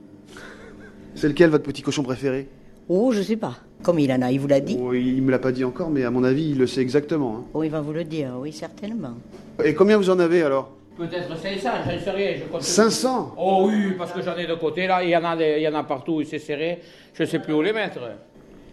C'est 1.16 1.28
lequel 1.28 1.50
votre 1.50 1.64
petit 1.64 1.82
cochon 1.82 2.04
préféré? 2.04 2.48
Oh, 2.88 3.12
je 3.12 3.22
sais 3.22 3.38
pas. 3.38 3.56
Comme 3.82 3.98
il 4.00 4.12
en 4.12 4.22
a, 4.22 4.32
il 4.32 4.40
vous 4.40 4.48
l'a 4.48 4.60
dit 4.60 4.78
Oh, 4.80 4.94
Il 4.94 5.22
me 5.24 5.32
l'a 5.32 5.40
pas 5.40 5.52
dit 5.52 5.64
encore, 5.64 5.90
mais 5.90 6.04
à 6.04 6.12
mon 6.12 6.24
avis, 6.24 6.52
il 6.52 6.58
le 6.58 6.68
sait 6.68 6.82
exactement. 6.82 7.38
hein. 7.38 7.44
Oh, 7.54 7.64
il 7.64 7.70
va 7.72 7.82
vous 7.82 7.94
le 7.94 8.04
dire, 8.04 8.34
oui, 8.40 8.52
certainement. 8.52 9.16
Et 9.64 9.74
combien 9.74 9.98
vous 9.98 10.10
en 10.10 10.20
avez 10.20 10.42
alors? 10.44 10.72
Peut-être 10.98 11.36
500, 11.38 11.70
j'en 11.86 12.00
sais 12.04 12.12
rien. 12.12 12.32
Je 12.40 12.52
compte 12.52 12.62
500 12.62 13.36
Oh 13.38 13.68
oui, 13.70 13.94
parce 13.98 14.12
que 14.12 14.22
j'en 14.22 14.36
ai 14.38 14.46
de 14.46 14.56
côté 14.56 14.86
là, 14.86 15.02
il 15.02 15.10
y 15.10 15.16
en 15.16 15.24
a, 15.24 15.36
des- 15.38 15.56
il 15.58 15.64
y 15.64 15.68
en 15.68 15.76
a 15.76 15.84
partout, 15.84 16.22
c'est 16.26 16.40
serré, 16.40 16.80
je 17.14 17.24
ne 17.24 17.28
sais 17.28 17.40
plus 17.40 17.54
où 17.54 17.62
les 17.62 17.72
mettre. 17.72 18.00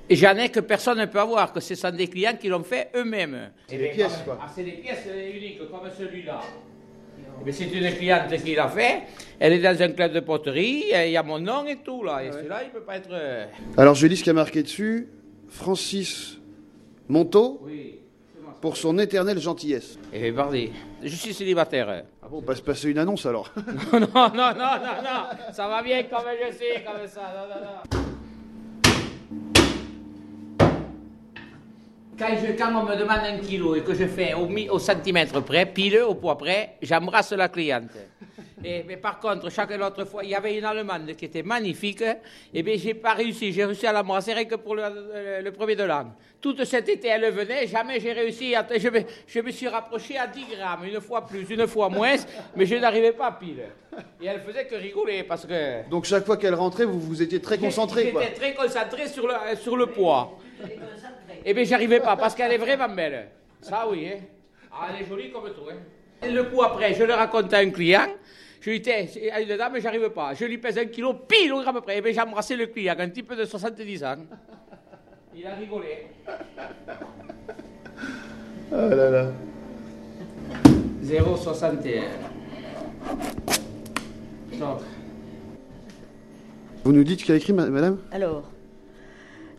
Et 0.08 0.14
j'en 0.16 0.36
ai 0.36 0.48
que 0.50 0.60
personne 0.60 0.98
ne 0.98 1.06
peut 1.06 1.18
avoir, 1.20 1.52
que 1.52 1.60
ce 1.60 1.74
sont 1.74 1.90
des 1.90 2.06
clients 2.06 2.36
qui 2.40 2.48
l'ont 2.48 2.62
fait 2.62 2.90
eux-mêmes. 2.94 3.50
C'est 3.66 3.76
des 3.78 3.88
pièces, 3.90 4.20
quoi. 4.24 4.38
Ah, 4.40 4.46
c'est 4.54 4.62
des 4.62 4.72
pièces 4.72 5.04
uniques, 5.34 5.58
comme 5.70 5.90
celui-là. 5.96 6.40
Mais 7.44 7.52
c'est 7.52 7.64
une 7.64 7.92
cliente 7.94 8.34
qui 8.44 8.54
l'a 8.54 8.68
fait, 8.68 9.02
elle 9.38 9.52
est 9.54 9.58
dans 9.58 9.82
un 9.82 9.88
club 9.90 10.12
de 10.12 10.20
poterie, 10.20 10.84
il 10.90 11.10
y 11.10 11.16
a 11.16 11.22
mon 11.22 11.38
nom 11.38 11.66
et 11.66 11.76
tout 11.76 12.02
là, 12.02 12.24
et 12.24 12.32
celui-là 12.32 12.62
il 12.62 12.68
ne 12.68 12.72
peut 12.72 12.80
pas 12.80 12.96
être... 12.96 13.10
euh, 13.12 13.44
Alors 13.76 13.94
je 13.94 14.06
lis 14.06 14.16
ce 14.16 14.24
qui 14.24 14.30
a 14.30 14.32
marqué 14.32 14.62
dessus. 14.62 15.08
Francis 15.48 16.38
Monteau, 17.08 17.60
Oui. 17.62 18.00
pour 18.62 18.76
son 18.76 18.98
éternelle 18.98 19.38
gentillesse. 19.38 19.98
Et 20.14 20.32
parti. 20.32 20.72
Je 21.02 21.08
suis 21.14 21.34
célibataire. 21.34 22.04
Ah 22.22 22.26
bon, 22.30 22.38
on 22.38 22.40
va 22.40 22.54
se 22.54 22.62
passer 22.62 22.90
une 22.90 22.98
annonce 22.98 23.26
alors. 23.26 23.52
non, 23.92 24.00
non, 24.00 24.08
non, 24.14 24.30
non, 24.34 24.54
non, 24.54 25.02
non, 25.04 25.52
ça 25.52 25.68
va 25.68 25.82
bien 25.82 26.04
comme 26.04 26.24
je 26.42 26.52
sais, 26.56 26.84
comme 26.84 27.06
ça, 27.06 27.20
non, 27.36 27.54
non, 27.54 27.60
non. 28.00 28.15
Quand, 32.18 32.28
je, 32.40 32.52
quand 32.56 32.74
on 32.74 32.84
me 32.84 32.96
demande 32.96 33.20
un 33.24 33.38
kilo 33.38 33.74
et 33.76 33.82
que 33.82 33.94
je 33.94 34.06
fais 34.06 34.32
au, 34.34 34.78
centimètre 34.78 35.40
près, 35.42 35.66
pile, 35.66 36.00
au 36.00 36.14
poids 36.14 36.38
près, 36.38 36.74
j'embrasse 36.82 37.32
la 37.32 37.48
cliente. 37.48 37.90
Et, 38.64 38.84
mais 38.88 38.96
par 38.96 39.20
contre, 39.20 39.50
chaque 39.50 39.70
autre 39.80 40.04
fois, 40.06 40.24
il 40.24 40.30
y 40.30 40.34
avait 40.34 40.56
une 40.58 40.64
Allemande 40.64 41.14
qui 41.14 41.26
était 41.26 41.42
magnifique, 41.42 42.02
et 42.54 42.62
bien 42.62 42.74
j'ai 42.78 42.94
pas 42.94 43.12
réussi, 43.12 43.52
j'ai 43.52 43.64
réussi 43.66 43.86
à 43.86 43.92
l'embrasser 43.92 44.32
rien 44.32 44.46
que 44.46 44.54
pour 44.56 44.74
le, 44.74 44.82
le- 44.82 45.44
le 45.44 45.52
premier 45.52 45.76
de 45.76 45.84
l'an. 45.84 46.06
Toute 46.40 46.64
cet 46.64 46.88
été, 46.88 47.06
elle 47.08 47.30
venait, 47.32 47.66
jamais 47.66 48.00
j'ai 48.00 48.12
réussi, 48.12 48.54
à, 48.56 48.66
je, 48.76 48.88
me, 48.88 49.00
je 49.26 49.40
me 49.40 49.50
suis 49.50 49.68
rapproché 49.68 50.16
à 50.16 50.26
10 50.26 50.46
grammes, 50.56 50.84
une 50.86 51.00
fois 51.02 51.24
plus, 51.26 51.48
une 51.50 51.66
fois 51.66 51.90
moins, 51.90 52.16
mais 52.56 52.64
je 52.64 52.76
n'arrivais 52.76 53.12
pas 53.12 53.30
pile. 53.32 53.62
Et 54.22 54.26
elle 54.26 54.40
faisait 54.40 54.66
que 54.66 54.74
rigoler, 54.74 55.22
parce 55.22 55.44
que... 55.46 55.88
Donc 55.90 56.06
chaque 56.06 56.24
fois 56.24 56.38
qu'elle 56.38 56.54
rentrait, 56.54 56.86
vous, 56.86 56.98
vous 56.98 57.20
étiez 57.22 57.40
très 57.40 57.58
concentré, 57.58 58.10
quoi. 58.10 58.22
J'étais 58.22 58.34
très 58.34 58.54
concentré 58.54 59.06
sur 59.06 59.28
le, 59.28 59.34
sur 59.60 59.76
le 59.76 59.86
poids. 59.86 60.38
Eh 61.48 61.54
bien, 61.54 61.62
j'arrivais 61.64 62.00
pas, 62.00 62.16
parce 62.16 62.34
qu'elle 62.34 62.52
est 62.52 62.58
vraiment 62.58 62.88
belle. 62.92 63.28
Ça, 63.60 63.86
oui, 63.88 64.08
hein. 64.12 64.18
Ah, 64.72 64.88
elle 64.90 65.02
est 65.04 65.08
jolie 65.08 65.30
comme 65.30 65.44
tout, 65.44 65.70
hein. 65.70 65.76
Et 66.26 66.30
le 66.32 66.42
coup 66.44 66.60
après, 66.62 66.92
je 66.92 67.04
le 67.04 67.14
raconte 67.14 67.54
à 67.54 67.58
un 67.58 67.70
client. 67.70 68.06
Je 68.60 68.70
lui 68.70 68.80
dis, 68.80 68.90
à 68.90 69.40
une 69.40 69.56
dame, 69.56 69.78
j'arrive 69.78 70.10
pas. 70.10 70.34
Je 70.34 70.44
lui 70.44 70.58
pèse 70.58 70.76
un 70.76 70.86
kilo, 70.86 71.14
pile 71.14 71.52
au 71.52 71.60
gramme 71.62 71.80
près. 71.82 71.98
Eh 71.98 72.00
bien, 72.00 72.12
j'ai 72.12 72.20
embrassé 72.20 72.56
le 72.56 72.66
client, 72.66 72.96
un 72.98 73.08
type 73.10 73.32
de 73.32 73.44
70 73.44 74.02
ans. 74.04 74.16
Il 75.36 75.46
a 75.46 75.54
rigolé. 75.54 76.06
Ah 78.72 78.86
là 78.88 79.10
là. 79.10 79.30
0,61. 81.04 82.02
Donc, 84.58 84.80
Vous 86.82 86.92
nous 86.92 87.04
dites 87.04 87.20
ce 87.20 87.24
qu'il 87.26 87.34
a 87.34 87.36
écrit, 87.36 87.52
ma- 87.52 87.66
madame? 87.66 87.98
Alors, 88.10 88.50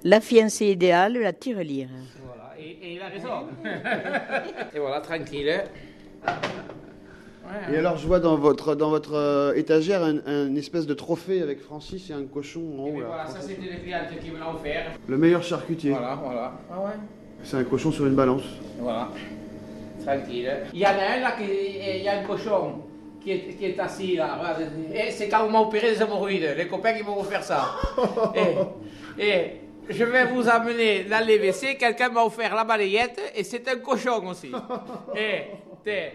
La 0.08 0.22
fiancée 0.22 0.68
idéale, 0.68 1.18
la 1.18 1.34
tirelire. 1.34 1.90
Voilà, 2.26 2.54
et, 2.58 2.78
et 2.82 2.94
il 2.94 3.02
a 3.02 3.08
raison. 3.08 3.28
et 4.74 4.80
voilà, 4.80 5.02
tranquille. 5.02 5.54
Et 7.70 7.76
alors, 7.76 7.98
je 7.98 8.08
vois 8.08 8.22
dans 8.22 8.38
votre, 8.38 8.74
dans 8.76 8.90
votre 8.90 9.16
euh, 9.16 9.54
étagère 9.56 10.04
un, 10.04 10.20
un 10.26 10.56
espèce 10.56 10.88
de 10.88 10.94
trophée 10.94 11.42
avec 11.42 11.60
Francis 11.60 12.10
et 12.10 12.14
un 12.14 12.24
cochon 12.24 12.62
en 12.80 12.84
haut. 12.84 12.98
Et 12.98 13.02
là. 13.02 13.08
voilà, 13.08 13.28
ça 13.28 13.42
c'était 13.42 13.70
les 13.70 13.80
clientes 13.80 14.18
qui 14.24 14.32
me 14.32 14.40
l'ont 14.40 14.54
offert. 14.54 14.92
Le 15.10 15.18
meilleur 15.18 15.44
charcutier. 15.44 15.92
Voilà, 15.92 16.16
voilà. 16.24 16.54
Ah 16.72 16.80
ouais. 16.80 16.92
C'est 17.44 17.58
un 17.58 17.66
cochon 17.66 17.92
sur 17.92 18.08
une 18.08 18.16
balance. 18.16 18.44
Voilà. 18.80 19.10
Tranquille. 20.06 20.50
Il 20.74 20.80
y 20.80 20.86
en 20.86 20.90
a 20.90 21.18
un 21.18 21.20
là, 21.20 21.32
qui, 21.38 21.44
il 21.98 22.04
y 22.04 22.08
a 22.08 22.20
un 22.20 22.24
cochon 22.24 22.76
qui 23.22 23.32
est, 23.32 23.58
qui 23.58 23.66
est 23.66 23.78
assis 23.78 24.16
là. 24.16 24.58
Et 24.94 25.12
c'est 25.12 25.28
quand 25.28 25.46
on 25.46 25.52
m'a 25.52 25.60
opéré 25.60 25.92
des 25.94 26.02
hémorroïdes. 26.02 26.56
Les 26.58 26.68
copains 26.70 26.94
qui 26.94 27.04
m'ont 27.04 27.20
offert 27.20 27.44
ça. 27.44 27.76
et, 29.20 29.22
et 29.22 29.67
je 29.90 30.04
vais 30.04 30.26
vous 30.26 30.48
amener 30.48 31.04
dans 31.04 31.26
les 31.26 31.38
WC. 31.38 31.78
Quelqu'un 31.78 32.10
m'a 32.10 32.24
offert 32.24 32.56
la 32.56 32.64
balayette 32.64 33.20
et 33.36 33.44
c'est 33.44 33.68
un 33.68 33.78
cochon 33.78 34.26
aussi. 34.28 34.52
et, 35.16 35.42
t'es- 35.84 36.12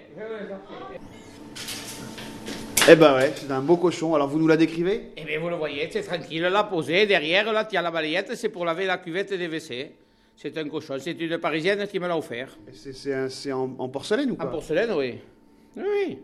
Eh 2.88 2.96
ben 2.96 3.14
ouais, 3.14 3.32
c'est 3.36 3.50
un 3.50 3.60
beau 3.60 3.76
cochon. 3.76 4.14
Alors, 4.14 4.28
vous 4.28 4.38
nous 4.38 4.48
la 4.48 4.56
décrivez? 4.56 5.10
Eh 5.16 5.22
bien, 5.24 5.38
vous 5.38 5.48
le 5.48 5.54
voyez, 5.56 5.88
c'est 5.92 6.02
tranquille, 6.02 6.42
là, 6.42 6.64
posé. 6.64 7.06
Derrière, 7.06 7.52
là, 7.52 7.66
a 7.72 7.82
la 7.82 7.90
balayette, 7.90 8.34
c'est 8.34 8.48
pour 8.48 8.64
laver 8.64 8.86
la 8.86 8.98
cuvette 8.98 9.32
des 9.32 9.46
WC. 9.46 9.92
C'est 10.36 10.56
un 10.58 10.68
cochon. 10.68 10.96
C'est 10.98 11.12
une 11.20 11.38
parisienne 11.38 11.86
qui 11.86 12.00
me 12.00 12.08
l'a 12.08 12.16
offert. 12.16 12.48
C'est 12.72 13.52
en, 13.52 13.70
en 13.78 13.88
porcelaine 13.88 14.30
ou 14.30 14.34
En 14.34 14.36
quoi 14.36 14.50
porcelaine, 14.50 14.90
oui. 14.96 15.18
Oui. 15.76 16.18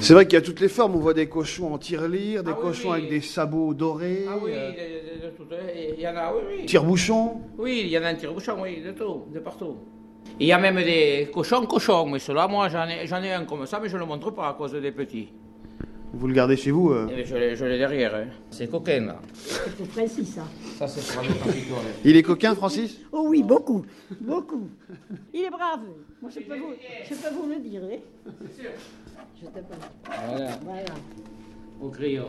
C'est 0.00 0.12
vrai 0.12 0.26
qu'il 0.26 0.34
y 0.34 0.36
a 0.36 0.42
toutes 0.42 0.60
les 0.60 0.68
formes. 0.68 0.96
On 0.96 0.98
voit 0.98 1.14
des 1.14 1.28
cochons 1.28 1.72
en 1.72 1.78
tirelire, 1.78 2.42
des 2.42 2.50
Ah 2.50 2.56
oui, 2.58 2.62
cochons 2.62 2.90
oui. 2.90 2.98
avec 2.98 3.10
des 3.10 3.20
sabots 3.20 3.74
dorés, 3.74 4.24
Ah 4.28 4.36
oui, 4.42 4.50
euh, 4.54 4.97
de, 5.30 5.36
tout, 5.36 5.44
euh, 5.52 5.94
il 5.96 6.00
y 6.00 6.08
en 6.08 6.16
a, 6.16 6.32
oui, 6.34 6.40
oui. 6.60 6.66
tire-bouchons. 6.66 7.40
Oui, 7.58 7.82
il 7.84 7.88
y 7.88 7.98
en 7.98 8.02
a 8.02 8.08
un 8.08 8.14
tire-bouchon, 8.14 8.56
oui, 8.62 8.80
de 8.82 8.92
tout, 8.92 9.24
de 9.32 9.38
partout. 9.40 9.76
Il 10.40 10.46
y 10.46 10.52
a 10.52 10.58
même 10.58 10.76
des 10.76 11.28
cochons 11.32 11.64
cochons, 11.66 12.06
mais 12.06 12.18
cela, 12.18 12.46
moi, 12.48 12.68
j'en 12.68 12.86
ai, 12.86 13.06
j'en 13.06 13.22
ai 13.22 13.32
un 13.32 13.44
comme 13.44 13.66
ça, 13.66 13.80
mais 13.80 13.88
je 13.88 13.94
ne 13.94 14.00
le 14.00 14.06
montre 14.06 14.30
pas 14.30 14.48
à 14.48 14.52
cause 14.54 14.72
des 14.72 14.92
petits. 14.92 15.28
Vous 16.12 16.26
le 16.26 16.32
gardez 16.34 16.56
chez 16.56 16.70
vous 16.70 16.90
euh. 16.90 17.06
Eh 17.10 17.16
bien, 17.16 17.24
je 17.24 17.36
l'ai, 17.36 17.54
je 17.56 17.64
l'ai 17.66 17.76
derrière, 17.78 18.14
hein. 18.14 18.26
C'est 18.50 18.70
coquin, 18.70 19.00
là. 19.06 19.20
C'est 19.34 19.88
précis, 19.88 20.24
ça. 20.24 20.44
Ça, 20.78 20.86
c'est 20.88 21.14
pour. 21.14 21.22
Il 22.04 22.16
est 22.16 22.22
coquin, 22.22 22.54
Francis? 22.54 22.98
Oh 23.12 23.26
oui, 23.28 23.42
beaucoup, 23.42 23.84
beaucoup. 24.20 24.68
Il 25.34 25.42
est 25.44 25.50
brave. 25.50 25.80
Moi, 26.22 26.30
je 26.34 26.40
peux 26.40 26.56
vous, 26.58 26.72
je 27.04 27.14
peux 27.14 27.34
vous 27.34 27.48
le 27.48 27.56
dire. 27.60 27.82
hein. 27.84 27.98
C'est 28.54 28.62
sûr. 28.62 28.70
Je 29.40 29.46
peux. 29.48 29.60
Voilà, 30.30 30.50
Voilà. 30.64 30.94
au 31.82 31.88
crayon. 31.90 32.28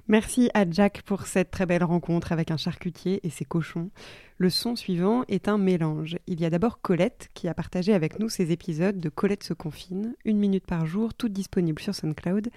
Merci 0.11 0.49
à 0.53 0.69
Jack 0.69 1.03
pour 1.03 1.25
cette 1.25 1.51
très 1.51 1.65
belle 1.65 1.85
rencontre 1.85 2.33
avec 2.33 2.51
un 2.51 2.57
charcutier 2.57 3.25
et 3.25 3.29
ses 3.29 3.45
cochons. 3.45 3.91
Le 4.37 4.49
son 4.49 4.75
suivant 4.75 5.23
est 5.29 5.47
un 5.47 5.57
mélange. 5.57 6.17
Il 6.27 6.41
y 6.41 6.45
a 6.45 6.49
d'abord 6.49 6.81
Colette 6.81 7.29
qui 7.33 7.47
a 7.47 7.53
partagé 7.53 7.93
avec 7.93 8.19
nous 8.19 8.27
ses 8.27 8.51
épisodes 8.51 8.99
de 8.99 9.07
Colette 9.07 9.45
se 9.45 9.53
confine, 9.53 10.13
une 10.25 10.37
minute 10.37 10.65
par 10.65 10.85
jour, 10.85 11.13
toutes 11.13 11.31
disponibles 11.31 11.81
sur 11.81 11.95
SoundCloud. 11.95 12.49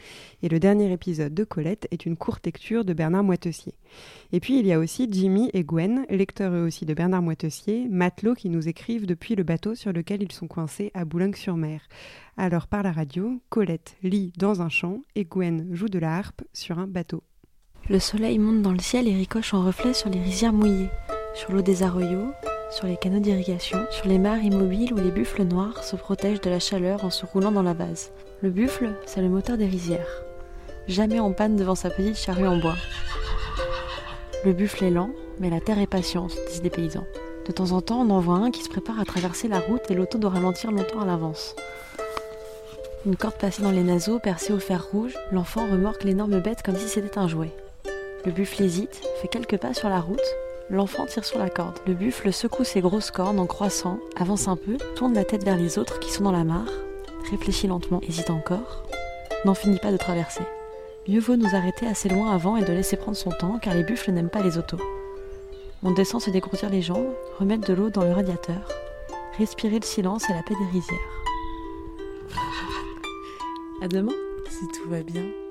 Et 0.43 0.49
le 0.49 0.59
dernier 0.59 0.91
épisode 0.91 1.33
de 1.33 1.45
Colette 1.45 1.87
est 1.93 2.07
une 2.07 2.17
courte 2.17 2.45
lecture 2.45 2.85
de 2.85 2.93
Bernard 2.93 3.23
Moitessier. 3.23 3.75
Et 4.33 4.41
puis 4.41 4.59
il 4.59 4.67
y 4.67 4.73
a 4.73 4.81
aussi 4.81 5.07
Jimmy 5.09 5.49
et 5.55 5.63
Gwen, 5.63 6.07
lecteurs 6.11 6.55
eux 6.55 6.67
aussi 6.67 6.87
de 6.87 6.95
Bernard 6.95 7.23
Moitessier, 7.23 7.87
matelots 7.89 8.35
qui 8.35 8.49
nous 8.49 8.67
écrivent 8.67 9.07
depuis 9.07 9.37
le 9.37 9.45
bateau 9.45 9.77
sur 9.77 9.93
lequel 9.93 10.25
ils 10.25 10.33
sont 10.33 10.49
coincés 10.49 10.91
à 10.93 11.05
Boulogne-sur-Mer. 11.05 11.83
Alors 12.37 12.67
par 12.67 12.83
la 12.83 12.91
radio, 12.91 13.41
Colette 13.49 13.97
lit 14.03 14.33
dans 14.39 14.61
un 14.61 14.69
champ 14.69 15.03
et 15.15 15.25
Gwen 15.25 15.69
joue 15.71 15.89
de 15.89 16.01
la 16.01 16.17
harpe 16.17 16.43
sur 16.53 16.81
un 16.81 16.89
bateau. 16.89 17.23
Le 17.91 17.99
soleil 17.99 18.39
monte 18.39 18.63
dans 18.63 18.73
le 18.73 18.79
ciel 18.79 19.07
et 19.07 19.15
ricoche 19.15 19.53
en 19.53 19.63
reflet 19.63 19.93
sur 19.93 20.09
les 20.09 20.19
rizières 20.19 20.55
mouillées, 20.55 20.89
sur 21.35 21.53
l'eau 21.53 21.61
des 21.61 21.83
arroyos, 21.83 22.33
sur 22.71 22.87
les 22.87 22.97
canaux 22.97 23.21
d'irrigation, 23.21 23.79
sur 23.91 24.07
les 24.07 24.19
mares 24.19 24.43
immobiles 24.43 24.95
où 24.95 24.97
les 24.97 25.11
buffles 25.11 25.43
noirs 25.43 25.85
se 25.85 25.95
protègent 25.95 26.41
de 26.41 26.49
la 26.49 26.61
chaleur 26.61 27.05
en 27.05 27.11
se 27.11 27.27
roulant 27.27 27.53
dans 27.53 27.63
la 27.63 27.75
vase. 27.75 28.11
Le 28.41 28.49
buffle, 28.49 28.95
c'est 29.05 29.21
le 29.21 29.29
moteur 29.29 29.59
des 29.59 29.67
rizières. 29.67 30.23
Jamais 30.89 31.21
en 31.21 31.33
panne 31.33 31.57
devant 31.57 31.75
sa 31.75 31.91
petite 31.91 32.17
charrue 32.17 32.47
en 32.47 32.57
bois. 32.57 32.77
Le 34.47 34.55
buffle 34.55 34.85
est 34.85 34.91
lent, 34.91 35.11
mais 35.39 35.51
la 35.51 35.61
terre 35.61 35.79
est 35.79 35.87
patiente, 35.87 36.33
disent 36.49 36.63
des 36.63 36.71
paysans. 36.71 37.05
De 37.47 37.53
temps 37.53 37.73
en 37.73 37.83
temps, 37.83 38.01
on 38.01 38.09
en 38.09 38.21
voit 38.21 38.37
un 38.37 38.51
qui 38.51 38.63
se 38.63 38.71
prépare 38.71 38.99
à 38.99 39.05
traverser 39.05 39.47
la 39.47 39.61
route 39.61 39.91
et 39.91 39.95
l'auto 39.95 40.17
doit 40.17 40.31
ralentir 40.31 40.73
longtemps 40.73 41.03
à 41.03 41.07
l'avance. 41.07 41.55
Une 43.05 43.17
corde 43.17 43.37
passée 43.37 43.63
dans 43.63 43.73
les 43.73 43.83
naseaux, 43.83 44.21
percée 44.21 44.55
au 44.55 44.59
fer 44.59 44.87
rouge, 44.91 45.15
l'enfant 45.33 45.67
remorque 45.71 46.05
l'énorme 46.05 46.41
bête 46.41 46.63
comme 46.63 46.77
si 46.77 46.89
c'était 46.89 47.19
un 47.19 47.29
jouet. 47.29 47.53
Le 48.25 48.33
buffle 48.33 48.63
hésite, 48.63 49.03
fait 49.21 49.29
quelques 49.29 49.59
pas 49.59 49.75
sur 49.75 49.91
la 49.91 50.01
route. 50.01 50.19
L'enfant 50.71 51.05
tire 51.05 51.27
sur 51.27 51.39
la 51.39 51.51
corde. 51.51 51.79
Le 51.87 51.93
buffle 51.93 52.33
secoue 52.33 52.65
ses 52.65 52.81
grosses 52.81 53.11
cornes 53.11 53.39
en 53.39 53.47
croissant, 53.47 53.99
avance 54.17 54.49
un 54.49 54.57
peu, 54.57 54.79
tourne 54.97 55.13
la 55.13 55.25
tête 55.25 55.45
vers 55.45 55.59
les 55.59 55.79
autres 55.79 55.99
qui 55.99 56.11
sont 56.11 56.25
dans 56.25 56.33
la 56.33 56.45
mare, 56.45 56.71
réfléchit 57.31 57.67
lentement, 57.67 58.01
hésite 58.09 58.31
encore, 58.31 58.83
n'en 59.45 59.53
finit 59.53 59.79
pas 59.79 59.93
de 59.93 59.99
traverser. 59.99 60.41
Mieux 61.07 61.21
vaut 61.21 61.37
nous 61.37 61.55
arrêter 61.55 61.87
assez 61.87 62.09
loin 62.09 62.35
avant 62.35 62.57
et 62.57 62.65
de 62.65 62.73
laisser 62.73 62.97
prendre 62.97 63.17
son 63.17 63.29
temps, 63.29 63.59
car 63.61 63.75
les 63.75 63.85
buffles 63.85 64.13
n'aiment 64.13 64.31
pas 64.31 64.43
les 64.43 64.57
autos. 64.57 64.81
On 65.83 65.91
descend 65.91 66.23
se 66.23 66.31
dégrousir 66.31 66.71
les 66.71 66.81
jambes, 66.81 67.13
remettre 67.39 67.69
de 67.69 67.75
l'eau 67.75 67.91
dans 67.91 68.05
le 68.05 68.13
radiateur, 68.13 68.67
respirer 69.37 69.81
le 69.81 69.85
silence 69.85 70.31
et 70.31 70.33
la 70.33 70.43
paix 70.43 70.55
des 70.59 70.73
rizières. 70.73 70.99
À 73.83 73.89
demain, 73.89 74.15
si 74.49 74.67
tout 74.69 74.89
va 74.89 75.03
bien.– 75.03 75.25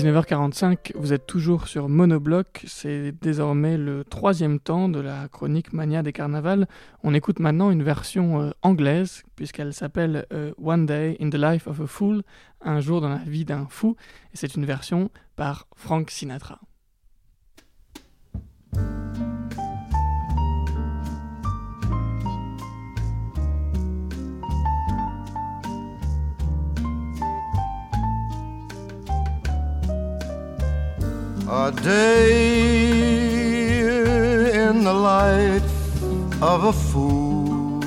19h45, 0.00 0.92
vous 0.94 1.12
êtes 1.12 1.26
toujours 1.26 1.68
sur 1.68 1.90
Monobloc, 1.90 2.64
c'est 2.66 3.12
désormais 3.20 3.76
le 3.76 4.02
troisième 4.02 4.58
temps 4.58 4.88
de 4.88 4.98
la 4.98 5.28
chronique 5.28 5.74
Mania 5.74 6.02
des 6.02 6.14
carnavals. 6.14 6.66
On 7.02 7.12
écoute 7.12 7.38
maintenant 7.38 7.70
une 7.70 7.82
version 7.82 8.40
euh, 8.40 8.50
anglaise, 8.62 9.24
puisqu'elle 9.36 9.74
s'appelle 9.74 10.24
euh, 10.32 10.52
One 10.56 10.86
Day 10.86 11.18
in 11.20 11.28
the 11.28 11.34
Life 11.34 11.66
of 11.66 11.82
a 11.82 11.86
Fool, 11.86 12.22
un 12.62 12.80
jour 12.80 13.02
dans 13.02 13.10
la 13.10 13.18
vie 13.18 13.44
d'un 13.44 13.66
fou, 13.68 13.94
et 14.32 14.38
c'est 14.38 14.54
une 14.54 14.64
version 14.64 15.10
par 15.36 15.66
Frank 15.76 16.10
Sinatra. 16.10 16.60
A 31.52 31.72
day 31.72 32.30
in 34.68 34.84
the 34.84 34.92
life 34.92 35.64
of 36.40 36.62
a 36.62 36.72
fool. 36.72 37.82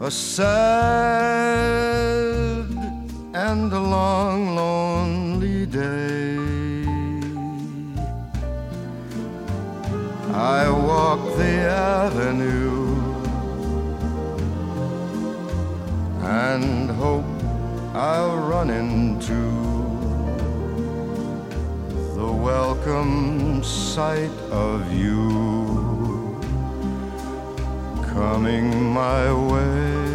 A 0.00 0.10
sad 0.10 0.66
and 3.34 3.72
a 3.72 3.78
long, 3.78 4.56
lonely 4.56 5.64
day. 5.66 6.38
I 10.34 10.68
walk 10.68 11.20
the 11.36 11.54
avenue 11.70 12.96
and 16.20 16.90
hope 16.90 17.29
I'll 17.92 18.36
run 18.38 18.70
into 18.70 19.34
the 22.14 22.30
welcome 22.30 23.64
sight 23.64 24.30
of 24.52 24.92
you 24.92 26.38
coming 28.14 28.92
my 28.92 29.32
way. 29.32 30.10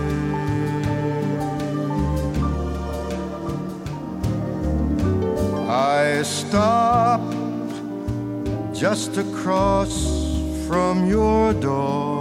I 5.68 6.22
stopped 6.24 7.36
just 8.74 9.18
across 9.18 9.94
from 10.66 11.06
your 11.10 11.54
door. 11.54 12.15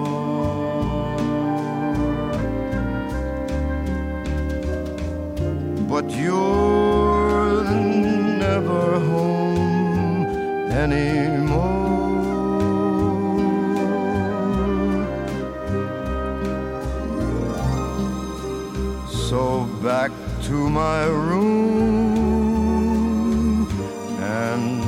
but 5.94 6.10
you're 6.10 7.62
never 7.70 8.98
home 8.98 10.26
anymore. 10.84 11.78
So 19.06 19.66
back 19.84 20.10
to 20.48 20.56
my 20.68 21.04
room, 21.04 22.08
and 24.18 24.82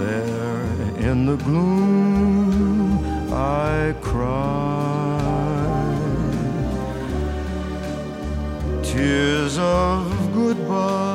there 0.00 0.66
in 1.08 1.26
the 1.26 1.36
gloom 1.36 2.98
I 3.32 3.94
cry 4.00 4.66
Tears 8.82 9.58
of 9.58 10.05
Oh. 10.78 11.05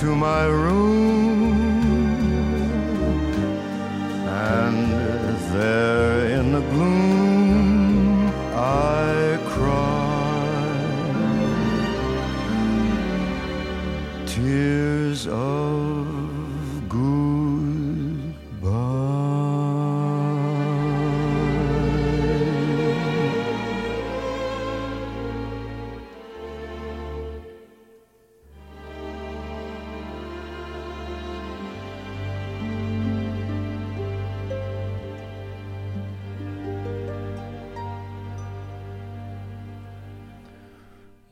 To 0.00 0.16
my 0.16 0.46
room, 0.46 1.19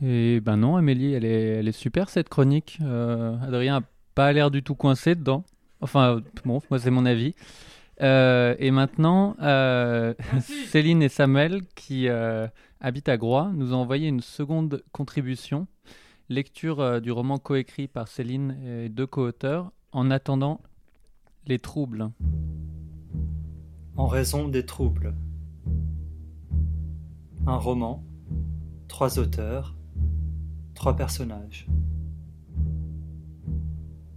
Et 0.02 0.40
ben 0.40 0.56
non, 0.56 0.76
Amélie, 0.76 1.12
elle 1.12 1.24
est, 1.24 1.58
elle 1.58 1.68
est 1.68 1.72
super 1.72 2.08
cette 2.08 2.28
chronique. 2.28 2.78
Euh, 2.82 3.36
Adrien 3.42 3.78
a 3.78 3.82
pas 4.14 4.32
l'air 4.32 4.50
du 4.50 4.62
tout 4.62 4.74
coincé 4.74 5.14
dedans. 5.14 5.44
Enfin, 5.80 6.22
bon, 6.44 6.60
moi 6.70 6.78
c'est 6.78 6.90
mon 6.90 7.06
avis. 7.06 7.34
Euh, 8.00 8.54
et 8.58 8.70
maintenant, 8.70 9.36
euh, 9.40 10.14
Céline 10.68 11.02
et 11.02 11.08
Samuel, 11.08 11.62
qui 11.74 12.08
euh, 12.08 12.46
habitent 12.80 13.08
à 13.08 13.16
Groix, 13.16 13.50
nous 13.54 13.74
ont 13.74 13.78
envoyé 13.78 14.08
une 14.08 14.20
seconde 14.20 14.82
contribution. 14.92 15.66
Lecture 16.28 16.80
euh, 16.80 17.00
du 17.00 17.10
roman 17.10 17.38
coécrit 17.38 17.88
par 17.88 18.06
Céline 18.06 18.56
et 18.64 18.88
deux 18.88 19.06
co-auteurs, 19.06 19.72
En 19.92 20.10
attendant 20.10 20.60
les 21.46 21.58
troubles. 21.58 22.10
En 23.96 24.06
raison 24.06 24.46
des 24.48 24.64
troubles. 24.66 25.14
Un 27.46 27.56
roman, 27.56 28.04
trois 28.86 29.18
auteurs, 29.18 29.77
trois 30.78 30.94
personnages. 30.94 31.66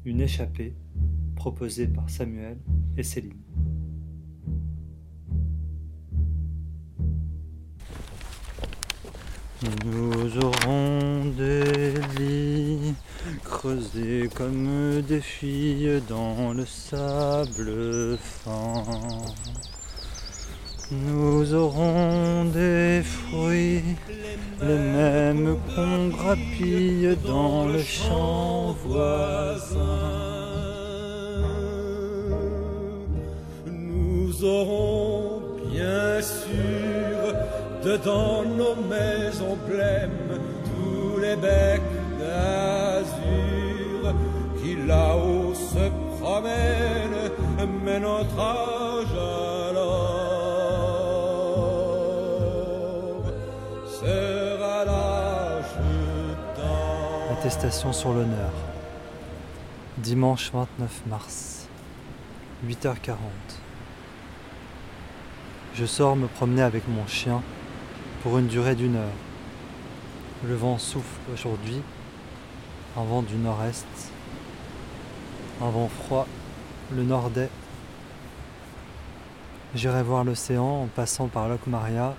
Une 0.06 0.22
échappée 0.22 0.76
proposée 1.36 1.88
par 1.88 2.08
Samuel 2.08 2.60
et 2.96 3.02
Céline. 3.02 3.42
Nous 9.86 10.38
aurons 10.38 11.32
des 11.36 11.94
lits 12.20 12.94
creusés 13.44 14.30
comme 14.36 15.02
des 15.02 15.22
filles 15.22 16.00
dans 16.08 16.54
le 16.54 16.66
sable 16.68 18.20
fin. 18.20 18.84
Nous 20.94 21.54
aurons 21.54 22.44
des 22.54 23.02
fruits, 23.02 23.96
les 24.62 24.78
mêmes 24.78 25.56
qu'on 25.74 26.10
grappille 26.10 27.16
dans 27.26 27.66
le 27.68 27.82
champ 27.82 28.76
voisin. 28.86 29.78
Nous 33.68 34.44
aurons 34.44 35.42
bien 35.72 36.22
sûr 36.22 37.36
dedans 37.86 38.44
nos 38.44 38.76
maisons 38.76 39.58
blêmes 39.70 40.42
tous 40.66 41.22
les 41.22 41.38
becs 41.38 41.82
d'azur 42.20 44.14
qui 44.62 44.76
là-haut 44.86 45.54
se 45.54 45.90
promènent, 46.20 47.32
mais 47.86 48.00
notre 48.02 48.38
âge 48.38 49.16
alors 49.70 49.81
Attestation 57.42 57.92
sur 57.92 58.14
l'honneur. 58.14 58.52
Dimanche 59.98 60.52
29 60.54 61.08
mars, 61.08 61.68
8h40. 62.68 63.16
Je 65.74 65.86
sors 65.88 66.16
me 66.16 66.28
promener 66.28 66.62
avec 66.62 66.88
mon 66.88 67.08
chien 67.08 67.42
pour 68.22 68.38
une 68.38 68.46
durée 68.46 68.76
d'une 68.76 68.96
heure. 68.96 69.18
Le 70.48 70.54
vent 70.54 70.78
souffle 70.78 71.20
aujourd'hui, 71.34 71.82
un 72.96 73.04
vent 73.06 73.24
du 73.24 73.38
nord-est, 73.38 73.88
un 75.64 75.70
vent 75.72 75.90
froid, 75.90 76.28
le 76.96 77.02
nord-est. 77.02 77.50
J'irai 79.74 80.04
voir 80.04 80.26
l'océan 80.26 80.84
en 80.84 80.88
passant 80.96 81.28
par 81.28 81.50
Locmaria 81.50 82.14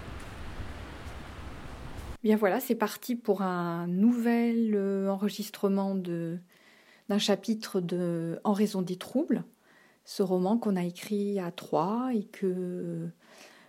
Bien 2.22 2.36
voilà, 2.36 2.60
c'est 2.60 2.76
parti 2.76 3.16
pour 3.16 3.42
un 3.42 3.88
nouvel 3.88 4.76
euh, 4.76 5.08
enregistrement 5.08 5.96
d'un 5.96 7.18
chapitre 7.18 7.80
de 7.80 8.38
En 8.44 8.52
raison 8.52 8.80
des 8.80 8.94
troubles, 8.94 9.42
ce 10.04 10.22
roman 10.22 10.56
qu'on 10.56 10.76
a 10.76 10.84
écrit 10.84 11.40
à 11.40 11.50
trois 11.50 12.10
et 12.14 12.22
que 12.22 13.08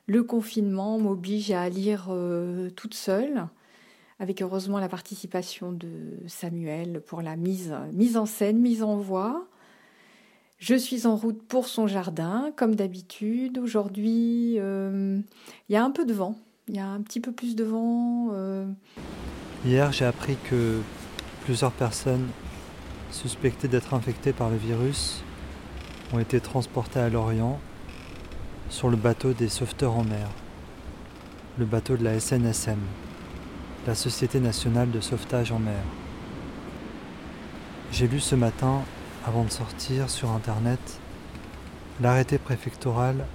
le 0.05 0.23
confinement 0.23 0.99
m'oblige 0.99 1.49
à 1.49 1.67
lire 1.67 2.09
euh, 2.11 2.69
toute 2.69 2.93
seule, 2.93 3.47
avec 4.19 4.43
heureusement 4.43 4.77
la 4.77 4.89
participation 4.89 5.71
de 5.71 6.19
Samuel 6.27 7.01
pour 7.01 7.23
la 7.23 7.35
mise, 7.35 7.73
mise 7.91 8.17
en 8.17 8.27
scène, 8.27 8.59
mise 8.59 8.83
en 8.83 8.97
voix. 8.97 9.47
Je 10.59 10.75
suis 10.75 11.07
en 11.07 11.15
route 11.15 11.41
pour 11.41 11.67
son 11.67 11.87
jardin, 11.87 12.53
comme 12.55 12.75
d'habitude. 12.75 13.57
Aujourd'hui, 13.57 14.59
euh, 14.59 15.19
il 15.69 15.73
y 15.73 15.75
a 15.75 15.83
un 15.83 15.91
peu 15.91 16.05
de 16.05 16.13
vent. 16.13 16.35
Il 16.69 16.75
y 16.75 16.79
a 16.79 16.87
un 16.87 17.01
petit 17.01 17.19
peu 17.19 17.31
plus 17.33 17.55
de 17.55 17.65
vent. 17.65 18.29
euh, 18.31 18.65
Hier, 19.65 19.91
j'ai 19.91 20.05
appris 20.05 20.37
que 20.49 20.79
plusieurs 21.43 21.73
personnes 21.73 22.27
suspectées 23.11 23.67
d'être 23.67 23.93
infectées 23.93 24.31
par 24.31 24.49
le 24.49 24.55
virus 24.55 25.21
ont 26.13 26.19
été 26.19 26.39
transportées 26.39 26.99
à 26.99 27.09
Lorient 27.09 27.59
sur 28.69 28.89
le 28.89 28.95
bateau 28.95 29.33
des 29.33 29.49
sauveteurs 29.49 29.93
en 29.97 30.05
mer, 30.05 30.29
le 31.57 31.65
bateau 31.65 31.97
de 31.97 32.03
la 32.03 32.17
SNSM, 32.17 32.79
la 33.85 33.93
Société 33.93 34.39
nationale 34.39 34.89
de 34.89 35.01
sauvetage 35.01 35.51
en 35.51 35.59
mer. 35.59 35.83
J'ai 37.91 38.07
lu 38.07 38.21
ce 38.21 38.35
matin, 38.35 38.81
avant 39.25 39.43
de 39.43 39.51
sortir 39.51 40.09
sur 40.09 40.31
Internet, 40.31 40.79
l'arrêté 42.01 42.37
préfectoral 42.37 43.25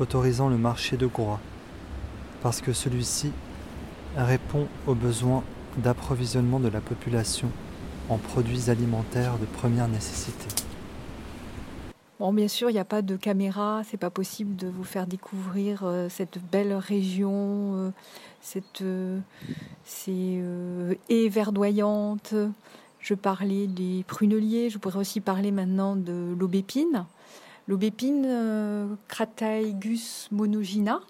autorisant 0.00 0.48
le 0.48 0.56
marché 0.56 0.96
de 0.96 1.06
Groix, 1.06 1.40
parce 2.42 2.60
que 2.60 2.72
celui-ci 2.72 3.32
répond 4.16 4.66
aux 4.86 4.94
besoins 4.94 5.44
d'approvisionnement 5.76 6.60
de 6.60 6.68
la 6.68 6.80
population 6.80 7.50
en 8.08 8.16
produits 8.16 8.70
alimentaires 8.70 9.38
de 9.38 9.46
première 9.46 9.88
nécessité. 9.88 10.46
Bon, 12.18 12.32
bien 12.32 12.48
sûr, 12.48 12.68
il 12.68 12.72
n'y 12.72 12.80
a 12.80 12.84
pas 12.84 13.00
de 13.00 13.16
caméra, 13.16 13.82
c'est 13.88 13.96
pas 13.96 14.10
possible 14.10 14.56
de 14.56 14.66
vous 14.66 14.82
faire 14.82 15.06
découvrir 15.06 15.82
euh, 15.84 16.08
cette 16.08 16.38
belle 16.50 16.72
région, 16.74 17.76
euh, 17.76 17.90
cette 18.40 18.82
euh, 18.82 19.20
ces 19.84 20.42
haies 21.08 21.28
verdoyantes. 21.28 22.34
Je 22.98 23.14
parlais 23.14 23.68
des 23.68 24.04
pruneliers, 24.08 24.68
je 24.68 24.78
pourrais 24.78 24.98
aussi 24.98 25.20
parler 25.20 25.52
maintenant 25.52 25.94
de 25.94 26.34
l'aubépine. 26.36 27.06
L'aubépine 27.68 28.26
Crataegus 29.06 30.28
monogina, 30.32 31.00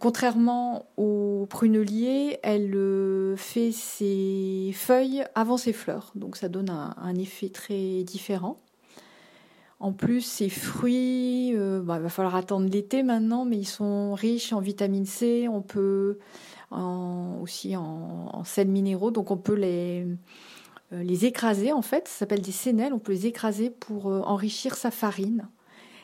Contrairement 0.00 0.86
au 0.96 1.46
prunelier, 1.48 2.38
elle 2.42 3.34
fait 3.36 3.70
ses 3.70 4.72
feuilles 4.74 5.24
avant 5.34 5.56
ses 5.56 5.72
fleurs, 5.72 6.10
donc 6.16 6.36
ça 6.36 6.48
donne 6.48 6.70
un, 6.70 7.14
effet 7.14 7.50
très 7.50 8.02
différent. 8.02 8.58
En 9.78 9.92
plus, 9.92 10.22
ces 10.22 10.48
fruits, 10.48 11.50
il 11.50 11.56
va 11.84 12.08
falloir 12.08 12.34
attendre 12.34 12.68
l'été 12.68 13.04
maintenant, 13.04 13.44
mais 13.44 13.58
ils 13.58 13.66
sont 13.66 14.14
riches 14.14 14.52
en 14.52 14.60
vitamine 14.60 15.06
C. 15.06 15.46
On 15.48 15.62
peut 15.62 16.18
aussi 16.72 17.76
en, 17.76 18.42
sels 18.44 18.68
minéraux, 18.68 19.10
donc 19.10 19.30
on 19.30 19.36
peut 19.36 19.54
les, 19.54 20.04
euh, 20.92 21.02
les 21.02 21.24
écraser 21.24 21.72
en 21.72 21.82
fait. 21.82 22.08
Ça 22.08 22.20
s'appelle 22.20 22.42
des 22.42 22.52
sénelles. 22.52 22.92
On 22.92 22.98
peut 22.98 23.12
les 23.12 23.26
écraser 23.26 23.70
pour 23.70 24.10
euh, 24.10 24.20
enrichir 24.20 24.74
sa 24.74 24.90
farine. 24.90 25.48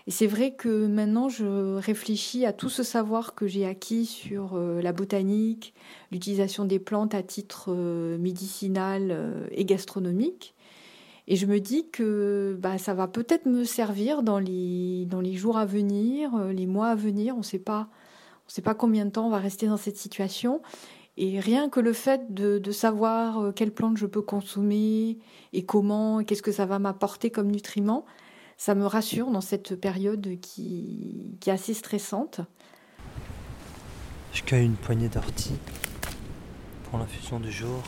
Et 0.07 0.11
c'est 0.11 0.27
vrai 0.27 0.53
que 0.53 0.87
maintenant, 0.87 1.29
je 1.29 1.77
réfléchis 1.77 2.45
à 2.45 2.53
tout 2.53 2.69
ce 2.69 2.83
savoir 2.83 3.35
que 3.35 3.47
j'ai 3.47 3.67
acquis 3.67 4.07
sur 4.07 4.55
euh, 4.55 4.83
la 4.83 4.93
botanique, 4.93 5.75
l'utilisation 6.11 6.65
des 6.65 6.79
plantes 6.79 7.15
à 7.15 7.23
titre 7.23 7.73
médicinal 8.19 9.49
et 9.53 9.65
gastronomique. 9.65 10.55
Et 11.29 11.37
je 11.37 11.47
me 11.47 11.61
dis 11.61 11.89
que 11.91 12.59
bah, 12.61 12.79
ça 12.79 12.95
va 12.95 13.07
peut-être 13.07 13.47
me 13.47 13.65
servir 13.65 14.23
dans 14.23 14.39
les, 14.39 15.07
jours 15.35 15.57
à 15.57 15.65
venir, 15.65 16.37
les 16.53 16.67
mois 16.67 16.89
à 16.89 16.95
venir. 16.97 17.35
On 17.35 17.39
ne 17.39 17.45
sait 17.45 17.61
pas 17.61 17.89
ne 18.53 18.57
sait 18.57 18.63
pas 18.63 18.75
combien 18.75 19.07
de 19.07 19.11
temps 19.11 19.27
on 19.27 19.31
va 19.31 19.39
rester 19.39 19.67
dans 19.67 19.77
cette 19.77 19.97
situation. 19.97 20.61
Et 21.17 21.41
rien 21.41 21.69
que 21.69 21.81
le 21.81 21.93
fait 21.93 22.33
de, 22.33 22.71
savoir 22.71 23.39
euh, 23.39 23.53
quelles 23.53 23.73
plantes 23.73 23.97
je 23.97 24.07
peux 24.07 24.23
consommer 24.23 25.19
et 25.53 25.65
comment, 25.65 26.23
qu'est-ce 26.23 26.43
que 26.43 26.53
ça 26.53 26.67
va 26.67 26.79
m'apporter 26.79 27.31
comme 27.31 27.51
nutriments, 27.51 28.05
ça 28.65 28.77
me 28.77 28.87
rassure 28.87 29.29
dans 29.33 29.41
cette 29.41 29.75
période 29.75 30.39
qui, 30.41 31.37
est 31.45 31.51
assez 31.51 31.75
stressante. 31.75 32.43
Je 34.33 34.45
cueille 34.45 34.67
une 34.67 34.77
poignée 34.77 35.09
d'orties 35.09 35.59
pour 36.85 37.01
l'infusion 37.01 37.41
du 37.41 37.51
jour. 37.51 37.83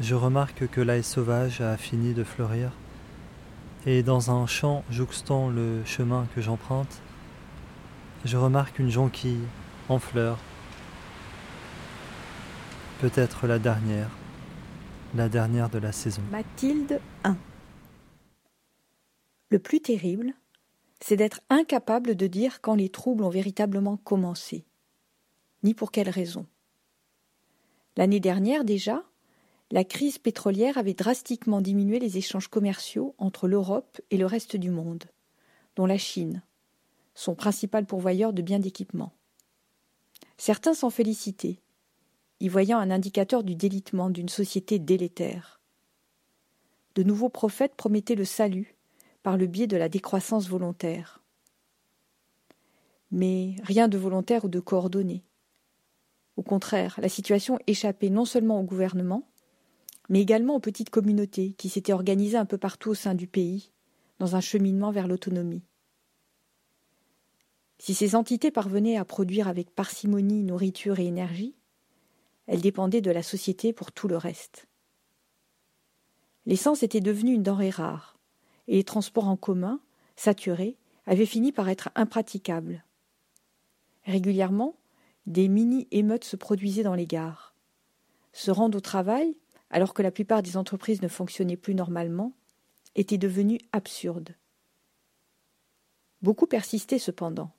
Je 0.00 0.16
remarque 0.16 0.66
que 0.66 0.80
l'ail 0.80 1.04
sauvage 1.04 1.60
a 1.60 1.76
fini 1.76 2.12
de 2.12 2.24
fleurir, 2.24 2.72
et 3.86 4.02
dans 4.02 4.32
un 4.32 4.48
champ 4.48 4.82
jouxtant 4.90 5.48
le 5.48 5.84
chemin 5.84 6.26
que 6.34 6.40
j'emprunte, 6.40 7.00
je 8.24 8.36
remarque 8.36 8.80
une 8.80 8.90
jonquille 8.90 9.46
en 9.88 10.00
fleurs, 10.00 10.38
peut-être 13.00 13.46
la 13.46 13.58
dernière, 13.58 14.10
la 15.14 15.28
dernière 15.28 15.70
de 15.70 15.78
la 15.78 15.92
saison. 15.92 16.22
Mathilde 16.30 17.00
1 17.24 17.36
Le 19.50 19.58
plus 19.58 19.80
terrible, 19.80 20.34
c'est 21.00 21.16
d'être 21.16 21.40
incapable 21.50 22.14
de 22.14 22.26
dire 22.26 22.60
quand 22.60 22.74
les 22.74 22.88
troubles 22.88 23.24
ont 23.24 23.30
véritablement 23.30 23.96
commencé, 23.96 24.64
ni 25.62 25.74
pour 25.74 25.90
quelle 25.90 26.08
raison. 26.08 26.46
L'année 27.96 28.20
dernière 28.20 28.64
déjà, 28.64 29.02
la 29.70 29.84
crise 29.84 30.18
pétrolière 30.18 30.78
avait 30.78 30.94
drastiquement 30.94 31.60
diminué 31.60 31.98
les 31.98 32.16
échanges 32.18 32.48
commerciaux 32.48 33.14
entre 33.18 33.48
l'Europe 33.48 34.00
et 34.10 34.16
le 34.16 34.26
reste 34.26 34.56
du 34.56 34.70
monde, 34.70 35.04
dont 35.76 35.86
la 35.86 35.98
Chine, 35.98 36.42
son 37.14 37.34
principal 37.34 37.86
pourvoyeur 37.86 38.32
de 38.32 38.42
biens 38.42 38.58
d'équipement. 38.58 39.12
Certains 40.36 40.74
s'en 40.74 40.90
félicitaient, 40.90 41.60
y 42.44 42.48
voyant 42.48 42.78
un 42.78 42.90
indicateur 42.90 43.42
du 43.42 43.54
délitement 43.54 44.10
d'une 44.10 44.28
société 44.28 44.78
délétère. 44.78 45.62
De 46.94 47.02
nouveaux 47.02 47.30
prophètes 47.30 47.74
promettaient 47.74 48.16
le 48.16 48.26
salut 48.26 48.76
par 49.22 49.38
le 49.38 49.46
biais 49.46 49.66
de 49.66 49.78
la 49.78 49.88
décroissance 49.88 50.46
volontaire. 50.46 51.22
Mais 53.10 53.56
rien 53.62 53.88
de 53.88 53.96
volontaire 53.96 54.44
ou 54.44 54.48
de 54.48 54.60
coordonné. 54.60 55.24
Au 56.36 56.42
contraire, 56.42 56.98
la 57.00 57.08
situation 57.08 57.58
échappait 57.66 58.10
non 58.10 58.26
seulement 58.26 58.60
au 58.60 58.62
gouvernement, 58.62 59.26
mais 60.10 60.20
également 60.20 60.56
aux 60.56 60.60
petites 60.60 60.90
communautés 60.90 61.54
qui 61.54 61.70
s'étaient 61.70 61.94
organisées 61.94 62.36
un 62.36 62.44
peu 62.44 62.58
partout 62.58 62.90
au 62.90 62.94
sein 62.94 63.14
du 63.14 63.26
pays, 63.26 63.72
dans 64.18 64.36
un 64.36 64.42
cheminement 64.42 64.90
vers 64.90 65.08
l'autonomie. 65.08 65.64
Si 67.78 67.94
ces 67.94 68.14
entités 68.14 68.50
parvenaient 68.50 68.98
à 68.98 69.06
produire 69.06 69.48
avec 69.48 69.74
parcimonie 69.74 70.42
nourriture 70.42 70.98
et 70.98 71.06
énergie, 71.06 71.54
elles 72.46 72.60
dépendaient 72.60 73.00
de 73.00 73.10
la 73.10 73.22
société 73.22 73.72
pour 73.72 73.92
tout 73.92 74.08
le 74.08 74.16
reste. 74.16 74.66
L'essence 76.46 76.82
était 76.82 77.00
devenue 77.00 77.32
une 77.32 77.42
denrée 77.42 77.70
rare, 77.70 78.18
et 78.68 78.76
les 78.76 78.84
transports 78.84 79.28
en 79.28 79.36
commun, 79.36 79.80
saturés, 80.16 80.76
avaient 81.06 81.26
fini 81.26 81.52
par 81.52 81.68
être 81.68 81.90
impraticables. 81.94 82.84
Régulièrement, 84.04 84.74
des 85.26 85.48
mini-émeutes 85.48 86.24
se 86.24 86.36
produisaient 86.36 86.82
dans 86.82 86.94
les 86.94 87.06
gares. 87.06 87.54
Se 88.32 88.50
rendre 88.50 88.78
au 88.78 88.80
travail 88.80 89.36
alors 89.74 89.92
que 89.92 90.02
la 90.02 90.12
plupart 90.12 90.40
des 90.40 90.56
entreprises 90.56 91.02
ne 91.02 91.08
fonctionnaient 91.08 91.56
plus 91.56 91.74
normalement, 91.74 92.32
était 92.94 93.18
devenu 93.18 93.58
absurde. 93.72 94.36
Beaucoup 96.22 96.46
persistaient 96.46 97.00
cependant, 97.00 97.50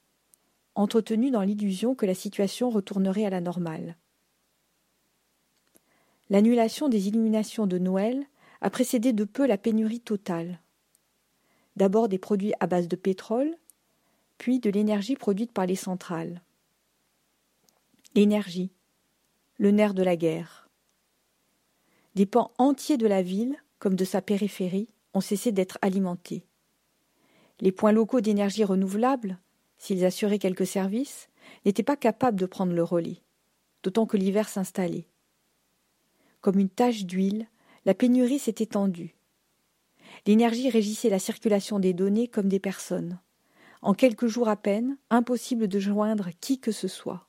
entretenus 0.76 1.34
dans 1.34 1.42
l'illusion 1.42 1.94
que 1.94 2.06
la 2.06 2.16
situation 2.16 2.70
retournerait 2.70 3.26
à 3.26 3.30
la 3.30 3.42
normale. 3.42 3.98
L'annulation 6.30 6.90
des 6.90 7.08
illuminations 7.08 7.68
de 7.68 7.78
Noël 7.78 8.26
a 8.62 8.70
précédé 8.70 9.14
de 9.14 9.26
peu 9.26 9.46
la 9.46 9.58
pénurie 9.58 10.00
totale. 10.00 10.60
D'abord 11.76 12.10
des 12.10 12.18
produits 12.18 12.54
à 12.60 12.68
base 12.68 12.88
de 12.88 12.96
pétrole, 12.96 13.56
puis 14.38 14.60
de 14.60 14.70
l'énergie 14.70 15.16
produite 15.16 15.52
par 15.52 15.66
les 15.66 15.76
centrales. 15.76 16.42
L'énergie, 18.16 18.72
le 19.58 19.72
nerf 19.72 19.94
de 19.94 20.04
la 20.04 20.16
guerre. 20.16 20.70
Des 22.16 22.26
pans 22.26 22.52
entiers 22.58 22.98
de 22.98 23.08
la 23.08 23.22
ville, 23.22 23.56
comme 23.78 23.96
de 23.96 24.06
sa 24.06 24.22
périphérie, 24.22 24.90
ont 25.14 25.22
cessé 25.22 25.52
d'être 25.52 25.78
alimentés. 25.82 26.46
Les 27.60 27.72
points 27.72 27.92
locaux 27.92 28.22
d'énergie 28.22 28.64
renouvelable, 28.64 29.38
s'ils 29.78 30.06
assuraient 30.06 30.40
quelques 30.40 30.66
services, 30.66 31.30
n'étaient 31.66 31.84
pas 31.84 31.98
capables 31.98 32.40
de 32.40 32.46
prendre 32.46 32.74
le 32.74 32.84
relais, 32.84 33.22
d'autant 33.84 34.06
que 34.06 34.18
l'hiver 34.18 34.50
s'installait. 34.50 35.08
Comme 36.46 36.60
une 36.60 36.70
tache 36.70 37.06
d'huile, 37.06 37.48
la 37.86 37.96
pénurie 37.96 38.38
s'est 38.38 38.58
étendue. 38.60 39.16
L'énergie 40.28 40.70
régissait 40.70 41.10
la 41.10 41.18
circulation 41.18 41.80
des 41.80 41.91
données 41.91 42.28
comme 42.28 42.50
des 42.50 42.60
personnes. 42.60 43.20
En 43.82 43.96
quelques 43.96 44.28
jours 44.28 44.48
à 44.48 44.56
peine, 44.56 44.96
impossible 45.10 45.68
de 45.68 45.80
joindre 45.80 46.30
qui 46.41 46.60
que 46.60 46.72
ce 46.72 46.88
soit, 46.88 47.28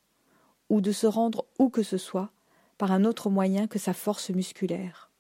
ou 0.69 0.83
de 0.83 0.93
se 0.93 1.07
rendre 1.07 1.47
où 1.59 1.71
que 1.71 1.83
ce 1.83 1.97
soit, 1.97 2.31
par 2.77 2.93
un 2.93 3.07
autre 3.07 3.31
moyen 3.31 3.67
que 3.67 3.79
sa 3.79 3.95
force 3.95 4.29
musculaire. 4.29 5.11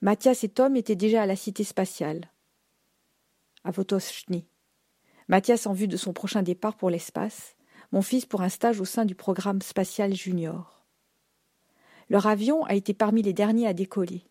Mathias 0.00 0.42
et 0.42 0.48
Tom 0.48 0.74
étaient 0.74 0.96
déjà 0.96 1.22
à 1.22 1.26
la 1.26 1.36
cité 1.36 1.62
spatiale, 1.62 2.32
à 3.62 3.70
Votochny. 3.70 4.44
Mathias 5.28 5.68
en 5.68 5.72
vue 5.72 5.86
de 5.86 5.96
son 5.96 6.12
prochain 6.12 6.42
départ 6.42 6.76
pour 6.76 6.90
l'espace, 6.90 7.54
mon 7.92 8.02
fils 8.02 8.26
pour 8.26 8.42
un 8.42 8.48
stage 8.48 8.80
au 8.80 8.84
sein 8.84 9.04
du 9.04 9.14
programme 9.14 9.62
spatial 9.62 10.12
junior. 10.16 10.76
Leur 12.08 12.26
avion 12.26 12.64
a 12.64 12.74
été 12.74 12.94
parmi 12.94 13.22
les 13.22 13.32
derniers 13.32 13.66
à 13.66 13.72
décoller. 13.72 14.22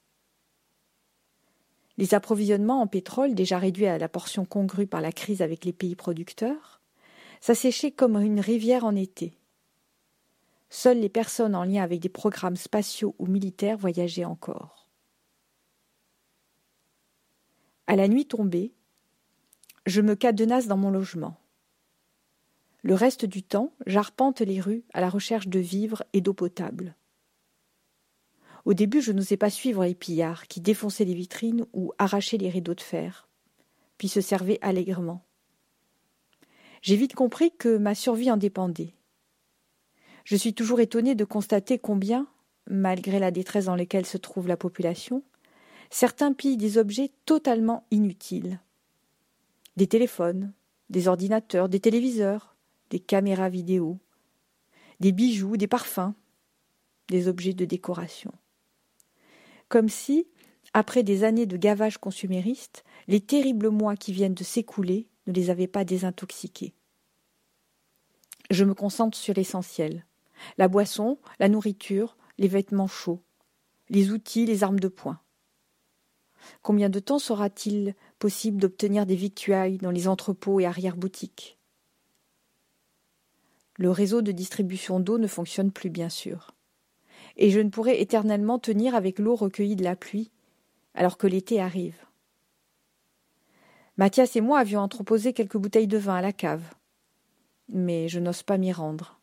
Les 1.98 2.14
approvisionnements 2.14 2.82
en 2.82 2.88
pétrole, 2.88 3.36
déjà 3.36 3.58
réduits 3.58 3.86
à 3.86 3.98
la 3.98 4.10
portion 4.10 4.46
congrue 4.46 4.88
par 4.88 5.02
la 5.02 5.12
crise 5.12 5.42
avec 5.42 5.66
les 5.66 5.74
pays 5.74 5.96
producteurs, 5.96 6.82
s'asséchaient 7.42 7.92
comme 7.92 8.18
une 8.18 8.40
rivière 8.40 8.86
en 8.86 8.96
été. 8.96 9.38
Seules 10.70 11.00
les 11.00 11.10
personnes 11.10 11.56
en 11.56 11.64
lien 11.64 11.84
avec 11.84 12.00
des 12.00 12.10
programmes 12.10 12.56
spatiaux 12.56 13.16
ou 13.20 13.28
militaires 13.28 13.78
voyageaient 13.78 14.26
encore. 14.26 14.90
À 17.88 17.96
la 17.96 18.08
nuit 18.08 18.26
tombée, 18.26 18.74
je 19.86 20.02
me 20.02 20.16
cadenasse 20.16 20.68
dans 20.68 20.78
mon 20.78 20.90
logement. 20.90 21.38
Le 22.82 22.96
reste 22.96 23.26
du 23.26 23.44
temps, 23.44 23.74
j'arpente 23.86 24.42
les 24.42 24.60
rues 24.60 24.84
à 24.94 25.02
la 25.02 25.10
recherche 25.10 25.48
de 25.48 25.60
vivres 25.60 26.04
et 26.14 26.22
d'eau 26.22 26.34
potable. 26.34 26.96
Au 28.66 28.74
début, 28.74 29.00
je 29.00 29.12
n'osais 29.12 29.38
pas 29.38 29.52
suivre 29.52 29.86
les 29.86 29.94
pillards 29.94 30.48
qui 30.48 30.60
défonçaient 30.60 31.06
les 31.06 31.14
vitrines 31.14 31.68
ou 31.74 31.94
arrachaient 32.00 32.38
les 32.38 32.50
rideaux 32.50 32.74
de 32.74 32.82
fer, 32.82 33.30
puis 34.00 34.08
se 34.08 34.22
servaient 34.22 34.60
allègrement. 34.62 35.24
J'ai 36.82 36.96
vite 36.96 37.14
compris 37.14 37.52
que 37.56 37.78
ma 37.78 37.94
survie 37.94 38.32
en 38.32 38.38
dépendait. 38.38 38.96
Je 40.24 40.36
suis 40.36 40.56
toujours 40.56 40.80
étonné 40.80 41.14
de 41.14 41.26
constater 41.26 41.78
combien, 41.78 42.28
malgré 42.68 43.20
la 43.20 43.30
détresse 43.30 43.66
dans 43.66 43.76
laquelle 43.76 44.08
se 44.08 44.18
trouve 44.18 44.48
la 44.48 44.58
population, 44.58 45.24
certains 45.92 46.34
pillent 46.34 46.58
des 46.58 46.80
objets 46.80 47.12
totalement 47.26 47.86
inutiles. 47.92 48.60
Des 49.78 49.88
téléphones, 49.88 50.54
des 50.90 51.08
ordinateurs, 51.08 51.70
des 51.70 51.80
téléviseurs, 51.80 52.56
des 52.90 53.00
caméras 53.00 53.50
vidéo, 53.50 54.00
des 55.00 55.12
bijoux, 55.12 55.58
des 55.58 55.68
parfums, 55.68 56.14
des 57.10 57.28
objets 57.28 57.54
de 57.54 57.66
décoration. 57.66 58.32
Comme 59.70 59.90
si, 59.90 60.28
Après 60.74 61.04
des 61.04 61.24
années 61.24 61.46
de 61.46 61.56
gavage 61.56 61.98
consumériste, 61.98 62.84
les 63.08 63.22
terribles 63.22 63.70
mois 63.70 63.96
qui 63.96 64.12
viennent 64.12 64.34
de 64.34 64.44
s'écouler 64.44 65.08
ne 65.26 65.32
les 65.32 65.50
avaient 65.50 65.68
pas 65.68 65.86
désintoxiqués. 65.86 66.74
Je 68.52 68.66
me 68.66 68.74
concentre 68.74 69.18
sur 69.18 69.34
l'essentiel 69.34 70.06
la 70.58 70.68
boisson, 70.68 71.18
la 71.40 71.48
nourriture, 71.48 72.18
les 72.38 72.50
vêtements 72.50 72.88
chauds, 72.88 73.24
les 73.90 74.12
outils, 74.12 74.46
les 74.46 74.64
armes 74.64 74.82
de 74.82 74.90
poing. 74.90 75.20
Combien 76.62 76.90
de 76.90 77.00
temps 77.00 77.20
sera-t-il 77.20 77.96
possible 78.20 78.58
d'obtenir 78.58 79.06
des 79.06 79.16
victuailles 79.16 79.78
dans 79.78 79.92
les 79.92 80.10
entrepôts 80.10 80.60
et 80.60 80.66
arrière-boutiques? 80.66 81.58
Le 83.78 83.92
réseau 83.92 84.22
de 84.22 84.34
distribution 84.34 85.00
d'eau 85.00 85.18
ne 85.18 85.28
fonctionne 85.28 85.72
plus, 85.72 85.90
bien 85.90 86.10
sûr. 86.10 86.55
Et 87.38 87.50
je 87.50 87.60
ne 87.60 87.70
pourrai 87.70 88.02
éternellement 88.02 88.60
tenir 88.60 88.96
avec 88.96 89.20
l'eau 89.20 89.36
recueillie 89.36 89.76
de 89.76 89.84
la 89.84 89.96
pluie, 89.96 90.32
alors 90.94 91.18
que 91.18 91.28
l'été 91.28 91.62
arrive. 91.62 91.98
Mathias 93.98 94.36
et 94.36 94.42
moi 94.42 94.60
avions 94.60 94.82
entreposé 94.82 95.34
quelques 95.34 95.58
bouteilles 95.58 95.88
de 95.88 95.98
vin 95.98 96.16
à 96.16 96.22
la 96.22 96.34
cave. 96.34 96.64
Mais 97.70 98.08
je 98.08 98.20
n'ose 98.20 98.44
pas 98.44 98.58
m'y 98.58 98.72
rendre. 98.72 99.20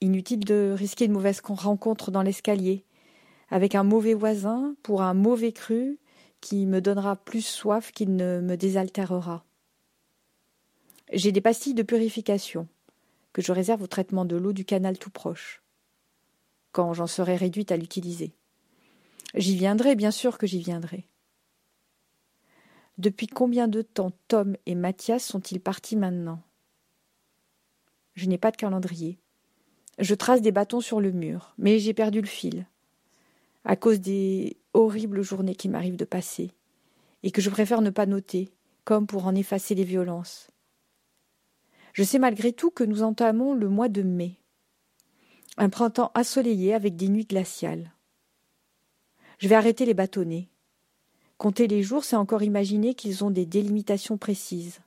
Inutile 0.00 0.44
de 0.44 0.74
risquer 0.76 1.06
une 1.06 1.12
mauvaise 1.12 1.40
rencontre 1.44 2.10
dans 2.10 2.22
l'escalier, 2.22 2.84
avec 3.50 3.74
un 3.74 3.82
mauvais 3.82 4.14
voisin 4.14 4.74
pour 4.82 5.02
un 5.02 5.14
mauvais 5.14 5.52
cru 5.52 5.98
qui 6.40 6.66
me 6.66 6.80
donnera 6.80 7.16
plus 7.16 7.44
soif 7.44 7.92
qu'il 7.92 8.14
ne 8.14 8.40
me 8.40 8.56
désaltérera. 8.56 9.44
J'ai 11.12 11.32
des 11.32 11.40
pastilles 11.40 11.74
de 11.74 11.82
purification 11.82 12.68
que 13.32 13.42
je 13.42 13.52
réserve 13.52 13.82
au 13.82 13.86
traitement 13.86 14.24
de 14.24 14.36
l'eau 14.36 14.52
du 14.52 14.64
canal 14.64 14.98
tout 14.98 15.10
proche, 15.10 15.62
quand 16.78 16.92
j'en 16.92 17.08
serai 17.08 17.34
réduite 17.34 17.72
à 17.72 17.76
l'utiliser. 17.76 18.36
J'y 19.34 19.56
viendrai, 19.56 19.96
bien 19.96 20.12
sûr 20.12 20.38
que 20.38 20.46
j'y 20.46 20.60
viendrai. 20.60 21.08
Depuis 22.98 23.26
combien 23.26 23.66
de 23.66 23.82
temps 23.82 24.12
Tom 24.28 24.56
et 24.64 24.76
Mathias 24.76 25.24
sont-ils 25.24 25.58
partis 25.60 25.96
maintenant? 25.96 26.40
Je 28.14 28.26
n'ai 28.26 28.38
pas 28.38 28.52
de 28.52 28.56
calendrier. 28.56 29.18
Je 29.98 30.14
trace 30.14 30.40
des 30.40 30.52
bâtons 30.52 30.80
sur 30.80 31.00
le 31.00 31.10
mur, 31.10 31.52
mais 31.58 31.80
j'ai 31.80 31.94
perdu 31.94 32.20
le 32.20 32.28
fil, 32.28 32.64
à 33.64 33.74
cause 33.74 34.00
des 34.00 34.56
horribles 34.72 35.22
journées 35.22 35.56
qui 35.56 35.68
m'arrivent 35.68 35.96
de 35.96 36.04
passer, 36.04 36.52
et 37.24 37.32
que 37.32 37.40
je 37.40 37.50
préfère 37.50 37.82
ne 37.82 37.90
pas 37.90 38.06
noter, 38.06 38.52
comme 38.84 39.08
pour 39.08 39.26
en 39.26 39.34
effacer 39.34 39.74
les 39.74 39.82
violences. 39.82 40.52
Je 41.92 42.04
sais 42.04 42.20
malgré 42.20 42.52
tout 42.52 42.70
que 42.70 42.84
nous 42.84 43.02
entamons 43.02 43.52
le 43.52 43.68
mois 43.68 43.88
de 43.88 44.02
mai, 44.02 44.38
un 45.58 45.70
printemps 45.70 46.12
assoleillé 46.14 46.72
avec 46.72 46.94
des 46.94 47.08
nuits 47.08 47.24
glaciales. 47.24 47.92
Je 49.38 49.48
vais 49.48 49.56
arrêter 49.56 49.84
les 49.84 49.94
bâtonnets. 49.94 50.48
Compter 51.36 51.66
les 51.66 51.82
jours, 51.82 52.04
c'est 52.04 52.16
encore 52.16 52.44
imaginer 52.44 52.94
qu'ils 52.94 53.24
ont 53.24 53.30
des 53.30 53.44
délimitations 53.44 54.18
précises, 54.18 54.80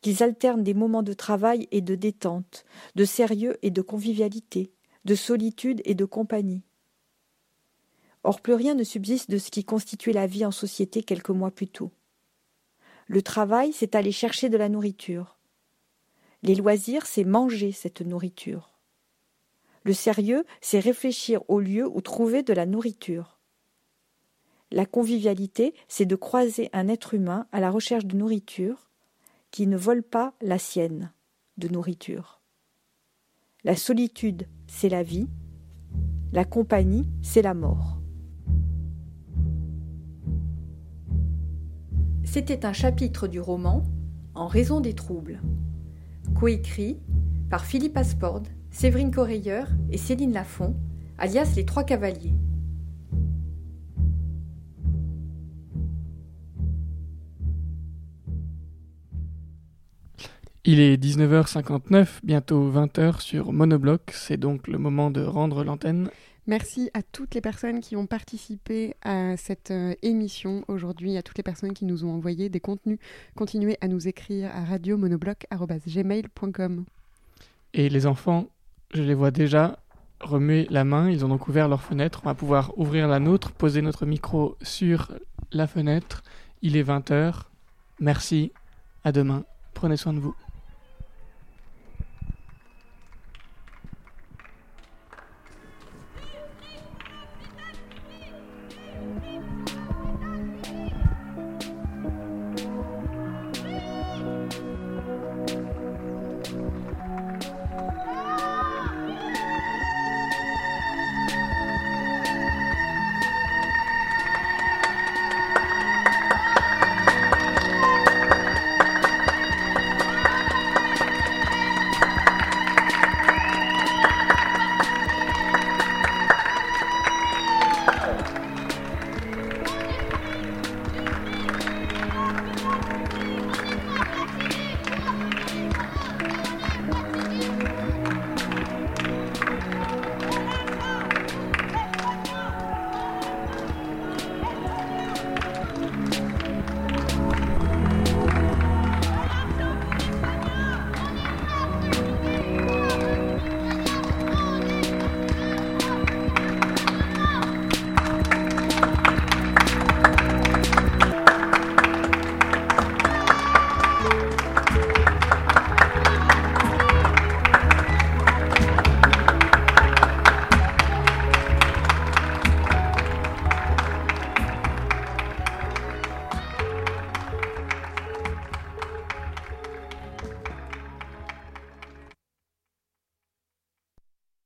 qu'ils 0.00 0.22
alternent 0.22 0.64
des 0.64 0.74
moments 0.74 1.02
de 1.02 1.12
travail 1.12 1.68
et 1.72 1.82
de 1.82 1.94
détente, 1.94 2.64
de 2.94 3.04
sérieux 3.04 3.58
et 3.60 3.70
de 3.70 3.82
convivialité, 3.82 4.72
de 5.04 5.14
solitude 5.14 5.82
et 5.84 5.94
de 5.94 6.06
compagnie. 6.06 6.62
Or 8.24 8.40
plus 8.40 8.54
rien 8.54 8.74
ne 8.74 8.84
subsiste 8.84 9.30
de 9.30 9.38
ce 9.38 9.50
qui 9.50 9.64
constituait 9.64 10.12
la 10.12 10.26
vie 10.26 10.44
en 10.44 10.50
société 10.50 11.02
quelques 11.02 11.30
mois 11.30 11.50
plus 11.50 11.68
tôt. 11.68 11.92
Le 13.06 13.22
travail, 13.22 13.72
c'est 13.72 13.94
aller 13.94 14.12
chercher 14.12 14.48
de 14.48 14.56
la 14.56 14.70
nourriture. 14.70 15.38
Les 16.42 16.54
loisirs, 16.54 17.06
c'est 17.06 17.24
manger 17.24 17.72
cette 17.72 18.00
nourriture. 18.00 18.77
Le 19.84 19.92
sérieux, 19.92 20.44
c'est 20.60 20.80
réfléchir 20.80 21.42
au 21.48 21.60
lieu 21.60 21.86
où 21.86 22.00
trouver 22.00 22.42
de 22.42 22.52
la 22.52 22.66
nourriture. 22.66 23.38
La 24.70 24.84
convivialité, 24.84 25.74
c'est 25.88 26.06
de 26.06 26.16
croiser 26.16 26.68
un 26.72 26.88
être 26.88 27.14
humain 27.14 27.46
à 27.52 27.60
la 27.60 27.70
recherche 27.70 28.04
de 28.04 28.16
nourriture 28.16 28.90
qui 29.50 29.66
ne 29.66 29.76
vole 29.76 30.02
pas 30.02 30.34
la 30.42 30.58
sienne 30.58 31.12
de 31.56 31.68
nourriture. 31.68 32.42
La 33.64 33.76
solitude, 33.76 34.46
c'est 34.66 34.88
la 34.88 35.02
vie. 35.02 35.28
La 36.32 36.44
compagnie, 36.44 37.06
c'est 37.22 37.42
la 37.42 37.54
mort. 37.54 37.98
C'était 42.24 42.66
un 42.66 42.74
chapitre 42.74 43.26
du 43.26 43.40
roman 43.40 43.82
En 44.34 44.46
raison 44.46 44.80
des 44.80 44.94
troubles, 44.94 45.40
coécrit 46.38 47.00
par 47.48 47.64
Philippe 47.64 47.96
Séverine 48.78 49.10
Correilleur 49.10 49.66
et 49.90 49.98
Céline 49.98 50.32
Lafont, 50.32 50.76
alias 51.18 51.52
les 51.56 51.64
Trois 51.64 51.82
Cavaliers. 51.82 52.34
Il 60.64 60.78
est 60.78 60.96
19h59, 60.96 62.20
bientôt 62.22 62.70
20h 62.70 63.20
sur 63.20 63.52
Monobloc. 63.52 64.12
C'est 64.12 64.36
donc 64.36 64.68
le 64.68 64.78
moment 64.78 65.10
de 65.10 65.22
rendre 65.22 65.64
l'antenne. 65.64 66.08
Merci 66.46 66.88
à 66.94 67.02
toutes 67.02 67.34
les 67.34 67.40
personnes 67.40 67.80
qui 67.80 67.96
ont 67.96 68.06
participé 68.06 68.94
à 69.02 69.36
cette 69.36 69.72
euh, 69.72 69.96
émission 70.02 70.62
aujourd'hui, 70.68 71.16
à 71.16 71.24
toutes 71.24 71.38
les 71.38 71.42
personnes 71.42 71.72
qui 71.72 71.84
nous 71.84 72.04
ont 72.04 72.12
envoyé 72.12 72.48
des 72.48 72.60
contenus. 72.60 73.00
Continuez 73.34 73.76
à 73.80 73.88
nous 73.88 74.06
écrire 74.06 74.52
à 74.54 74.64
radiomonobloc.gmail.com. 74.64 76.84
Et 77.74 77.88
les 77.88 78.06
enfants, 78.06 78.46
je 78.92 79.02
les 79.02 79.14
vois 79.14 79.30
déjà 79.30 79.78
remuer 80.20 80.66
la 80.70 80.84
main. 80.84 81.10
Ils 81.10 81.24
ont 81.24 81.28
donc 81.28 81.48
ouvert 81.48 81.68
leur 81.68 81.82
fenêtre. 81.82 82.20
On 82.24 82.28
va 82.28 82.34
pouvoir 82.34 82.76
ouvrir 82.78 83.08
la 83.08 83.18
nôtre, 83.18 83.52
poser 83.52 83.82
notre 83.82 84.06
micro 84.06 84.56
sur 84.62 85.12
la 85.52 85.66
fenêtre. 85.66 86.22
Il 86.62 86.76
est 86.76 86.82
20h. 86.82 87.34
Merci. 88.00 88.52
À 89.04 89.12
demain. 89.12 89.44
Prenez 89.74 89.96
soin 89.96 90.12
de 90.12 90.18
vous. 90.18 90.34